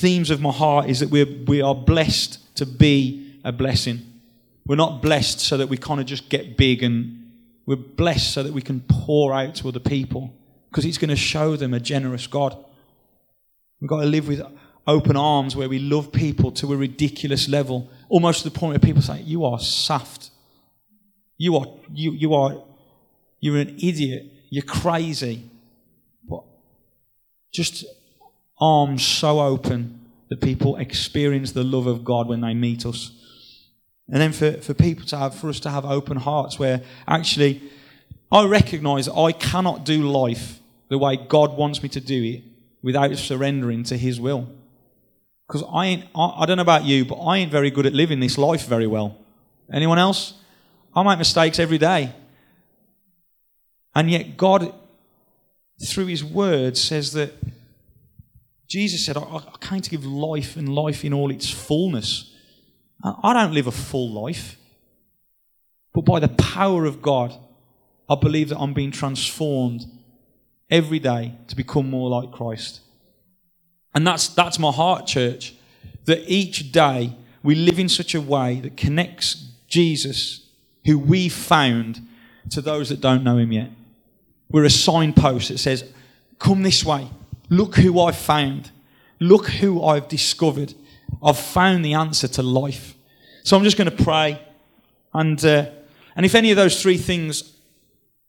themes 0.00 0.30
of 0.30 0.40
my 0.40 0.50
heart 0.50 0.88
is 0.88 1.00
that 1.00 1.10
we're, 1.10 1.26
we 1.46 1.62
are 1.62 1.74
blessed 1.74 2.38
to 2.56 2.66
be 2.66 3.40
a 3.44 3.52
blessing. 3.52 4.00
We're 4.66 4.76
not 4.76 5.02
blessed 5.02 5.40
so 5.40 5.56
that 5.56 5.68
we 5.68 5.76
kind 5.76 6.00
of 6.00 6.06
just 6.06 6.28
get 6.28 6.56
big 6.56 6.82
and 6.82 7.30
we're 7.66 7.76
blessed 7.76 8.32
so 8.32 8.42
that 8.42 8.52
we 8.52 8.62
can 8.62 8.80
pour 8.88 9.32
out 9.32 9.56
to 9.56 9.68
other 9.68 9.80
people 9.80 10.32
because 10.70 10.84
it's 10.84 10.98
going 10.98 11.10
to 11.10 11.16
show 11.16 11.56
them 11.56 11.74
a 11.74 11.80
generous 11.80 12.26
God. 12.26 12.56
We've 13.80 13.88
got 13.88 14.00
to 14.00 14.06
live 14.06 14.28
with 14.28 14.42
open 14.86 15.16
arms 15.16 15.54
where 15.54 15.68
we 15.68 15.78
love 15.78 16.12
people 16.12 16.50
to 16.52 16.72
a 16.72 16.76
ridiculous 16.76 17.48
level, 17.48 17.90
almost 18.08 18.42
to 18.42 18.50
the 18.50 18.58
point 18.58 18.72
where 18.72 18.78
people 18.78 19.02
say, 19.02 19.20
You 19.22 19.44
are 19.44 19.58
soft. 19.58 20.30
You 21.38 21.56
are, 21.56 21.66
you, 21.92 22.12
you 22.12 22.34
are, 22.34 22.62
you're 23.40 23.58
an 23.58 23.76
idiot. 23.78 24.26
You're 24.50 24.64
crazy. 24.64 25.50
But 26.28 26.44
just 27.52 27.84
arms 28.60 29.04
so 29.04 29.40
open 29.40 30.01
that 30.32 30.40
people 30.40 30.76
experience 30.76 31.52
the 31.52 31.62
love 31.62 31.86
of 31.86 32.06
God 32.06 32.26
when 32.26 32.40
they 32.40 32.54
meet 32.54 32.86
us. 32.86 33.12
And 34.08 34.18
then 34.18 34.32
for, 34.32 34.52
for 34.62 34.72
people 34.72 35.04
to 35.08 35.18
have, 35.18 35.34
for 35.34 35.50
us 35.50 35.60
to 35.60 35.68
have 35.68 35.84
open 35.84 36.16
hearts 36.16 36.58
where 36.58 36.80
actually 37.06 37.60
I 38.30 38.46
recognize 38.46 39.08
I 39.10 39.32
cannot 39.32 39.84
do 39.84 40.08
life 40.08 40.60
the 40.88 40.96
way 40.96 41.18
God 41.18 41.54
wants 41.58 41.82
me 41.82 41.90
to 41.90 42.00
do 42.00 42.24
it 42.24 42.44
without 42.80 43.14
surrendering 43.16 43.84
to 43.84 43.98
His 43.98 44.18
will. 44.18 44.48
Because 45.46 45.64
I 45.70 45.84
ain't, 45.88 46.04
I, 46.14 46.36
I 46.38 46.46
don't 46.46 46.56
know 46.56 46.62
about 46.62 46.86
you, 46.86 47.04
but 47.04 47.16
I 47.16 47.36
ain't 47.36 47.52
very 47.52 47.70
good 47.70 47.84
at 47.84 47.92
living 47.92 48.18
this 48.18 48.38
life 48.38 48.66
very 48.66 48.86
well. 48.86 49.18
Anyone 49.70 49.98
else? 49.98 50.32
I 50.96 51.02
make 51.02 51.18
mistakes 51.18 51.58
every 51.58 51.76
day. 51.76 52.10
And 53.94 54.10
yet, 54.10 54.38
God, 54.38 54.74
through 55.86 56.06
His 56.06 56.24
Word, 56.24 56.78
says 56.78 57.12
that 57.12 57.34
Jesus 58.72 59.04
said, 59.04 59.18
I, 59.18 59.20
I 59.20 59.58
came 59.60 59.82
to 59.82 59.90
give 59.90 60.06
life 60.06 60.56
and 60.56 60.74
life 60.74 61.04
in 61.04 61.12
all 61.12 61.30
its 61.30 61.50
fullness. 61.50 62.34
I 63.04 63.34
don't 63.34 63.52
live 63.52 63.66
a 63.66 63.70
full 63.70 64.10
life. 64.10 64.56
But 65.92 66.06
by 66.06 66.20
the 66.20 66.28
power 66.28 66.86
of 66.86 67.02
God, 67.02 67.38
I 68.08 68.14
believe 68.14 68.48
that 68.48 68.58
I'm 68.58 68.72
being 68.72 68.90
transformed 68.90 69.84
every 70.70 71.00
day 71.00 71.34
to 71.48 71.54
become 71.54 71.90
more 71.90 72.08
like 72.08 72.32
Christ. 72.32 72.80
And 73.94 74.06
that's, 74.06 74.28
that's 74.28 74.58
my 74.58 74.72
heart, 74.72 75.06
church. 75.06 75.54
That 76.06 76.22
each 76.26 76.72
day 76.72 77.14
we 77.42 77.54
live 77.54 77.78
in 77.78 77.90
such 77.90 78.14
a 78.14 78.22
way 78.22 78.60
that 78.60 78.78
connects 78.78 79.50
Jesus, 79.68 80.46
who 80.86 80.98
we 80.98 81.28
found, 81.28 82.00
to 82.48 82.62
those 82.62 82.88
that 82.88 83.02
don't 83.02 83.22
know 83.22 83.36
him 83.36 83.52
yet. 83.52 83.68
We're 84.50 84.64
a 84.64 84.70
signpost 84.70 85.50
that 85.50 85.58
says, 85.58 85.84
Come 86.38 86.62
this 86.62 86.86
way. 86.86 87.10
Look 87.52 87.76
who 87.76 88.00
I've 88.00 88.16
found. 88.16 88.70
Look 89.20 89.46
who 89.48 89.84
I've 89.84 90.08
discovered. 90.08 90.74
I've 91.22 91.38
found 91.38 91.84
the 91.84 91.94
answer 91.94 92.26
to 92.26 92.42
life. 92.42 92.94
So 93.44 93.56
I'm 93.56 93.64
just 93.64 93.76
going 93.76 93.90
to 93.90 94.04
pray. 94.04 94.40
And, 95.14 95.44
uh, 95.44 95.66
and 96.16 96.26
if 96.26 96.34
any 96.34 96.50
of 96.50 96.56
those 96.56 96.80
three 96.82 96.96
things 96.96 97.52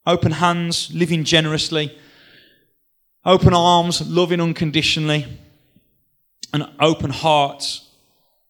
Open 0.06 0.34
hands, 0.34 0.94
living 0.94 1.24
generously. 1.24 1.98
Open 3.26 3.54
arms, 3.54 4.06
loving 4.08 4.42
unconditionally. 4.42 5.26
And 6.54 6.70
open 6.80 7.10
hearts, 7.10 7.90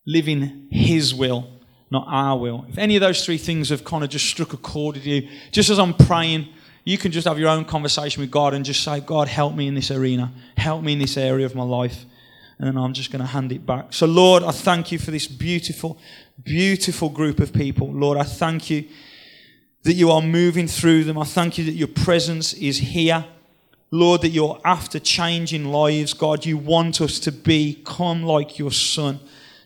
living 0.06 0.68
His 0.72 1.14
will, 1.14 1.48
not 1.92 2.06
our 2.10 2.38
will. 2.38 2.66
If 2.68 2.78
any 2.78 2.96
of 2.96 3.02
those 3.02 3.24
three 3.24 3.38
things 3.38 3.70
have 3.70 3.86
kind 3.86 4.04
of 4.04 4.10
just 4.10 4.26
struck 4.26 4.52
a 4.54 4.58
chord 4.58 4.96
with 4.96 5.06
you, 5.06 5.30
just 5.52 5.70
as 5.70 5.80
I'm 5.80 5.94
praying, 5.94 6.50
you 6.84 6.98
can 6.98 7.12
just 7.12 7.28
have 7.28 7.40
your 7.40 7.50
own 7.50 7.66
conversation 7.66 8.22
with 8.22 8.32
God 8.32 8.54
and 8.54 8.66
just 8.66 8.84
say, 8.84 9.00
God, 9.00 9.28
help 9.28 9.56
me 9.56 9.68
in 9.68 9.76
this 9.76 9.90
arena. 9.90 10.32
Help 10.58 10.84
me 10.84 10.94
in 10.94 11.00
this 11.00 11.16
area 11.18 11.46
of 11.46 11.56
my 11.56 11.64
life. 11.64 12.06
And 12.60 12.68
then 12.68 12.78
I'm 12.78 12.94
just 12.94 13.12
going 13.12 13.22
to 13.22 13.28
hand 13.28 13.52
it 13.52 13.66
back. 13.66 13.94
So, 13.94 14.06
Lord, 14.06 14.44
I 14.44 14.52
thank 14.52 14.92
you 14.92 15.00
for 15.00 15.12
this 15.12 15.28
beautiful, 15.28 15.98
beautiful 16.44 17.10
group 17.10 17.40
of 17.40 17.54
people. 17.54 17.92
Lord, 17.92 18.18
I 18.18 18.24
thank 18.24 18.70
you 18.70 18.86
that 19.84 19.94
you 19.94 20.12
are 20.12 20.22
moving 20.22 20.68
through 20.68 21.06
them. 21.06 21.18
I 21.18 21.26
thank 21.26 21.58
you 21.58 21.66
that 21.66 21.74
your 21.74 21.88
presence 21.88 22.54
is 22.54 22.78
here. 22.78 23.26
Lord, 23.92 24.22
that 24.22 24.30
you're 24.30 24.60
after 24.66 25.00
changing 25.00 25.66
lives. 25.66 26.14
God, 26.14 26.46
you 26.46 26.58
want 26.58 27.00
us 27.00 27.20
to 27.20 27.32
become 27.32 28.24
like 28.24 28.58
your 28.58 28.72
Son, 28.72 29.20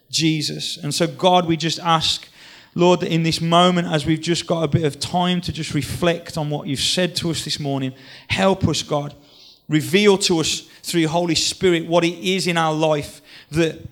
Jesus. 0.10 0.78
And 0.78 0.94
so, 0.94 1.08
God, 1.08 1.48
we 1.48 1.56
just 1.56 1.80
ask 1.80 2.28
Lord, 2.78 3.02
in 3.02 3.24
this 3.24 3.42
moment, 3.42 3.88
as 3.88 4.06
we've 4.06 4.22
just 4.22 4.46
got 4.46 4.62
a 4.62 4.68
bit 4.68 4.84
of 4.84 5.00
time 5.00 5.42
to 5.42 5.52
just 5.52 5.74
reflect 5.74 6.38
on 6.38 6.52
what 6.52 6.68
you've 6.68 6.80
said 6.80 7.16
to 7.16 7.32
us 7.32 7.44
this 7.44 7.60
morning, 7.60 7.92
help 8.28 8.68
us, 8.68 8.84
God. 8.84 9.16
Reveal 9.68 10.16
to 10.20 10.38
us 10.42 10.60
through 10.84 11.02
your 11.02 11.10
Holy 11.10 11.34
Spirit 11.34 11.88
what 11.88 12.04
it 12.04 12.14
is 12.20 12.46
in 12.46 12.56
our 12.56 12.76
life 12.76 13.20
that, 13.50 13.84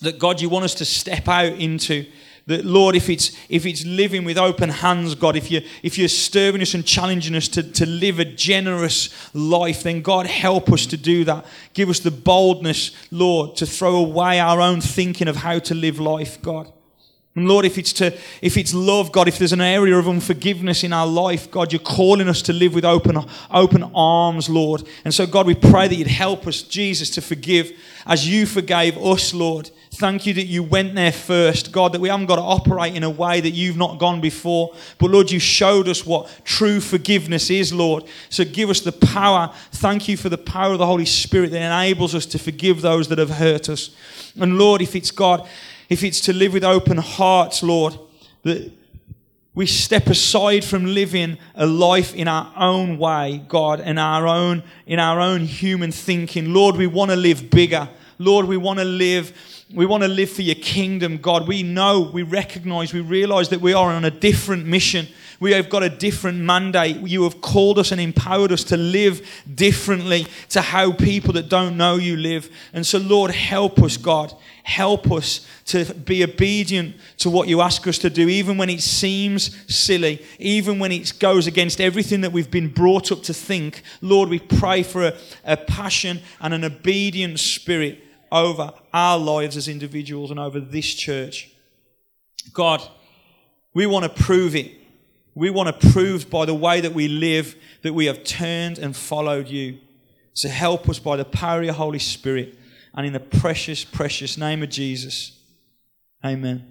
that 0.00 0.18
God, 0.18 0.40
you 0.40 0.48
want 0.48 0.64
us 0.64 0.74
to 0.76 0.86
step 0.86 1.28
out 1.28 1.52
into. 1.52 2.06
That 2.46 2.64
Lord, 2.64 2.96
if 2.96 3.10
it's 3.10 3.36
if 3.50 3.66
it's 3.66 3.84
living 3.84 4.24
with 4.24 4.38
open 4.38 4.70
hands, 4.70 5.14
God, 5.14 5.36
if 5.36 5.50
you 5.50 5.60
if 5.82 5.98
you're 5.98 6.08
stirring 6.08 6.62
us 6.62 6.72
and 6.72 6.84
challenging 6.84 7.36
us 7.36 7.46
to, 7.48 7.62
to 7.62 7.84
live 7.84 8.18
a 8.18 8.24
generous 8.24 9.10
life, 9.34 9.82
then 9.82 10.00
God 10.00 10.26
help 10.26 10.72
us 10.72 10.86
to 10.86 10.96
do 10.96 11.24
that. 11.24 11.44
Give 11.74 11.90
us 11.90 12.00
the 12.00 12.10
boldness, 12.10 12.90
Lord, 13.12 13.54
to 13.56 13.66
throw 13.66 13.94
away 13.96 14.40
our 14.40 14.62
own 14.62 14.80
thinking 14.80 15.28
of 15.28 15.36
how 15.36 15.58
to 15.60 15.74
live 15.74 16.00
life, 16.00 16.40
God. 16.40 16.72
And 17.34 17.48
Lord, 17.48 17.64
if 17.64 17.78
it's 17.78 17.94
to, 17.94 18.14
if 18.42 18.58
it's 18.58 18.74
love, 18.74 19.10
God, 19.10 19.26
if 19.26 19.38
there's 19.38 19.54
an 19.54 19.62
area 19.62 19.96
of 19.96 20.06
unforgiveness 20.06 20.84
in 20.84 20.92
our 20.92 21.06
life, 21.06 21.50
God, 21.50 21.72
you're 21.72 21.80
calling 21.80 22.28
us 22.28 22.42
to 22.42 22.52
live 22.52 22.74
with 22.74 22.84
open, 22.84 23.18
open 23.50 23.90
arms, 23.94 24.50
Lord. 24.50 24.86
And 25.06 25.14
so, 25.14 25.26
God, 25.26 25.46
we 25.46 25.54
pray 25.54 25.88
that 25.88 25.94
you'd 25.94 26.08
help 26.08 26.46
us, 26.46 26.60
Jesus, 26.60 27.08
to 27.10 27.22
forgive 27.22 27.72
as 28.06 28.28
you 28.28 28.44
forgave 28.44 28.98
us, 28.98 29.32
Lord. 29.32 29.70
Thank 29.94 30.26
you 30.26 30.34
that 30.34 30.44
you 30.44 30.62
went 30.62 30.94
there 30.94 31.12
first, 31.12 31.72
God, 31.72 31.92
that 31.92 32.00
we 32.00 32.08
haven't 32.08 32.26
got 32.26 32.36
to 32.36 32.42
operate 32.42 32.94
in 32.94 33.02
a 33.02 33.10
way 33.10 33.40
that 33.40 33.50
you've 33.50 33.76
not 33.76 33.98
gone 33.98 34.20
before. 34.20 34.74
But 34.98 35.10
Lord, 35.10 35.30
you 35.30 35.38
showed 35.38 35.88
us 35.88 36.04
what 36.04 36.30
true 36.44 36.80
forgiveness 36.80 37.50
is, 37.50 37.72
Lord. 37.72 38.04
So 38.28 38.44
give 38.44 38.68
us 38.68 38.80
the 38.80 38.92
power. 38.92 39.50
Thank 39.70 40.08
you 40.08 40.16
for 40.16 40.28
the 40.28 40.38
power 40.38 40.72
of 40.72 40.78
the 40.78 40.86
Holy 40.86 41.04
Spirit 41.04 41.50
that 41.52 41.62
enables 41.62 42.14
us 42.14 42.26
to 42.26 42.38
forgive 42.38 42.82
those 42.82 43.08
that 43.08 43.18
have 43.18 43.30
hurt 43.30 43.68
us. 43.68 43.90
And 44.38 44.58
Lord, 44.58 44.82
if 44.82 44.96
it's 44.96 45.10
God, 45.10 45.46
if 45.92 46.02
it's 46.02 46.22
to 46.22 46.32
live 46.32 46.54
with 46.54 46.64
open 46.64 46.96
hearts, 46.96 47.62
Lord, 47.62 47.98
that 48.44 48.72
we 49.54 49.66
step 49.66 50.06
aside 50.06 50.64
from 50.64 50.86
living 50.86 51.36
a 51.54 51.66
life 51.66 52.14
in 52.14 52.28
our 52.28 52.50
own 52.56 52.96
way, 52.96 53.44
God, 53.46 53.80
in 53.80 53.98
our 53.98 54.26
own, 54.26 54.62
in 54.86 54.98
our 54.98 55.20
own 55.20 55.42
human 55.42 55.92
thinking. 55.92 56.54
Lord, 56.54 56.76
we 56.76 56.86
want 56.86 57.10
to 57.10 57.16
live 57.16 57.50
bigger. 57.50 57.90
Lord, 58.18 58.46
we 58.46 58.56
want 58.56 58.78
to 58.78 58.86
live 58.86 59.34
we 59.74 59.86
want 59.86 60.02
to 60.02 60.08
live 60.08 60.30
for 60.30 60.42
your 60.42 60.56
kingdom, 60.56 61.16
God. 61.16 61.48
We 61.48 61.62
know, 61.62 62.10
we 62.12 62.22
recognize, 62.22 62.92
we 62.92 63.00
realize 63.00 63.48
that 63.48 63.62
we 63.62 63.72
are 63.72 63.90
on 63.90 64.04
a 64.04 64.10
different 64.10 64.66
mission. 64.66 65.08
We 65.42 65.50
have 65.54 65.68
got 65.68 65.82
a 65.82 65.88
different 65.88 66.38
mandate. 66.38 66.98
You 66.98 67.24
have 67.24 67.40
called 67.40 67.80
us 67.80 67.90
and 67.90 68.00
empowered 68.00 68.52
us 68.52 68.62
to 68.62 68.76
live 68.76 69.28
differently 69.52 70.28
to 70.50 70.60
how 70.60 70.92
people 70.92 71.32
that 71.32 71.48
don't 71.48 71.76
know 71.76 71.96
you 71.96 72.16
live. 72.16 72.48
And 72.72 72.86
so, 72.86 72.98
Lord, 72.98 73.32
help 73.32 73.82
us, 73.82 73.96
God. 73.96 74.32
Help 74.62 75.10
us 75.10 75.44
to 75.64 75.94
be 75.94 76.22
obedient 76.22 76.94
to 77.16 77.28
what 77.28 77.48
you 77.48 77.60
ask 77.60 77.84
us 77.88 77.98
to 77.98 78.08
do, 78.08 78.28
even 78.28 78.56
when 78.56 78.70
it 78.70 78.82
seems 78.82 79.50
silly, 79.66 80.24
even 80.38 80.78
when 80.78 80.92
it 80.92 81.12
goes 81.18 81.48
against 81.48 81.80
everything 81.80 82.20
that 82.20 82.30
we've 82.30 82.52
been 82.52 82.68
brought 82.68 83.10
up 83.10 83.24
to 83.24 83.34
think. 83.34 83.82
Lord, 84.00 84.28
we 84.28 84.38
pray 84.38 84.84
for 84.84 85.08
a, 85.08 85.18
a 85.44 85.56
passion 85.56 86.20
and 86.40 86.54
an 86.54 86.62
obedient 86.62 87.40
spirit 87.40 87.98
over 88.30 88.72
our 88.94 89.18
lives 89.18 89.56
as 89.56 89.66
individuals 89.66 90.30
and 90.30 90.38
over 90.38 90.60
this 90.60 90.94
church. 90.94 91.50
God, 92.52 92.80
we 93.74 93.86
want 93.86 94.04
to 94.04 94.22
prove 94.22 94.54
it. 94.54 94.81
We 95.34 95.50
want 95.50 95.80
to 95.80 95.90
prove 95.90 96.28
by 96.28 96.44
the 96.44 96.54
way 96.54 96.80
that 96.80 96.92
we 96.92 97.08
live 97.08 97.56
that 97.82 97.94
we 97.94 98.06
have 98.06 98.22
turned 98.24 98.78
and 98.78 98.94
followed 98.94 99.48
you. 99.48 99.78
So 100.34 100.48
help 100.48 100.88
us 100.88 100.98
by 100.98 101.16
the 101.16 101.24
power 101.24 101.58
of 101.58 101.64
your 101.64 101.74
Holy 101.74 101.98
Spirit 101.98 102.58
and 102.94 103.06
in 103.06 103.12
the 103.12 103.20
precious, 103.20 103.84
precious 103.84 104.36
name 104.36 104.62
of 104.62 104.68
Jesus. 104.68 105.38
Amen. 106.24 106.64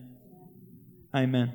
Amen. 1.13 1.51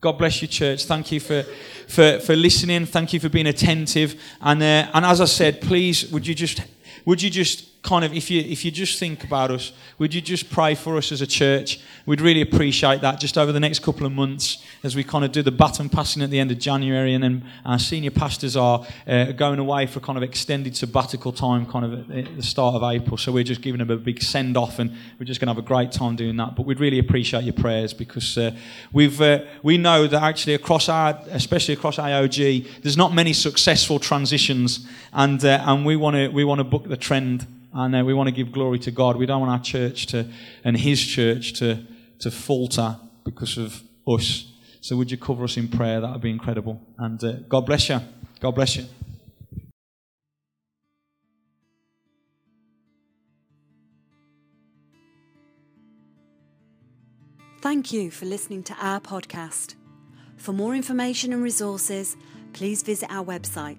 God 0.00 0.12
bless 0.12 0.40
you, 0.42 0.48
church. 0.48 0.84
Thank 0.86 1.12
you 1.12 1.20
for, 1.20 1.42
for, 1.86 2.18
for 2.20 2.34
listening. 2.34 2.86
Thank 2.86 3.12
you 3.12 3.20
for 3.20 3.28
being 3.28 3.46
attentive. 3.46 4.20
And, 4.40 4.62
uh, 4.62 4.90
and 4.94 5.04
as 5.04 5.20
I 5.20 5.26
said, 5.26 5.60
please, 5.60 6.10
would 6.10 6.26
you 6.26 6.34
just, 6.34 6.62
would 7.04 7.20
you 7.22 7.30
just 7.30 7.69
kind 7.82 8.04
of, 8.04 8.12
if 8.12 8.30
you, 8.30 8.40
if 8.42 8.64
you 8.64 8.70
just 8.70 8.98
think 8.98 9.24
about 9.24 9.50
us, 9.50 9.72
would 9.98 10.12
you 10.12 10.20
just 10.20 10.50
pray 10.50 10.74
for 10.74 10.96
us 10.96 11.12
as 11.12 11.22
a 11.22 11.26
church? 11.26 11.80
We'd 12.04 12.20
really 12.20 12.42
appreciate 12.42 13.00
that 13.00 13.18
just 13.18 13.38
over 13.38 13.52
the 13.52 13.60
next 13.60 13.78
couple 13.80 14.04
of 14.04 14.12
months 14.12 14.62
as 14.82 14.94
we 14.94 15.02
kind 15.02 15.24
of 15.24 15.32
do 15.32 15.42
the 15.42 15.50
baton 15.50 15.88
passing 15.88 16.22
at 16.22 16.30
the 16.30 16.38
end 16.38 16.50
of 16.50 16.58
January. 16.58 17.14
And 17.14 17.24
then 17.24 17.44
our 17.64 17.78
senior 17.78 18.10
pastors 18.10 18.54
are 18.54 18.86
uh, 19.06 19.32
going 19.32 19.58
away 19.58 19.86
for 19.86 20.00
kind 20.00 20.18
of 20.18 20.22
extended 20.22 20.76
sabbatical 20.76 21.32
time, 21.32 21.64
kind 21.64 21.84
of 21.86 22.10
at 22.10 22.36
the 22.36 22.42
start 22.42 22.74
of 22.74 22.82
April. 22.82 23.16
So 23.16 23.32
we're 23.32 23.44
just 23.44 23.62
giving 23.62 23.78
them 23.78 23.90
a 23.90 23.96
big 23.96 24.22
send 24.22 24.58
off 24.58 24.78
and 24.78 24.90
we're 25.18 25.26
just 25.26 25.40
going 25.40 25.46
to 25.46 25.54
have 25.54 25.64
a 25.64 25.66
great 25.66 25.90
time 25.90 26.16
doing 26.16 26.36
that. 26.36 26.56
But 26.56 26.66
we'd 26.66 26.80
really 26.80 26.98
appreciate 26.98 27.44
your 27.44 27.54
prayers 27.54 27.94
because 27.94 28.36
uh, 28.36 28.54
we've, 28.92 29.20
uh, 29.22 29.40
we 29.62 29.78
know 29.78 30.06
that 30.06 30.22
actually 30.22 30.54
across 30.54 30.90
our, 30.90 31.18
especially 31.30 31.74
across 31.74 31.96
AOG, 31.96 32.82
there's 32.82 32.98
not 32.98 33.14
many 33.14 33.32
successful 33.32 33.98
transitions. 33.98 34.86
And, 35.14 35.42
uh, 35.42 35.64
and 35.66 35.86
we 35.86 35.96
want 35.96 36.16
to 36.16 36.28
we 36.28 36.44
want 36.44 36.58
to 36.58 36.64
book 36.64 36.88
the 36.88 36.96
trend 36.96 37.46
and 37.72 38.06
we 38.06 38.14
want 38.14 38.28
to 38.28 38.34
give 38.34 38.52
glory 38.52 38.78
to 38.80 38.90
God. 38.90 39.16
We 39.16 39.26
don't 39.26 39.40
want 39.40 39.52
our 39.52 39.62
church 39.62 40.06
to, 40.06 40.26
and 40.64 40.76
His 40.76 41.04
church 41.04 41.54
to, 41.54 41.84
to 42.20 42.30
falter 42.30 42.96
because 43.24 43.58
of 43.58 43.82
us. 44.06 44.52
So 44.80 44.96
would 44.96 45.10
you 45.10 45.18
cover 45.18 45.44
us 45.44 45.56
in 45.56 45.68
prayer? 45.68 46.00
That 46.00 46.12
would 46.12 46.22
be 46.22 46.30
incredible. 46.30 46.80
And 46.98 47.22
uh, 47.22 47.32
God 47.48 47.66
bless 47.66 47.88
you. 47.88 48.00
God 48.40 48.52
bless 48.52 48.76
you. 48.76 48.86
Thank 57.60 57.92
you 57.92 58.10
for 58.10 58.24
listening 58.24 58.62
to 58.64 58.74
our 58.80 59.00
podcast. 59.00 59.74
For 60.38 60.52
more 60.52 60.74
information 60.74 61.34
and 61.34 61.42
resources, 61.42 62.16
please 62.54 62.82
visit 62.82 63.10
our 63.10 63.24
website 63.24 63.76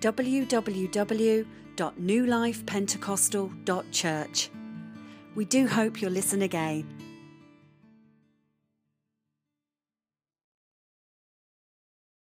www 0.00 1.46
www.newlifepentecostal.church. 1.76 4.50
We 5.34 5.46
do 5.46 5.66
hope 5.66 6.02
you'll 6.02 6.12
listen 6.12 6.42
again. 6.42 7.01